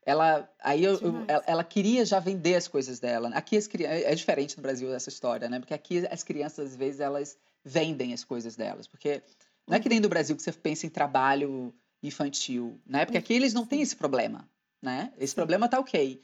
Ela, 0.06 0.50
aí 0.64 0.84
eu, 0.84 0.94
eu- 1.00 1.26
ela, 1.28 1.44
ela 1.48 1.64
queria 1.64 2.06
já 2.06 2.20
vender 2.20 2.56
as 2.56 2.68
coisas 2.68 3.00
dela. 3.00 3.30
Aqui 3.30 3.58
as 3.58 3.68
crianças, 3.68 4.04
é 4.04 4.16
diferente 4.16 4.56
no 4.56 4.64
Brasil 4.64 4.94
essa 4.94 5.10
história, 5.10 5.50
né? 5.50 5.60
Porque 5.60 5.74
aqui 5.74 6.08
as 6.10 6.24
crianças 6.24 6.70
às 6.72 6.76
vezes 6.76 7.00
elas 7.02 7.38
vendem 7.66 8.14
as 8.14 8.24
coisas 8.24 8.56
delas, 8.56 8.88
porque 8.88 9.22
não 9.68 9.76
é 9.76 9.80
que 9.82 9.90
nem 9.90 9.98
Uhum. 9.98 10.04
no 10.04 10.10
Brasil 10.10 10.36
que 10.36 10.42
você 10.42 10.54
pensa 10.54 10.86
em 10.86 10.90
trabalho 10.90 11.74
infantil, 12.02 12.80
né? 12.86 13.06
Porque 13.06 13.18
aqui 13.18 13.34
eles 13.34 13.54
não 13.54 13.66
têm 13.66 13.82
esse 13.82 13.96
problema, 13.96 14.48
né? 14.82 15.12
Esse 15.18 15.34
problema 15.36 15.68
tá 15.68 15.80
ok. 15.80 16.22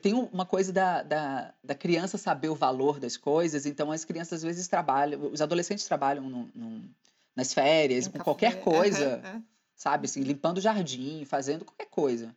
Tem 0.00 0.14
um- 0.14 0.24
uma 0.26 0.46
coisa 0.46 0.72
da, 0.72 1.02
da, 1.02 1.54
da 1.62 1.74
criança 1.74 2.16
saber 2.18 2.48
o 2.48 2.54
valor 2.54 2.98
das 2.98 3.16
coisas, 3.16 3.66
então 3.66 3.90
as 3.92 4.04
crianças 4.04 4.38
às 4.38 4.42
vezes 4.42 4.66
trabalham, 4.68 5.30
os 5.32 5.40
adolescentes 5.42 5.84
trabalham 5.86 6.28
num- 6.28 6.50
num- 6.54 6.88
nas 7.36 7.52
férias, 7.52 8.08
com 8.08 8.18
qualquer 8.18 8.60
coisa, 8.60 9.20
é. 9.24 9.40
sabe? 9.74 10.06
Assim, 10.06 10.22
limpando 10.22 10.58
o 10.58 10.60
jardim, 10.60 11.24
fazendo 11.24 11.64
qualquer 11.64 11.86
coisa. 11.86 12.34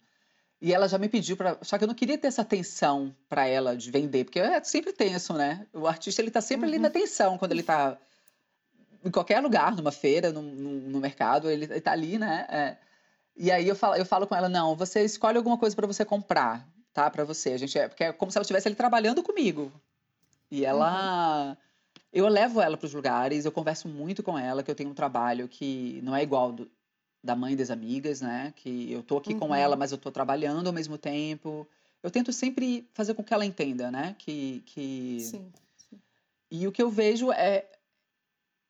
E 0.60 0.74
ela 0.74 0.88
já 0.90 0.98
me 0.98 1.08
pediu 1.08 1.38
para, 1.38 1.58
só 1.62 1.78
que 1.78 1.84
eu 1.84 1.88
não 1.88 1.94
queria 1.94 2.18
ter 2.18 2.28
essa 2.28 2.42
atenção 2.42 3.16
para 3.30 3.46
ela 3.48 3.78
de 3.78 3.92
vender, 3.92 4.24
porque 4.26 4.40
é 4.40 4.62
sempre 4.64 4.92
tenso, 4.92 5.34
né? 5.34 5.68
O 5.72 5.86
artista 5.88 6.20
ele 6.22 6.32
tá 6.32 6.42
sempre 6.42 6.68
ali 6.68 6.80
na 6.80 6.88
Uhum. 6.88 6.94
tensão 6.94 7.38
quando 7.38 7.52
ele 7.52 7.62
tá 7.64 7.96
em 9.08 9.12
qualquer 9.12 9.40
lugar, 9.42 9.76
numa 9.76 9.92
feira, 9.92 10.32
no, 10.32 11.00
mercado, 11.00 11.50
ele, 11.50 11.66
ele 11.66 11.82
tá 11.82 11.92
ali, 11.92 12.18
né? 12.18 12.46
É. 12.50 12.78
E 13.36 13.52
aí 13.52 13.68
eu 13.68 13.76
falo, 13.76 13.96
eu 13.96 14.06
falo 14.06 14.26
com 14.28 14.36
ela, 14.36 14.50
não, 14.50 14.76
você 14.76 15.04
escolhe 15.04 15.38
alguma 15.38 15.58
coisa 15.58 15.76
para 15.76 15.86
você 15.88 16.04
comprar, 16.04 16.68
tá? 16.94 17.10
Para 17.10 17.24
você. 17.24 17.54
A 17.54 17.58
gente 17.58 17.78
é, 17.78 17.88
porque 17.88 18.04
é 18.04 18.12
como 18.12 18.32
se 18.32 18.38
ela 18.38 18.44
estivesse 18.44 18.68
ali 18.68 18.76
trabalhando 18.76 19.22
comigo. 19.24 19.72
E 20.50 20.62
Uhum. 20.62 20.68
ela 20.68 21.58
eu 22.12 22.28
levo 22.28 22.62
ela 22.62 22.78
para 22.78 22.86
os 22.86 22.94
lugares, 22.94 23.46
eu 23.46 23.52
converso 23.52 23.88
muito 23.88 24.24
com 24.24 24.38
ela, 24.38 24.64
que 24.64 24.72
eu 24.72 24.76
tenho 24.76 24.90
um 24.90 24.94
trabalho 24.94 25.48
que 25.48 26.00
não 26.04 26.16
é 26.16 26.24
igual 26.24 26.52
do, 26.52 26.70
da 27.24 27.36
mãe 27.36 27.56
das 27.56 27.70
amigas, 27.70 28.22
né? 28.22 28.54
Que 28.56 28.92
eu 28.92 29.04
tô 29.04 29.18
aqui 29.18 29.36
com 29.36 29.54
ela, 29.54 29.76
Uhum. 29.76 29.80
mas 29.80 29.92
eu 29.92 29.98
tô 29.98 30.12
trabalhando 30.12 30.68
ao 30.68 30.74
mesmo 30.74 30.98
tempo. 30.98 31.68
Eu 32.02 32.10
tento 32.10 32.32
sempre 32.34 32.88
fazer 32.94 33.14
com 33.14 33.24
que 33.24 33.34
ela 33.34 33.46
entenda, 33.46 33.92
né? 33.92 34.16
Que, 34.18 34.64
que... 34.66 35.20
Sim. 35.22 35.52
E 36.50 36.66
o 36.66 36.72
que 36.72 36.82
eu 36.82 36.90
vejo 36.90 37.32
é 37.32 37.66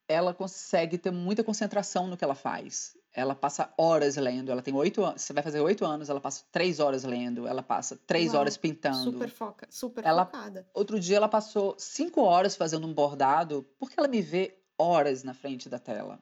ela 0.08 0.34
consegue 0.34 0.98
ter 0.98 1.12
muita 1.12 1.44
concentração 1.44 2.08
no 2.08 2.16
que 2.18 2.24
ela 2.24 2.36
faz. 2.36 2.96
Ela 3.14 3.36
passa 3.36 3.74
horas 3.78 4.16
lendo. 4.16 4.52
Ela 4.52 4.62
tem 4.62 4.74
oito 4.74 5.04
anos. 5.04 5.22
Você 5.24 5.34
vai 5.34 5.42
fazer 5.44 5.60
oito 5.60 5.84
anos, 5.86 6.10
ela 6.10 6.22
passa 6.22 6.44
três 6.52 6.80
horas 6.80 7.04
lendo. 7.04 7.48
Ela 7.48 7.64
passa 7.64 7.98
três 8.08 8.32
Uau, 8.32 8.40
horas 8.42 8.56
pintando. 8.58 9.12
Super 9.12 9.30
foca, 9.30 9.68
super 9.70 10.06
Ela- 10.06 10.26
focada. 10.26 10.68
Outro 10.74 11.00
dia 11.00 11.18
ela 11.18 11.28
passou 11.28 11.76
cinco 11.78 12.22
horas 12.22 12.56
fazendo 12.56 12.88
um 12.88 12.94
bordado 12.94 13.64
porque 13.80 13.96
ela 14.00 14.08
me 14.08 14.22
vê 14.22 14.58
horas 14.78 15.24
na 15.24 15.34
frente 15.34 15.68
da 15.68 15.80
tela. 15.80 16.20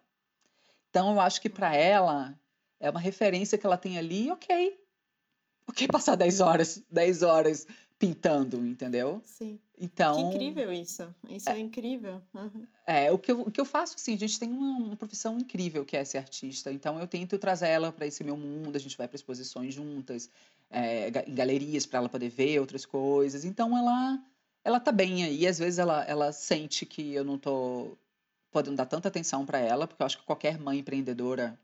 Então 0.90 1.12
eu 1.12 1.20
acho 1.20 1.42
que 1.42 1.50
para 1.50 1.76
ela 1.76 2.34
é 2.80 2.90
uma 2.90 3.00
referência 3.00 3.58
que 3.58 3.66
ela 3.66 3.78
tem 3.78 3.98
ali, 3.98 4.32
ok. 4.32 4.80
Ok 5.68 5.88
passar 5.88 6.16
10 6.16 6.40
horas, 6.42 6.82
10 6.90 7.24
horas 7.24 7.68
pintando, 7.98 8.66
entendeu? 8.66 9.22
Sim. 9.24 9.60
Então, 9.78 10.16
Que 10.16 10.36
incrível 10.36 10.72
isso. 10.72 11.14
Isso 11.30 11.50
é, 11.50 11.60
incrível. 11.60 12.22
Uhum. 12.34 12.68
é, 12.86 13.12
o 13.12 13.18
que 13.18 13.32
eu, 13.32 13.42
o 13.42 13.52
que 13.52 13.60
eu 13.60 13.66
faço, 13.66 13.96
assim, 13.96 14.14
a 14.14 14.18
gente 14.18 14.40
tem 14.40 14.50
uma, 14.50 14.78
uma 14.78 14.96
profissão 14.96 15.38
incrível 15.38 15.86
que 15.86 15.98
é 15.98 16.04
ser 16.04 16.18
artista. 16.18 16.72
Então 16.72 17.00
eu 17.00 17.08
tento 17.08 17.38
trazer 17.38 17.68
ela 17.68 17.92
para 17.92 18.06
esse 18.06 18.24
meu 18.24 18.38
mundo, 18.38 18.76
a 18.76 18.80
gente 18.80 18.98
vai 18.98 19.08
para 19.08 19.16
exposições 19.16 19.74
juntas, 19.74 20.30
é, 20.70 21.08
em 21.28 21.34
galerias 21.34 21.86
para 21.86 22.00
ela 22.00 22.10
poder 22.10 22.30
ver 22.30 22.60
outras 22.60 22.86
coisas. 22.86 23.44
Então 23.46 23.78
ela 23.78 24.24
ela 24.64 24.80
tá 24.80 24.92
bem 24.92 25.24
aí, 25.24 25.46
às 25.46 25.60
vezes 25.60 25.78
ela, 25.78 26.04
ela 26.06 26.32
sente 26.32 26.86
que 26.88 27.14
eu 27.14 27.24
não 27.24 27.38
tô 27.38 27.96
podendo 28.52 28.78
dar 28.78 28.88
tanta 28.88 29.10
atenção 29.10 29.46
para 29.46 29.60
ela, 29.60 29.86
porque 29.88 30.02
eu 30.02 30.06
acho 30.06 30.18
que 30.18 30.26
qualquer 30.26 30.58
mãe 30.60 30.80
empreendedora 30.80 31.60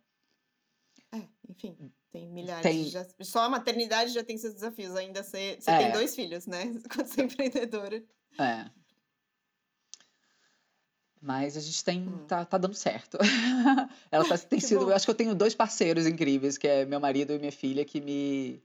É, 1.12 1.22
enfim, 1.50 1.76
tem 2.12 2.28
milhares. 2.30 2.64
Tem- 2.64 2.86
Já, 2.86 3.06
só 3.22 3.42
a 3.44 3.50
maternidade 3.50 4.12
já 4.14 4.24
tem 4.24 4.38
seus 4.38 4.54
desafios. 4.54 4.96
Ainda 4.96 5.24
você, 5.24 5.58
você 5.60 5.72
É. 5.72 5.78
tem 5.78 5.92
dois 5.92 6.14
filhos, 6.16 6.46
né? 6.48 6.64
Quando 6.94 7.08
você 7.08 7.22
é 7.22 7.24
empreendedora. 7.26 8.04
é. 8.40 8.70
Mas 11.24 11.56
a 11.56 11.60
gente 11.60 11.84
tem 11.84 12.00
Hum. 12.08 12.26
tá, 12.28 12.44
tá 12.46 12.58
dando 12.58 12.74
certo. 12.74 13.18
ela 14.12 14.28
tá, 14.28 14.36
tem 14.40 14.60
Que 14.60 14.66
sido, 14.66 14.82
bom. 14.86 14.90
eu 14.92 14.96
acho 14.96 15.06
que 15.06 15.12
eu 15.12 15.16
tenho 15.16 15.36
dois 15.36 15.54
parceiros 15.54 16.08
incríveis, 16.08 16.58
que 16.58 16.68
é 16.68 16.84
meu 16.86 17.00
marido 17.00 17.34
e 17.34 17.40
minha 17.40 17.52
filha, 17.52 17.86
que 17.86 18.02
me 18.02 18.62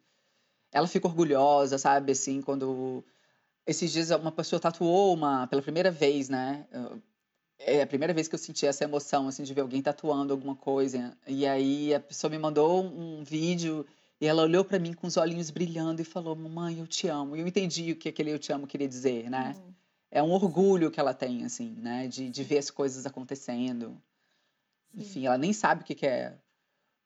ela 0.72 0.86
fica 0.88 1.06
orgulhosa, 1.06 1.78
sabe, 1.78 2.12
assim, 2.12 2.40
quando 2.42 3.04
esses 3.66 3.90
dias 3.92 4.10
uma 4.10 4.32
pessoa 4.32 4.58
tatuou 4.60 5.14
uma 5.14 5.46
pela 5.46 5.62
primeira 5.62 5.90
vez, 5.90 6.28
né? 6.28 6.66
É 7.58 7.80
a 7.82 7.86
primeira 7.86 8.12
vez 8.14 8.28
que 8.28 8.34
eu 8.34 8.38
senti 8.38 8.66
essa 8.66 8.84
emoção, 8.84 9.28
assim, 9.28 9.42
de 9.42 9.52
ver 9.54 9.62
alguém 9.62 9.82
tatuando 9.82 10.32
alguma 10.32 10.54
coisa. 10.54 11.16
E 11.26 11.46
aí 11.46 11.94
a 11.94 12.00
pessoa 12.00 12.30
me 12.30 12.38
mandou 12.38 12.84
um 12.84 13.24
vídeo 13.24 13.86
e 14.20 14.26
ela 14.26 14.42
olhou 14.42 14.64
pra 14.64 14.78
mim 14.78 14.92
com 14.92 15.06
os 15.06 15.16
olhinhos 15.16 15.50
brilhando 15.50 16.00
e 16.02 16.04
falou: 16.04 16.36
"Mamãe, 16.36 16.78
eu 16.78 16.86
te 16.86 17.08
amo". 17.08 17.34
E 17.36 17.40
eu 17.40 17.46
entendi 17.46 17.92
o 17.92 17.96
que 17.96 18.08
aquele 18.10 18.30
eu 18.30 18.38
te 18.38 18.52
amo 18.52 18.66
queria 18.66 18.88
dizer, 18.88 19.30
né? 19.30 19.56
Hum, 19.56 19.74
É 20.10 20.22
um 20.22 20.32
orgulho 20.32 20.90
que 20.90 21.00
ela 21.00 21.14
tem, 21.14 21.44
assim, 21.44 21.70
né? 21.76 22.08
De, 22.08 22.30
de 22.30 22.44
ver 22.44 22.58
as 22.58 22.70
coisas 22.70 23.06
acontecendo. 23.06 24.02
sim. 24.92 25.20
Enfim, 25.20 25.26
ela 25.26 25.38
nem 25.38 25.52
sabe 25.52 25.82
o 25.82 25.86
que, 25.86 25.94
que 25.94 26.06
é 26.06 26.38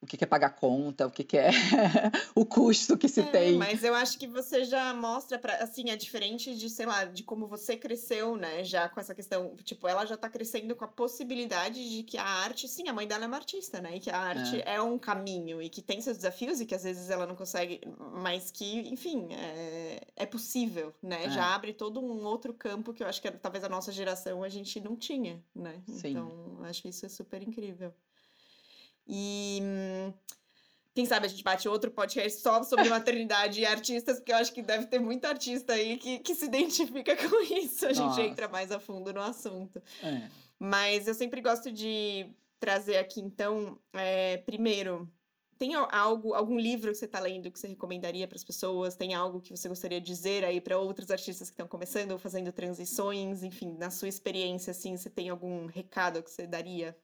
o 0.02 0.06
que, 0.06 0.22
é 0.22 0.26
pagar 0.26 0.50
conta, 0.50 1.06
o 1.06 1.10
que, 1.10 1.36
é 1.36 1.50
o 2.34 2.46
custo 2.46 2.96
que 2.96 3.08
se 3.08 3.20
é, 3.20 3.24
tem. 3.24 3.58
Mas 3.58 3.84
eu 3.84 3.94
acho 3.94 4.18
que 4.18 4.26
você 4.26 4.64
já 4.64 4.94
mostra 4.94 5.38
para 5.38 5.56
assim, 5.56 5.90
é 5.90 5.96
diferente 5.96 6.54
de, 6.54 6.70
sei 6.70 6.86
lá, 6.86 7.04
de 7.04 7.22
como 7.22 7.46
você 7.46 7.76
cresceu, 7.76 8.34
né? 8.34 8.64
Já 8.64 8.88
com 8.88 8.98
essa 8.98 9.14
questão, 9.14 9.54
tipo, 9.62 9.86
ela 9.86 10.06
já 10.06 10.16
tá 10.16 10.30
crescendo 10.30 10.74
com 10.74 10.84
a 10.84 10.88
possibilidade 10.88 11.86
de 11.88 12.02
que 12.02 12.16
a 12.16 12.24
arte, 12.24 12.66
sim, 12.66 12.88
a 12.88 12.94
mãe 12.94 13.06
dela 13.06 13.24
é 13.24 13.26
uma 13.26 13.36
artista, 13.36 13.80
né? 13.80 13.96
E 13.96 14.00
que 14.00 14.10
a 14.10 14.18
arte 14.18 14.62
é, 14.62 14.76
é 14.76 14.82
um 14.82 14.98
caminho 14.98 15.60
e 15.60 15.68
que 15.68 15.82
tem 15.82 16.00
seus 16.00 16.16
desafios 16.16 16.60
e 16.60 16.66
que 16.66 16.74
às 16.74 16.84
vezes 16.84 17.10
ela 17.10 17.26
não 17.26 17.36
consegue, 17.36 17.80
mas 18.14 18.50
que, 18.50 18.80
enfim, 18.88 19.28
é, 19.32 20.00
é 20.16 20.26
possível, 20.26 20.94
né? 21.02 21.26
É. 21.26 21.30
Já 21.30 21.54
abre 21.54 21.74
todo 21.74 22.00
um 22.00 22.24
outro 22.24 22.54
campo 22.54 22.94
que 22.94 23.02
eu 23.02 23.06
acho 23.06 23.20
que 23.20 23.30
talvez 23.32 23.64
a 23.64 23.68
nossa 23.68 23.92
geração 23.92 24.42
a 24.42 24.48
gente 24.48 24.80
não 24.80 24.96
tinha, 24.96 25.44
né? 25.54 25.82
Sim. 25.86 26.10
Então, 26.10 26.58
acho 26.62 26.88
isso 26.88 27.04
é 27.04 27.08
super 27.08 27.42
incrível. 27.42 27.92
E 29.06 29.60
quem 30.94 31.06
sabe 31.06 31.26
a 31.26 31.28
gente 31.28 31.44
bate 31.44 31.68
outro 31.68 31.90
podcast 31.90 32.40
só 32.40 32.62
sobre 32.62 32.88
maternidade 32.90 33.60
e 33.60 33.66
artistas, 33.66 34.18
porque 34.18 34.32
eu 34.32 34.36
acho 34.36 34.52
que 34.52 34.62
deve 34.62 34.86
ter 34.86 34.98
muito 34.98 35.24
artista 35.24 35.72
aí 35.72 35.96
que, 35.96 36.18
que 36.18 36.34
se 36.34 36.46
identifica 36.46 37.16
com 37.28 37.42
isso. 37.42 37.86
A 37.86 37.92
Nossa. 37.92 38.20
gente 38.20 38.30
entra 38.30 38.48
mais 38.48 38.70
a 38.70 38.80
fundo 38.80 39.12
no 39.12 39.20
assunto. 39.20 39.82
É. 40.02 40.28
Mas 40.58 41.06
eu 41.08 41.14
sempre 41.14 41.40
gosto 41.40 41.72
de 41.72 42.26
trazer 42.58 42.98
aqui, 42.98 43.20
então, 43.20 43.78
é, 43.94 44.36
primeiro, 44.38 45.10
tem 45.56 45.74
algo, 45.74 46.34
algum 46.34 46.58
livro 46.58 46.90
que 46.90 46.96
você 46.96 47.04
está 47.04 47.20
lendo 47.20 47.50
que 47.50 47.58
você 47.58 47.68
recomendaria 47.68 48.26
para 48.26 48.36
as 48.36 48.44
pessoas? 48.44 48.96
Tem 48.96 49.14
algo 49.14 49.40
que 49.40 49.56
você 49.56 49.68
gostaria 49.68 50.00
de 50.00 50.06
dizer 50.06 50.44
aí 50.44 50.60
para 50.60 50.78
outros 50.78 51.10
artistas 51.10 51.48
que 51.48 51.54
estão 51.54 51.68
começando 51.68 52.12
ou 52.12 52.18
fazendo 52.18 52.50
transições? 52.50 53.42
Enfim, 53.42 53.76
na 53.78 53.90
sua 53.90 54.08
experiência, 54.08 54.70
assim, 54.70 54.96
você 54.96 55.08
tem 55.08 55.28
algum 55.28 55.66
recado 55.66 56.22
que 56.22 56.30
você 56.30 56.46
daria? 56.46 56.96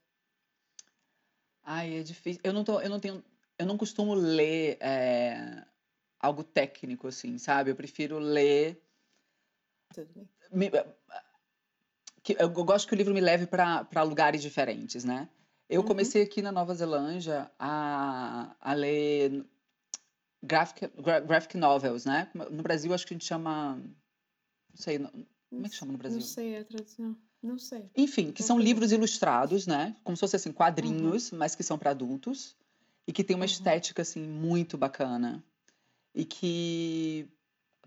Ai, 1.66 1.98
é 1.98 2.02
difícil. 2.04 2.40
Eu 2.44 2.52
não 2.52 2.62
tô, 2.62 2.80
eu 2.80 2.88
não 2.88 3.00
tenho, 3.00 3.22
eu 3.58 3.66
não 3.66 3.76
costumo 3.76 4.14
ler 4.14 4.78
é, 4.80 5.66
algo 6.20 6.44
técnico 6.44 7.08
assim, 7.08 7.36
sabe? 7.38 7.72
Eu 7.72 7.76
prefiro 7.76 8.20
ler. 8.20 8.80
Tudo 9.92 10.28
bem. 10.52 10.70
Que, 12.22 12.36
eu 12.38 12.48
gosto 12.50 12.86
que 12.86 12.94
o 12.94 12.96
livro 12.96 13.12
me 13.12 13.20
leve 13.20 13.48
para 13.48 14.02
lugares 14.04 14.40
diferentes, 14.40 15.02
né? 15.02 15.28
Eu 15.68 15.80
uhum. 15.80 15.88
comecei 15.88 16.22
aqui 16.22 16.40
na 16.40 16.52
Nova 16.52 16.72
Zelândia 16.72 17.50
a, 17.58 18.54
a 18.60 18.72
ler 18.72 19.44
graphic, 20.40 20.88
graphic 21.26 21.56
novels, 21.56 22.04
né? 22.04 22.30
No 22.32 22.62
Brasil 22.62 22.94
acho 22.94 23.04
que 23.04 23.12
a 23.12 23.16
gente 23.16 23.26
chama. 23.26 23.74
Não 23.74 24.76
sei, 24.76 24.98
como 24.98 25.66
é 25.66 25.68
que 25.68 25.74
chama 25.74 25.92
no 25.92 25.98
Brasil? 25.98 26.20
Não 26.20 26.26
sei 26.26 26.58
a 26.58 26.64
tradução. 26.64 27.16
Não 27.42 27.58
sei. 27.58 27.88
Enfim, 27.96 28.32
que 28.32 28.42
são 28.42 28.58
livros 28.58 28.92
ilustrados, 28.92 29.66
né? 29.66 29.94
Como 30.02 30.16
se 30.16 30.20
fossem 30.20 30.38
assim, 30.38 30.52
quadrinhos, 30.52 31.30
uhum. 31.30 31.38
mas 31.38 31.54
que 31.54 31.62
são 31.62 31.78
para 31.78 31.90
adultos. 31.90 32.56
E 33.06 33.12
que 33.12 33.22
tem 33.22 33.36
uma 33.36 33.44
uhum. 33.44 33.50
estética, 33.50 34.02
assim, 34.02 34.20
muito 34.20 34.76
bacana. 34.76 35.44
E 36.14 36.24
que, 36.24 37.28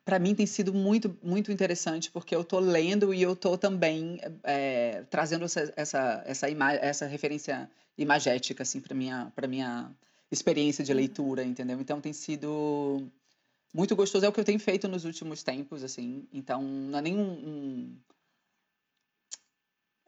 para 0.06 0.18
mim, 0.18 0.34
tem 0.34 0.46
sido 0.46 0.74
muito, 0.74 1.18
muito 1.22 1.52
interessante, 1.52 2.10
porque 2.10 2.34
eu 2.34 2.44
tô 2.44 2.60
lendo 2.60 3.14
e 3.14 3.22
eu 3.22 3.36
tô 3.36 3.58
também 3.58 4.22
é, 4.44 5.04
trazendo 5.10 5.44
essa, 5.46 5.74
essa, 5.76 6.24
essa, 6.26 6.48
essa 6.48 7.06
referência 7.06 7.70
imagética, 7.98 8.64
assim, 8.64 8.80
para 8.80 8.96
minha, 8.96 9.32
pra 9.36 9.48
minha 9.48 9.92
experiência 10.32 10.86
de 10.86 10.92
uhum. 10.92 10.98
leitura, 10.98 11.44
entendeu? 11.44 11.82
Então, 11.82 12.00
tem 12.00 12.14
sido 12.14 13.12
muito 13.74 13.94
gostoso. 13.96 14.26
É 14.26 14.30
o 14.30 14.32
que 14.32 14.40
eu 14.40 14.46
tenho 14.46 14.60
feito 14.60 14.88
nos 14.88 15.04
últimos 15.04 15.44
tempos, 15.44 15.84
assim. 15.84 16.26
Então, 16.32 16.62
não 16.62 17.00
é 17.00 17.02
nenhum... 17.02 17.30
Um, 17.30 17.98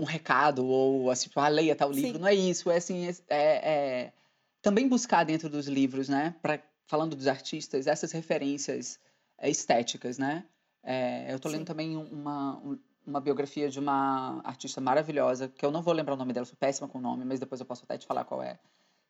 um 0.01 0.05
recado 0.05 0.65
ou 0.65 1.11
assim, 1.11 1.27
tipo, 1.27 1.39
ah, 1.39 1.47
leia 1.47 1.75
tal 1.75 1.91
livro. 1.91 2.13
Sim. 2.13 2.17
Não 2.17 2.27
é 2.27 2.33
isso, 2.33 2.71
é 2.71 2.77
assim, 2.77 3.07
é, 3.07 3.15
é, 3.29 4.13
também 4.59 4.89
buscar 4.89 5.23
dentro 5.23 5.47
dos 5.47 5.67
livros, 5.67 6.09
né, 6.09 6.35
pra, 6.41 6.59
falando 6.87 7.15
dos 7.15 7.27
artistas, 7.27 7.85
essas 7.85 8.11
referências 8.11 8.99
é, 9.37 9.47
estéticas, 9.47 10.17
né. 10.17 10.43
É, 10.83 11.31
eu 11.31 11.35
estou 11.35 11.51
lendo 11.51 11.65
também 11.65 11.95
uma, 11.95 12.59
uma 13.05 13.21
biografia 13.21 13.69
de 13.69 13.79
uma 13.79 14.41
artista 14.43 14.81
maravilhosa, 14.81 15.47
que 15.47 15.63
eu 15.63 15.69
não 15.69 15.83
vou 15.83 15.93
lembrar 15.93 16.15
o 16.15 16.17
nome 16.17 16.33
dela, 16.33 16.47
sou 16.47 16.57
péssima 16.57 16.87
com 16.87 16.97
o 16.97 17.01
nome, 17.01 17.23
mas 17.23 17.39
depois 17.39 17.61
eu 17.61 17.67
posso 17.67 17.83
até 17.83 17.95
te 17.99 18.07
falar 18.07 18.25
qual 18.25 18.41
é, 18.41 18.57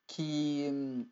que 0.05 1.07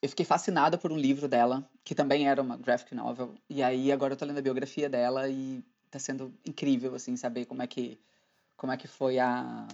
eu 0.00 0.08
fiquei 0.08 0.24
fascinada 0.24 0.78
por 0.78 0.92
um 0.92 0.96
livro 0.96 1.26
dela, 1.26 1.68
que 1.82 1.92
também 1.92 2.28
era 2.28 2.40
uma 2.40 2.56
graphic 2.56 2.94
novel, 2.94 3.34
e 3.48 3.64
aí 3.64 3.90
agora 3.90 4.12
eu 4.12 4.16
tô 4.16 4.24
lendo 4.24 4.38
a 4.38 4.42
biografia 4.42 4.88
dela 4.88 5.28
e 5.28 5.64
tá 5.90 5.98
sendo 5.98 6.32
incrível, 6.46 6.94
assim, 6.94 7.16
saber 7.16 7.46
como 7.46 7.62
é 7.62 7.66
que 7.66 7.98
como 8.60 8.74
é 8.74 8.76
que 8.76 8.86
foi 8.86 9.18
a, 9.18 9.66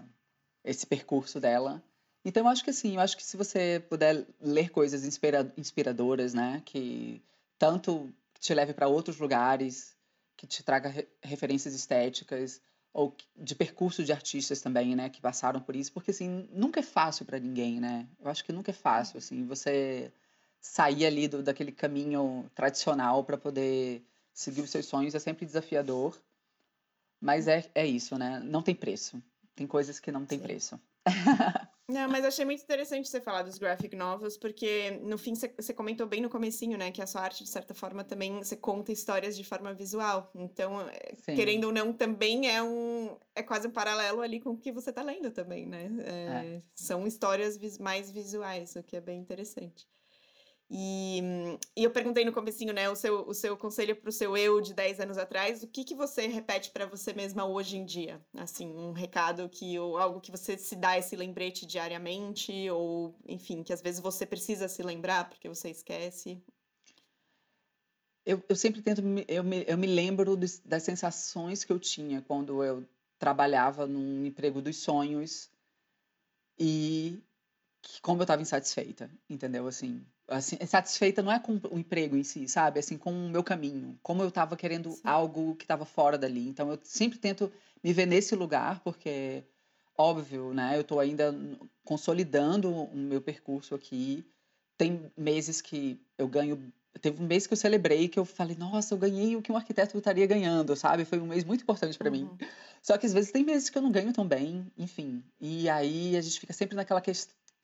esse 0.64 0.87
percurso 0.87 1.41
dela. 1.41 1.82
Então, 2.24 2.45
eu 2.45 2.49
acho 2.49 2.62
que 2.62 2.70
assim, 2.70 2.95
eu 2.95 3.01
acho 3.01 3.16
que 3.16 3.24
se 3.24 3.37
você 3.37 3.84
puder 3.89 4.24
ler 4.41 4.70
coisas 4.70 5.05
inspira, 5.05 5.53
inspiradoras, 5.57 6.32
né, 6.32 6.62
que 6.64 7.20
tanto 7.59 8.09
te 8.39 8.55
leve 8.55 8.72
para 8.72 8.87
outros 8.87 9.18
lugares, 9.18 9.97
que 10.37 10.47
te 10.47 10.62
traga 10.62 10.89
re, 10.89 11.09
referências 11.20 11.74
estéticas, 11.74 12.61
ou 12.93 13.12
de 13.37 13.57
percurso 13.57 14.05
de 14.05 14.12
artistas 14.12 14.61
também, 14.61 14.95
né, 14.95 15.11
que 15.11 15.20
passaram 15.20 15.61
por 15.61 15.74
isso, 15.74 15.93
porque 15.93 16.12
assim, 16.12 16.49
nunca 16.53 16.78
é 16.78 16.84
fácil 16.84 17.26
para 17.26 17.41
ninguém, 17.41 17.80
né? 17.80 18.07
Eu 18.20 18.30
acho 18.30 18.45
que 18.45 18.53
nunca 18.53 18.70
é 18.70 18.74
fácil, 18.74 19.18
assim, 19.18 19.45
você 19.47 20.12
sair 20.61 21.05
ali 21.07 21.26
do, 21.26 21.43
daquele 21.43 21.72
caminho 21.72 22.49
tradicional 22.55 23.24
para 23.24 23.37
poder 23.37 24.07
seguir 24.32 24.61
os 24.61 24.70
seus 24.70 24.87
sonhos 24.87 25.12
é 25.16 25.18
sempre 25.18 25.45
desafiador. 25.45 26.16
Mas 27.20 27.48
é, 27.48 27.64
é 27.74 27.86
isso, 27.86 28.18
né? 28.18 28.40
Não 28.44 28.62
tem 28.62 28.74
preço. 28.74 29.22
Tem 29.54 29.66
coisas 29.66 29.98
que 29.98 30.12
não 30.12 30.26
tem 30.26 30.38
Sim. 30.38 30.44
preço. 30.44 30.80
Não, 31.88 32.08
mas 32.08 32.24
achei 32.24 32.44
muito 32.44 32.64
interessante 32.64 33.08
você 33.08 33.20
falar 33.20 33.42
dos 33.42 33.58
graphic 33.58 33.94
novels, 33.94 34.36
porque 34.36 34.90
no 35.02 35.16
fim 35.16 35.34
você 35.34 35.72
comentou 35.72 36.04
bem 36.04 36.20
no 36.20 36.28
comecinho, 36.28 36.76
né, 36.76 36.90
que 36.90 37.00
a 37.00 37.06
sua 37.06 37.20
arte, 37.20 37.44
de 37.44 37.48
certa 37.48 37.74
forma, 37.74 38.02
também 38.02 38.38
você 38.38 38.56
conta 38.56 38.90
histórias 38.90 39.36
de 39.36 39.44
forma 39.44 39.72
visual. 39.72 40.28
Então, 40.34 40.80
é, 40.80 41.14
Sim. 41.14 41.36
querendo 41.36 41.64
ou 41.64 41.72
não, 41.72 41.92
também 41.92 42.50
é 42.50 42.60
um. 42.60 43.16
É 43.36 43.42
quase 43.42 43.68
um 43.68 43.70
paralelo 43.70 44.20
ali 44.20 44.40
com 44.40 44.50
o 44.50 44.56
que 44.56 44.72
você 44.72 44.90
está 44.90 45.02
lendo 45.02 45.30
também, 45.30 45.64
né? 45.64 45.88
É, 46.00 46.56
é. 46.56 46.62
São 46.74 47.06
histórias 47.06 47.56
mais 47.78 48.10
visuais, 48.10 48.74
o 48.74 48.82
que 48.82 48.96
é 48.96 49.00
bem 49.00 49.20
interessante. 49.20 49.86
E, 50.68 51.22
e 51.76 51.84
eu 51.84 51.90
perguntei 51.92 52.24
no 52.24 52.32
comecinho, 52.32 52.72
né, 52.72 52.90
o 52.90 52.96
seu, 52.96 53.26
o 53.28 53.32
seu 53.32 53.56
conselho 53.56 53.94
para 53.94 54.08
o 54.08 54.12
seu 54.12 54.36
eu 54.36 54.60
de 54.60 54.74
10 54.74 54.98
anos 54.98 55.16
atrás, 55.16 55.62
o 55.62 55.68
que, 55.68 55.84
que 55.84 55.94
você 55.94 56.26
repete 56.26 56.70
para 56.70 56.86
você 56.86 57.12
mesma 57.12 57.44
hoje 57.44 57.76
em 57.76 57.84
dia? 57.84 58.20
Assim, 58.36 58.66
um 58.66 58.90
recado 58.90 59.48
que, 59.48 59.78
ou 59.78 59.96
algo 59.96 60.20
que 60.20 60.32
você 60.32 60.58
se 60.58 60.74
dá 60.74 60.98
esse 60.98 61.14
lembrete 61.14 61.64
diariamente, 61.64 62.68
ou, 62.70 63.14
enfim, 63.28 63.62
que 63.62 63.72
às 63.72 63.80
vezes 63.80 64.00
você 64.00 64.26
precisa 64.26 64.66
se 64.66 64.82
lembrar 64.82 65.28
porque 65.28 65.48
você 65.48 65.70
esquece? 65.70 66.42
Eu, 68.24 68.42
eu 68.48 68.56
sempre 68.56 68.82
tento, 68.82 69.02
eu 69.28 69.44
me, 69.44 69.64
eu 69.68 69.78
me 69.78 69.86
lembro 69.86 70.36
das 70.36 70.82
sensações 70.82 71.62
que 71.62 71.72
eu 71.72 71.78
tinha 71.78 72.22
quando 72.22 72.64
eu 72.64 72.84
trabalhava 73.20 73.86
num 73.86 74.26
emprego 74.26 74.60
dos 74.60 74.78
sonhos 74.78 75.48
e 76.58 77.22
como 78.03 78.20
eu 78.20 78.24
estava 78.24 78.43
insatisfeita, 78.43 79.11
entendeu? 79.28 79.66
Assim, 79.66 80.05
assim, 80.28 80.57
satisfeita 80.66 81.22
não 81.22 81.32
é 81.32 81.39
com 81.39 81.61
o 81.70 81.78
emprego 81.78 82.16
em 82.16 82.22
si, 82.22 82.49
sabe? 82.49 82.78
Assim, 82.80 82.97
com 82.97 83.12
o 83.12 83.28
meu 83.28 83.43
caminho, 83.43 83.99
como 84.03 84.22
eu 84.22 84.28
estava 84.28 84.57
querendo 84.57 84.93
Sim. 84.93 85.01
algo 85.05 85.55
que 85.57 85.64
estava 85.64 85.84
fora 85.84 86.18
dali. 86.18 86.49
Então 86.49 86.70
eu 86.70 86.78
sempre 86.82 87.18
tento 87.18 87.53
me 87.82 87.93
ver 87.93 88.07
nesse 88.07 88.34
lugar, 88.34 88.80
porque 88.80 89.45
óbvio, 89.97 90.53
né? 90.53 90.76
Eu 90.76 90.82
estou 90.82 91.01
ainda 91.01 91.34
consolidando 91.84 92.70
o 92.70 92.97
meu 92.97 93.20
percurso 93.20 93.74
aqui. 93.74 94.24
Tem 94.76 95.11
meses 95.16 95.61
que 95.61 96.01
eu 96.18 96.28
ganho 96.28 96.72
teve 97.01 97.22
um 97.22 97.26
mês 97.26 97.47
que 97.47 97.53
eu 97.53 97.57
celebrei 97.57 98.09
que 98.09 98.18
eu 98.18 98.24
falei, 98.24 98.57
nossa, 98.57 98.95
eu 98.95 98.99
ganhei 98.99 99.37
o 99.37 99.43
que 99.43 99.53
um 99.53 99.57
arquiteto 99.57 99.97
estaria 99.99 100.26
ganhando, 100.26 100.74
sabe? 100.76 101.05
Foi 101.05 101.18
um 101.18 101.26
mês 101.26 101.45
muito 101.45 101.62
importante 101.62 101.99
para 101.99 102.11
uhum. 102.11 102.16
mim. 102.16 102.30
Só 102.82 102.97
que 102.97 103.07
às 103.07 103.12
vezes 103.12 103.30
tem 103.30 103.45
meses 103.45 103.68
que 103.68 103.76
eu 103.76 103.82
não 103.82 103.91
ganho 103.91 104.12
tão 104.12 104.26
bem, 104.26 104.70
enfim. 104.78 105.22
E 105.41 105.68
aí 105.68 106.16
a 106.16 106.20
gente 106.20 106.41
fica 106.41 106.53
sempre 106.53 106.76
naquela 106.76 107.01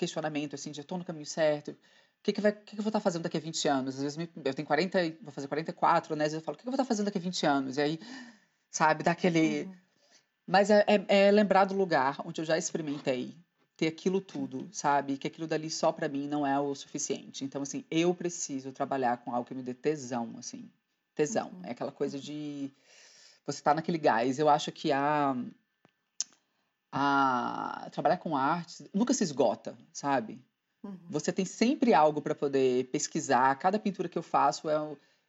questionamento, 0.02 0.54
assim, 0.54 0.72
de 0.72 0.80
eu 0.80 0.84
tô 0.84 0.98
no 0.98 1.04
caminho 1.04 1.26
certo, 1.26 1.70
o 1.70 1.76
que, 2.24 2.32
que, 2.32 2.40
vai, 2.40 2.52
que, 2.52 2.74
que 2.74 2.78
eu 2.78 2.82
vou 2.82 2.88
estar 2.88 3.00
fazendo 3.00 3.22
daqui 3.22 3.36
a 3.36 3.40
20 3.40 3.68
anos? 3.68 3.94
Às 3.96 4.02
vezes 4.02 4.16
me, 4.16 4.28
eu 4.44 4.54
tenho 4.54 4.66
40, 4.66 4.98
vou 5.22 5.32
fazer 5.32 5.46
44, 5.48 6.16
né? 6.16 6.24
Às 6.24 6.32
vezes 6.32 6.42
eu 6.42 6.44
falo, 6.44 6.54
o 6.54 6.58
que, 6.58 6.62
que 6.62 6.68
eu 6.68 6.72
vou 6.72 6.76
estar 6.76 6.84
fazendo 6.84 7.06
daqui 7.06 7.18
a 7.18 7.20
20 7.20 7.46
anos? 7.46 7.76
E 7.76 7.80
aí, 7.80 8.00
sabe, 8.70 9.02
daquele. 9.04 9.62
Uhum. 9.64 9.74
Mas 10.46 10.70
é, 10.70 10.84
é, 10.86 11.26
é, 11.26 11.30
lembrar 11.30 11.64
do 11.64 11.74
lugar 11.74 12.16
onde 12.24 12.40
eu 12.40 12.44
já 12.44 12.58
experimentei 12.58 13.36
ter 13.76 13.86
aquilo 13.86 14.20
tudo, 14.20 14.68
sabe? 14.72 15.16
Que 15.16 15.26
aquilo 15.26 15.46
dali 15.46 15.70
só 15.70 15.90
para 15.90 16.08
mim 16.08 16.28
não 16.28 16.46
é 16.46 16.58
o 16.58 16.74
suficiente. 16.74 17.44
Então, 17.44 17.62
assim, 17.62 17.84
eu 17.90 18.14
preciso 18.14 18.72
trabalhar 18.72 19.18
com 19.18 19.32
algo 19.34 19.46
que 19.46 19.54
me 19.54 19.62
dê 19.62 19.74
tesão, 19.74 20.34
assim. 20.38 20.70
Tesão. 21.14 21.48
Uhum. 21.48 21.64
É 21.64 21.70
aquela 21.72 21.92
coisa 21.92 22.18
de 22.18 22.72
você 23.46 23.58
estar 23.58 23.72
tá 23.72 23.76
naquele 23.76 23.98
gás. 23.98 24.38
Eu 24.38 24.48
acho 24.48 24.70
que 24.70 24.92
a, 24.92 25.34
a 26.92 27.88
trabalhar 27.90 28.18
com 28.18 28.36
arte 28.36 28.84
nunca 28.92 29.14
se 29.14 29.24
esgota, 29.24 29.76
sabe? 29.92 30.38
Uhum. 30.84 30.98
Você 31.08 31.32
tem 31.32 31.44
sempre 31.44 31.94
algo 31.94 32.20
para 32.20 32.34
poder 32.34 32.84
pesquisar. 32.86 33.54
Cada 33.56 33.78
pintura 33.78 34.08
que 34.08 34.18
eu 34.18 34.22
faço 34.22 34.68
é 34.68 34.76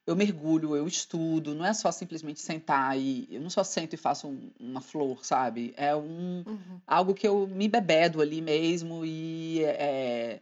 eu 0.06 0.16
mergulho, 0.18 0.76
eu 0.76 0.86
estudo, 0.86 1.56
não 1.56 1.66
é 1.66 1.74
só 1.74 1.90
simplesmente 1.90 2.42
sentar 2.42 3.00
e 3.00 3.26
eu 3.32 3.40
não 3.40 3.50
só 3.50 3.64
sento 3.64 3.94
e 3.94 3.98
faço 3.98 4.28
um, 4.28 4.52
uma 4.60 4.82
flor, 4.82 5.24
sabe? 5.26 5.74
É 5.78 5.96
um 5.96 6.44
uhum. 6.46 6.82
algo 6.86 7.14
que 7.14 7.26
eu 7.26 7.48
me 7.48 7.70
bebedo 7.70 8.22
ali 8.22 8.42
mesmo 8.42 9.06
e 9.06 9.64
é, 9.64 10.42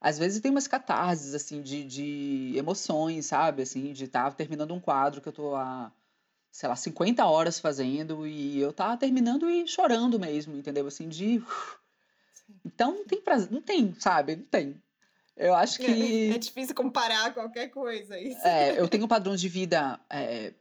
às 0.00 0.18
vezes 0.18 0.40
tem 0.40 0.50
umas 0.52 0.68
catarses, 0.68 1.34
assim, 1.34 1.62
de, 1.62 1.84
de 1.84 2.52
emoções, 2.56 3.26
sabe? 3.26 3.62
Assim, 3.62 3.92
de 3.92 4.04
estar 4.04 4.24
tá 4.24 4.30
terminando 4.30 4.72
um 4.72 4.80
quadro 4.80 5.20
que 5.20 5.28
eu 5.28 5.32
tô 5.32 5.56
há, 5.56 5.92
sei 6.52 6.68
lá, 6.68 6.76
50 6.76 7.24
horas 7.24 7.58
fazendo 7.58 8.26
e 8.26 8.60
eu 8.60 8.72
tá 8.72 8.96
terminando 8.96 9.50
e 9.50 9.66
chorando 9.66 10.20
mesmo, 10.20 10.54
entendeu? 10.54 10.86
Assim, 10.86 11.08
de. 11.08 11.42
Então 12.64 12.92
não 12.92 13.04
tem 13.06 13.20
prazer, 13.20 13.50
não 13.50 13.62
tem, 13.62 13.94
sabe? 13.98 14.36
Não 14.36 14.44
tem. 14.44 14.80
Eu 15.36 15.54
acho 15.54 15.82
é, 15.82 15.86
que. 15.86 16.30
É, 16.30 16.34
é 16.34 16.38
difícil 16.38 16.74
comparar 16.74 17.32
qualquer 17.32 17.68
coisa. 17.68 18.18
Isso. 18.20 18.46
É, 18.46 18.78
eu 18.78 18.86
tenho 18.86 19.04
um 19.04 19.08
padrão 19.08 19.34
de 19.34 19.48
vida 19.48 19.98
é, 20.10 20.52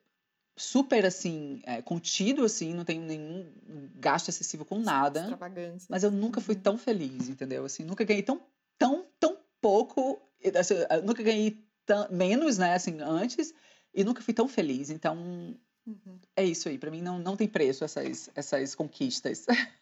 super 0.56 1.06
assim, 1.06 1.62
é, 1.66 1.82
contido, 1.82 2.46
assim, 2.46 2.74
não 2.74 2.86
tenho 2.86 3.02
nenhum 3.02 3.52
gasto 3.96 4.30
excessivo 4.30 4.64
com 4.64 4.80
nada. 4.80 5.38
Mas 5.90 6.04
eu 6.04 6.10
nunca 6.10 6.40
fui 6.40 6.56
uhum. 6.56 6.62
tão 6.62 6.78
feliz, 6.78 7.28
entendeu? 7.28 7.66
Assim, 7.66 7.84
nunca 7.84 8.06
ganhei 8.06 8.24
tão 8.24 8.42
tão, 8.82 9.06
tão 9.20 9.38
pouco, 9.62 10.20
assim, 10.58 10.74
nunca 11.06 11.22
ganhei 11.22 11.64
tão, 11.86 12.08
menos, 12.10 12.58
né, 12.58 12.74
assim, 12.74 13.00
antes, 13.00 13.54
e 13.94 14.04
nunca 14.04 14.24
fui 14.24 14.34
tão 14.34 14.48
feliz. 14.48 14.90
Então, 14.90 15.56
uhum. 15.86 16.20
é 16.36 16.46
isso 16.46 16.70
aí. 16.70 16.78
Para 16.78 16.92
mim, 16.92 17.02
não, 17.02 17.20
não 17.20 17.36
tem 17.36 17.48
preço 17.48 17.84
essas, 17.84 18.30
essas 18.36 18.76
conquistas. 18.76 19.46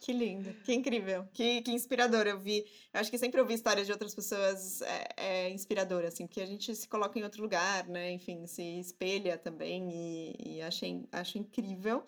Que 0.00 0.12
lindo, 0.12 0.52
que 0.64 0.72
incrível, 0.72 1.26
que, 1.32 1.60
que 1.62 1.72
inspirador. 1.72 2.26
Eu 2.26 2.38
vi, 2.38 2.64
eu 2.92 3.00
acho 3.00 3.10
que 3.10 3.18
sempre 3.18 3.40
ouvi 3.40 3.54
histórias 3.54 3.86
de 3.86 3.92
outras 3.92 4.14
pessoas 4.14 4.80
é, 4.82 5.08
é 5.16 5.50
inspirador, 5.50 6.04
assim, 6.04 6.26
porque 6.26 6.40
a 6.40 6.46
gente 6.46 6.74
se 6.74 6.88
coloca 6.88 7.18
em 7.18 7.22
outro 7.22 7.42
lugar, 7.42 7.86
né? 7.86 8.10
Enfim, 8.12 8.46
se 8.46 8.62
espelha 8.80 9.36
também 9.36 9.90
e, 9.92 10.56
e 10.56 10.62
achei, 10.62 11.04
acho 11.12 11.38
incrível. 11.38 12.04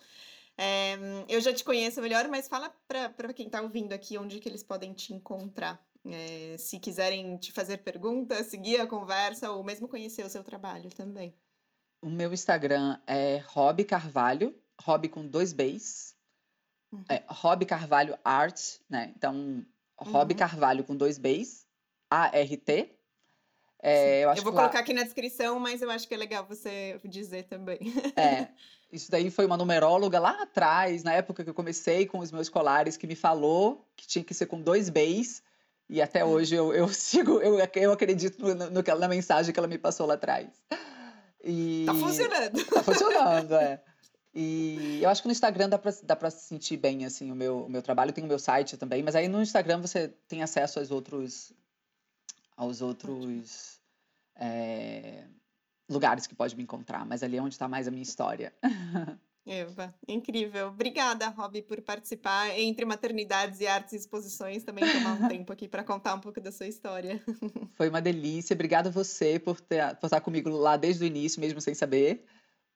É, 0.57 0.97
eu 1.29 1.41
já 1.41 1.53
te 1.53 1.65
conheço 1.65 2.01
melhor, 2.01 2.29
mas 2.29 2.49
fala 2.49 2.75
para 2.87 3.33
quem 3.33 3.47
está 3.47 3.61
ouvindo 3.61 3.93
aqui 3.93 4.17
onde 4.19 4.39
que 4.39 4.49
eles 4.49 4.63
podem 4.63 4.93
te 4.93 5.13
encontrar. 5.13 5.85
É, 6.05 6.57
se 6.59 6.81
quiserem 6.81 7.37
te 7.37 7.53
fazer 7.53 7.79
perguntas, 7.79 8.47
seguir 8.47 8.81
a 8.81 8.87
conversa 8.87 9.51
ou 9.51 9.63
mesmo 9.63 9.87
conhecer 9.89 10.25
o 10.25 10.31
seu 10.31 10.43
trabalho 10.43 10.91
também. 10.91 11.35
O 12.03 12.11
meu 12.11 12.33
Instagram 12.33 12.99
é 13.07 13.41
Rob 13.47 13.85
Carvalho, 13.85 14.53
Rob 14.83 15.09
com 15.09 15.25
dois 15.25 15.53
Bs. 15.53 16.17
Uhum. 16.91 17.05
É, 17.09 17.23
Rob 17.29 17.65
Carvalho 17.65 18.19
Art, 18.25 18.61
né? 18.91 19.13
Então, 19.17 19.65
Rob 19.97 20.33
uhum. 20.33 20.39
Carvalho 20.39 20.83
com 20.83 20.97
dois 20.97 21.17
Bs, 21.17 21.65
A-R-T. 22.11 22.91
É, 23.81 24.25
eu, 24.25 24.31
eu, 24.31 24.43
vou 24.43 24.53
colocar 24.53 24.75
lá... 24.75 24.81
aqui 24.81 24.93
na 24.93 25.05
descrição, 25.05 25.61
mas 25.61 25.81
eu 25.81 25.91
acho 25.91 26.09
que 26.09 26.15
é 26.15 26.17
legal 26.17 26.45
você 26.45 27.01
dizer 27.05 27.45
também. 27.45 27.79
É, 28.17 28.49
isso 28.93 29.09
daí 29.09 29.31
foi 29.31 29.47
uma 29.47 29.57
numeróloga 29.57 30.19
lá 30.19 30.43
atrás, 30.43 31.05
na 31.05 31.13
época 31.13 31.45
que 31.45 31.51
eu 31.51 31.55
comecei 31.55 32.05
com 32.05 32.19
os 32.19 32.33
meus 32.33 32.49
colares, 32.49 32.97
que 32.97 33.07
me 33.07 33.17
falou 33.17 33.87
que 33.95 34.09
tinha 34.09 34.25
que 34.25 34.35
ser 34.35 34.47
com 34.47 34.61
dois 34.61 34.89
Bs. 34.89 35.41
E 35.89 36.03
até 36.03 36.25
hum. 36.25 36.31
hoje 36.31 36.57
eu, 36.57 36.75
eu 36.75 36.89
sigo, 36.93 37.41
eu, 37.41 37.59
eu 37.59 37.93
acredito 37.93 38.41
no, 38.41 38.71
no, 38.71 38.83
na 38.99 39.09
mensagem 39.09 39.53
que 39.53 39.59
ela 39.59 39.69
me 39.69 39.79
passou 39.79 40.05
lá 40.05 40.15
atrás. 40.15 40.49
E... 41.43 41.85
Tá 41.87 41.95
funcionando. 41.95 42.65
Tá 42.65 42.83
funcionando, 42.83 43.55
é. 43.55 43.83
E 44.35 45.01
eu 45.03 45.11
acho 45.11 45.21
que 45.21 45.29
no 45.29 45.33
Instagram 45.33 45.69
dá 45.69 45.79
pra, 45.79 45.93
dá 46.03 46.17
pra 46.17 46.31
sentir 46.31 46.77
bem, 46.77 47.05
assim, 47.05 47.31
o 47.31 47.35
meu, 47.35 47.65
o 47.65 47.71
meu 47.71 47.83
trabalho. 47.83 48.13
Tem 48.13 48.25
o 48.25 48.27
meu 48.27 48.39
site 48.39 48.77
também, 48.77 49.03
mas 49.03 49.15
aí 49.15 49.29
no 49.29 49.43
Instagram 49.43 49.81
você 49.81 50.09
tem 50.29 50.43
acesso 50.43 50.79
aos 50.79 50.91
outros... 50.91 51.53
aos 52.57 52.81
outros... 52.81 53.81
É, 54.37 55.25
lugares 55.89 56.27
que 56.27 56.35
pode 56.35 56.57
me 56.57 56.63
encontrar. 56.63 57.05
Mas 57.05 57.23
ali 57.23 57.37
é 57.37 57.43
onde 57.43 57.55
está 57.55 57.69
mais 57.69 57.87
a 57.87 57.91
minha 57.91 58.03
história. 58.03 58.53
Eva, 59.45 59.93
incrível. 60.07 60.69
Obrigada, 60.69 61.29
Rob, 61.29 61.61
por 61.63 61.81
participar. 61.83 62.57
Entre 62.59 62.85
maternidades 62.85 63.61
e 63.61 63.67
artes 63.67 63.93
e 63.93 63.97
exposições, 63.97 64.63
também 64.63 64.85
tomar 64.91 65.15
um 65.15 65.27
tempo 65.29 65.53
aqui 65.53 65.67
para 65.67 65.83
contar 65.83 66.15
um 66.15 66.21
pouco 66.21 66.41
da 66.41 66.53
sua 66.53 66.67
história. 66.67 67.21
Foi 67.75 67.89
uma 67.89 68.01
delícia. 68.01 68.55
Obrigada 68.55 68.89
a 68.89 68.93
você 68.93 69.41
por, 69.41 69.61
ter, 69.61 69.97
por 69.97 70.07
estar 70.07 70.21
comigo 70.21 70.49
lá 70.49 70.77
desde 70.77 71.03
o 71.03 71.07
início, 71.07 71.41
mesmo 71.41 71.61
sem 71.61 71.75
saber. 71.75 72.25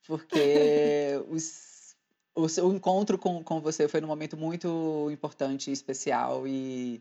Porque 0.06 1.22
os, 1.30 1.94
o 2.34 2.48
seu 2.48 2.72
encontro 2.72 3.16
com, 3.16 3.44
com 3.44 3.60
você 3.60 3.86
foi 3.86 4.00
num 4.00 4.08
momento 4.08 4.36
muito 4.36 5.08
importante 5.12 5.70
e 5.70 5.72
especial 5.72 6.48
e, 6.48 7.00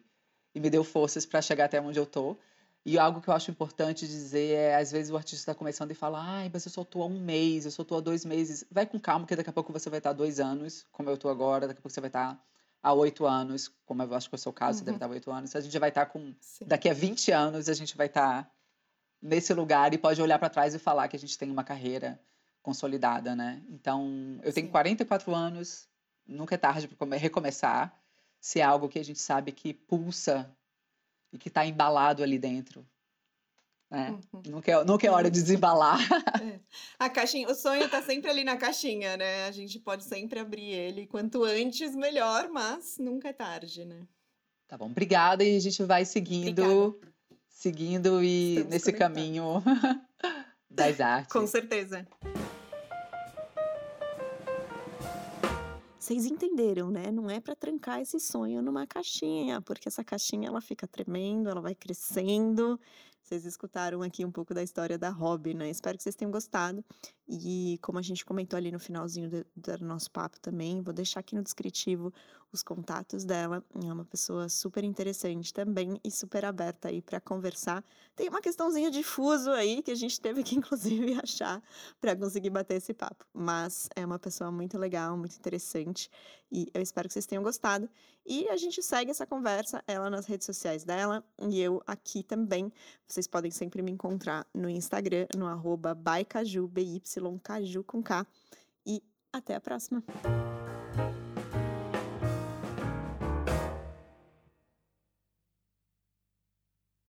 e 0.54 0.60
me 0.60 0.70
deu 0.70 0.84
forças 0.84 1.26
para 1.26 1.42
chegar 1.42 1.66
até 1.66 1.82
onde 1.82 1.98
eu 1.98 2.04
estou. 2.04 2.38
E 2.86 3.00
algo 3.00 3.20
que 3.20 3.28
eu 3.28 3.34
acho 3.34 3.50
importante 3.50 4.08
dizer 4.08 4.52
é, 4.52 4.76
às 4.76 4.92
vezes 4.92 5.12
o 5.12 5.18
artista 5.18 5.38
está 5.38 5.56
começando 5.56 5.90
e 5.90 5.96
fala, 5.96 6.22
ai, 6.22 6.52
mas 6.54 6.66
eu 6.66 6.72
só 6.72 6.84
estou 6.84 7.02
há 7.02 7.08
um 7.08 7.20
mês, 7.20 7.66
eu 7.66 7.72
só 7.72 7.82
estou 7.82 7.98
há 7.98 8.02
dois 8.02 8.24
meses. 8.24 8.64
Vai 8.70 8.86
com 8.86 9.00
calma, 9.00 9.22
porque 9.26 9.36
daqui 9.36 9.50
a 9.50 9.54
pouco 9.54 9.74
você 9.74 9.90
vai 9.90 9.98
estar 9.98 10.12
há 10.12 10.14
dois 10.14 10.40
anos, 10.40 10.86
como 10.92 11.10
eu 11.10 11.16
estou 11.16 11.32
agora, 11.32 11.68
daqui 11.68 11.80
a 11.80 11.82
pouco 11.82 11.92
você 11.92 12.00
vai 12.00 12.10
estar 12.10 12.40
há 12.84 12.94
oito 12.94 13.26
anos, 13.26 13.72
como 13.88 14.04
eu 14.04 14.14
acho 14.14 14.30
que 14.30 14.36
é 14.36 14.38
o 14.38 14.40
seu 14.40 14.54
caso, 14.54 14.78
uhum. 14.78 14.78
você 14.78 14.86
deve 14.86 14.92
uhum. 14.92 14.98
estar 14.98 15.06
há 15.08 15.10
oito 15.10 15.32
anos. 15.32 15.56
A 15.56 15.62
gente 15.62 15.72
já 15.72 15.80
vai 15.80 15.90
estar 15.90 16.06
com, 16.06 16.36
Sim. 16.40 16.66
daqui 16.68 16.88
a 16.88 16.94
20 16.94 17.32
anos, 17.32 17.68
a 17.68 17.74
gente 17.74 17.98
vai 17.98 18.06
estar 18.06 18.48
nesse 19.20 19.52
lugar 19.52 19.92
e 19.92 19.98
pode 19.98 20.22
olhar 20.22 20.38
para 20.38 20.50
trás 20.50 20.76
e 20.76 20.80
falar 20.80 21.08
que 21.08 21.16
a 21.16 21.20
gente 21.20 21.36
tem 21.40 21.50
uma 21.50 21.64
carreira 21.64 22.20
consolidada, 22.62 23.36
né? 23.36 23.64
Então, 23.68 24.40
eu 24.44 24.52
Sim. 24.52 24.62
tenho 24.62 24.70
44 24.70 25.34
anos, 25.34 25.88
nunca 26.28 26.54
é 26.54 26.58
tarde 26.60 26.88
para 26.88 27.18
recomeçar, 27.18 28.00
se 28.40 28.60
é 28.60 28.64
algo 28.64 28.88
que 28.88 29.00
a 29.00 29.04
gente 29.04 29.20
sabe 29.20 29.52
que 29.52 29.74
pulsa 29.74 30.48
e 31.32 31.38
que 31.38 31.48
está 31.48 31.66
embalado 31.66 32.24
ali 32.24 32.38
dentro. 32.40 32.86
Né? 33.90 34.18
Uhum. 34.34 34.42
Nunca, 34.48 34.72
é, 34.72 34.84
nunca 34.84 35.08
é 35.08 35.10
hora 35.12 35.30
de 35.30 35.42
desembalar. 35.42 36.00
É. 36.36 36.60
A 37.00 37.10
caixinha, 37.10 37.50
o 37.50 37.56
sonho 37.56 37.86
está 37.86 38.02
sempre 38.02 38.30
ali 38.30 38.44
na 38.44 38.58
caixinha, 38.58 39.16
né? 39.16 39.46
A 39.46 39.52
gente 39.52 39.80
pode 39.80 40.04
sempre 40.04 40.38
abrir 40.38 40.70
ele. 40.70 41.08
Quanto 41.08 41.44
antes, 41.44 41.96
melhor, 41.96 42.50
mas 42.50 42.98
nunca 43.00 43.30
é 43.30 43.34
tarde, 43.34 43.86
né? 43.86 44.06
Tá 44.68 44.78
bom, 44.78 44.88
obrigada. 44.88 45.44
E 45.44 45.56
a 45.56 45.60
gente 45.60 45.82
vai 45.84 46.06
seguindo, 46.06 46.62
obrigada. 46.64 47.14
seguindo 47.48 48.24
e 48.24 48.50
Estamos 48.50 48.70
nesse 48.70 48.94
caminho 48.94 49.64
das 50.70 51.00
artes. 51.00 51.32
Com 51.32 51.48
certeza. 51.48 52.06
Vocês 56.06 56.28
entenderam, 56.28 56.92
né? 56.92 57.10
Não 57.10 57.32
é 57.32 57.40
para 57.40 57.56
trancar 57.56 58.00
esse 58.00 58.20
sonho 58.20 58.62
numa 58.62 58.86
caixinha, 58.86 59.60
porque 59.60 59.88
essa 59.88 60.04
caixinha 60.04 60.50
ela 60.50 60.62
fica 60.62 60.86
tremendo, 60.86 61.50
ela 61.50 61.60
vai 61.60 61.74
crescendo. 61.74 62.80
Vocês 63.24 63.44
escutaram 63.44 64.04
aqui 64.04 64.24
um 64.24 64.30
pouco 64.32 64.54
da 64.54 64.62
história 64.62 65.00
da 65.00 65.10
Rob, 65.10 65.52
né? 65.56 65.68
Espero 65.68 65.98
que 65.98 66.04
vocês 66.04 66.14
tenham 66.16 66.30
gostado. 66.30 66.86
E 67.28 67.80
como 67.82 67.98
a 67.98 68.02
gente 68.02 68.24
comentou 68.24 68.56
ali 68.56 68.72
no 68.72 68.80
finalzinho 68.80 69.30
do, 69.30 69.86
nosso 69.86 70.12
papo 70.12 70.40
também, 70.40 70.82
vou 70.82 70.94
deixar 70.94 71.22
aqui 71.22 71.34
no 71.34 71.42
descritivo 71.42 72.14
os 72.52 72.62
contatos 72.62 73.26
dela. 73.26 73.64
É 73.84 73.92
uma 73.92 74.06
pessoa 74.06 74.48
super 74.48 74.84
interessante 74.84 75.54
também 75.54 76.00
e 76.04 76.12
super 76.12 76.46
aberta 76.46 76.90
aí 76.90 77.02
para 77.02 77.20
conversar. 77.20 77.84
Tem 78.16 78.30
uma 78.30 78.42
questãozinha 78.42 78.92
de 78.92 79.04
fuso 79.04 79.52
aí 79.52 79.82
que 79.82 79.92
a 79.92 79.96
gente 79.96 80.22
teve 80.22 80.44
que 80.44 80.56
inclusive 80.56 81.20
achar 81.22 81.62
para 82.00 82.16
conseguir 82.16 82.52
bater 82.52 82.76
esse 82.76 82.94
papo, 82.94 83.26
mas 83.34 83.90
é 83.96 84.06
uma 84.06 84.20
pessoa 84.20 84.52
muito 84.52 84.78
legal, 84.78 85.18
muito 85.18 85.36
interessante 85.36 86.10
e 86.52 86.70
eu 86.74 86.82
espero 86.82 87.08
que 87.08 87.14
vocês 87.14 87.26
tenham 87.26 87.44
gostado. 87.44 87.90
E 88.26 88.48
a 88.50 88.58
gente 88.58 88.82
segue 88.82 89.12
essa 89.12 89.26
conversa, 89.26 89.84
ela 89.88 90.10
nas 90.10 90.26
redes 90.26 90.46
sociais 90.46 90.84
dela 90.84 91.24
e 91.48 91.62
eu 91.62 91.82
aqui 91.86 92.24
também. 92.24 92.72
Vocês 93.08 93.28
podem 93.28 93.52
sempre 93.52 93.82
me 93.82 93.92
encontrar 93.92 94.48
no 94.54 94.70
Instagram, 94.70 95.28
no 95.36 95.46
arroba 95.46 95.94
Caju 97.40 97.84
com 97.84 98.02
K. 98.02 98.26
E 98.86 99.04
até 99.34 99.56
a 99.56 99.62
próxima! 99.62 100.04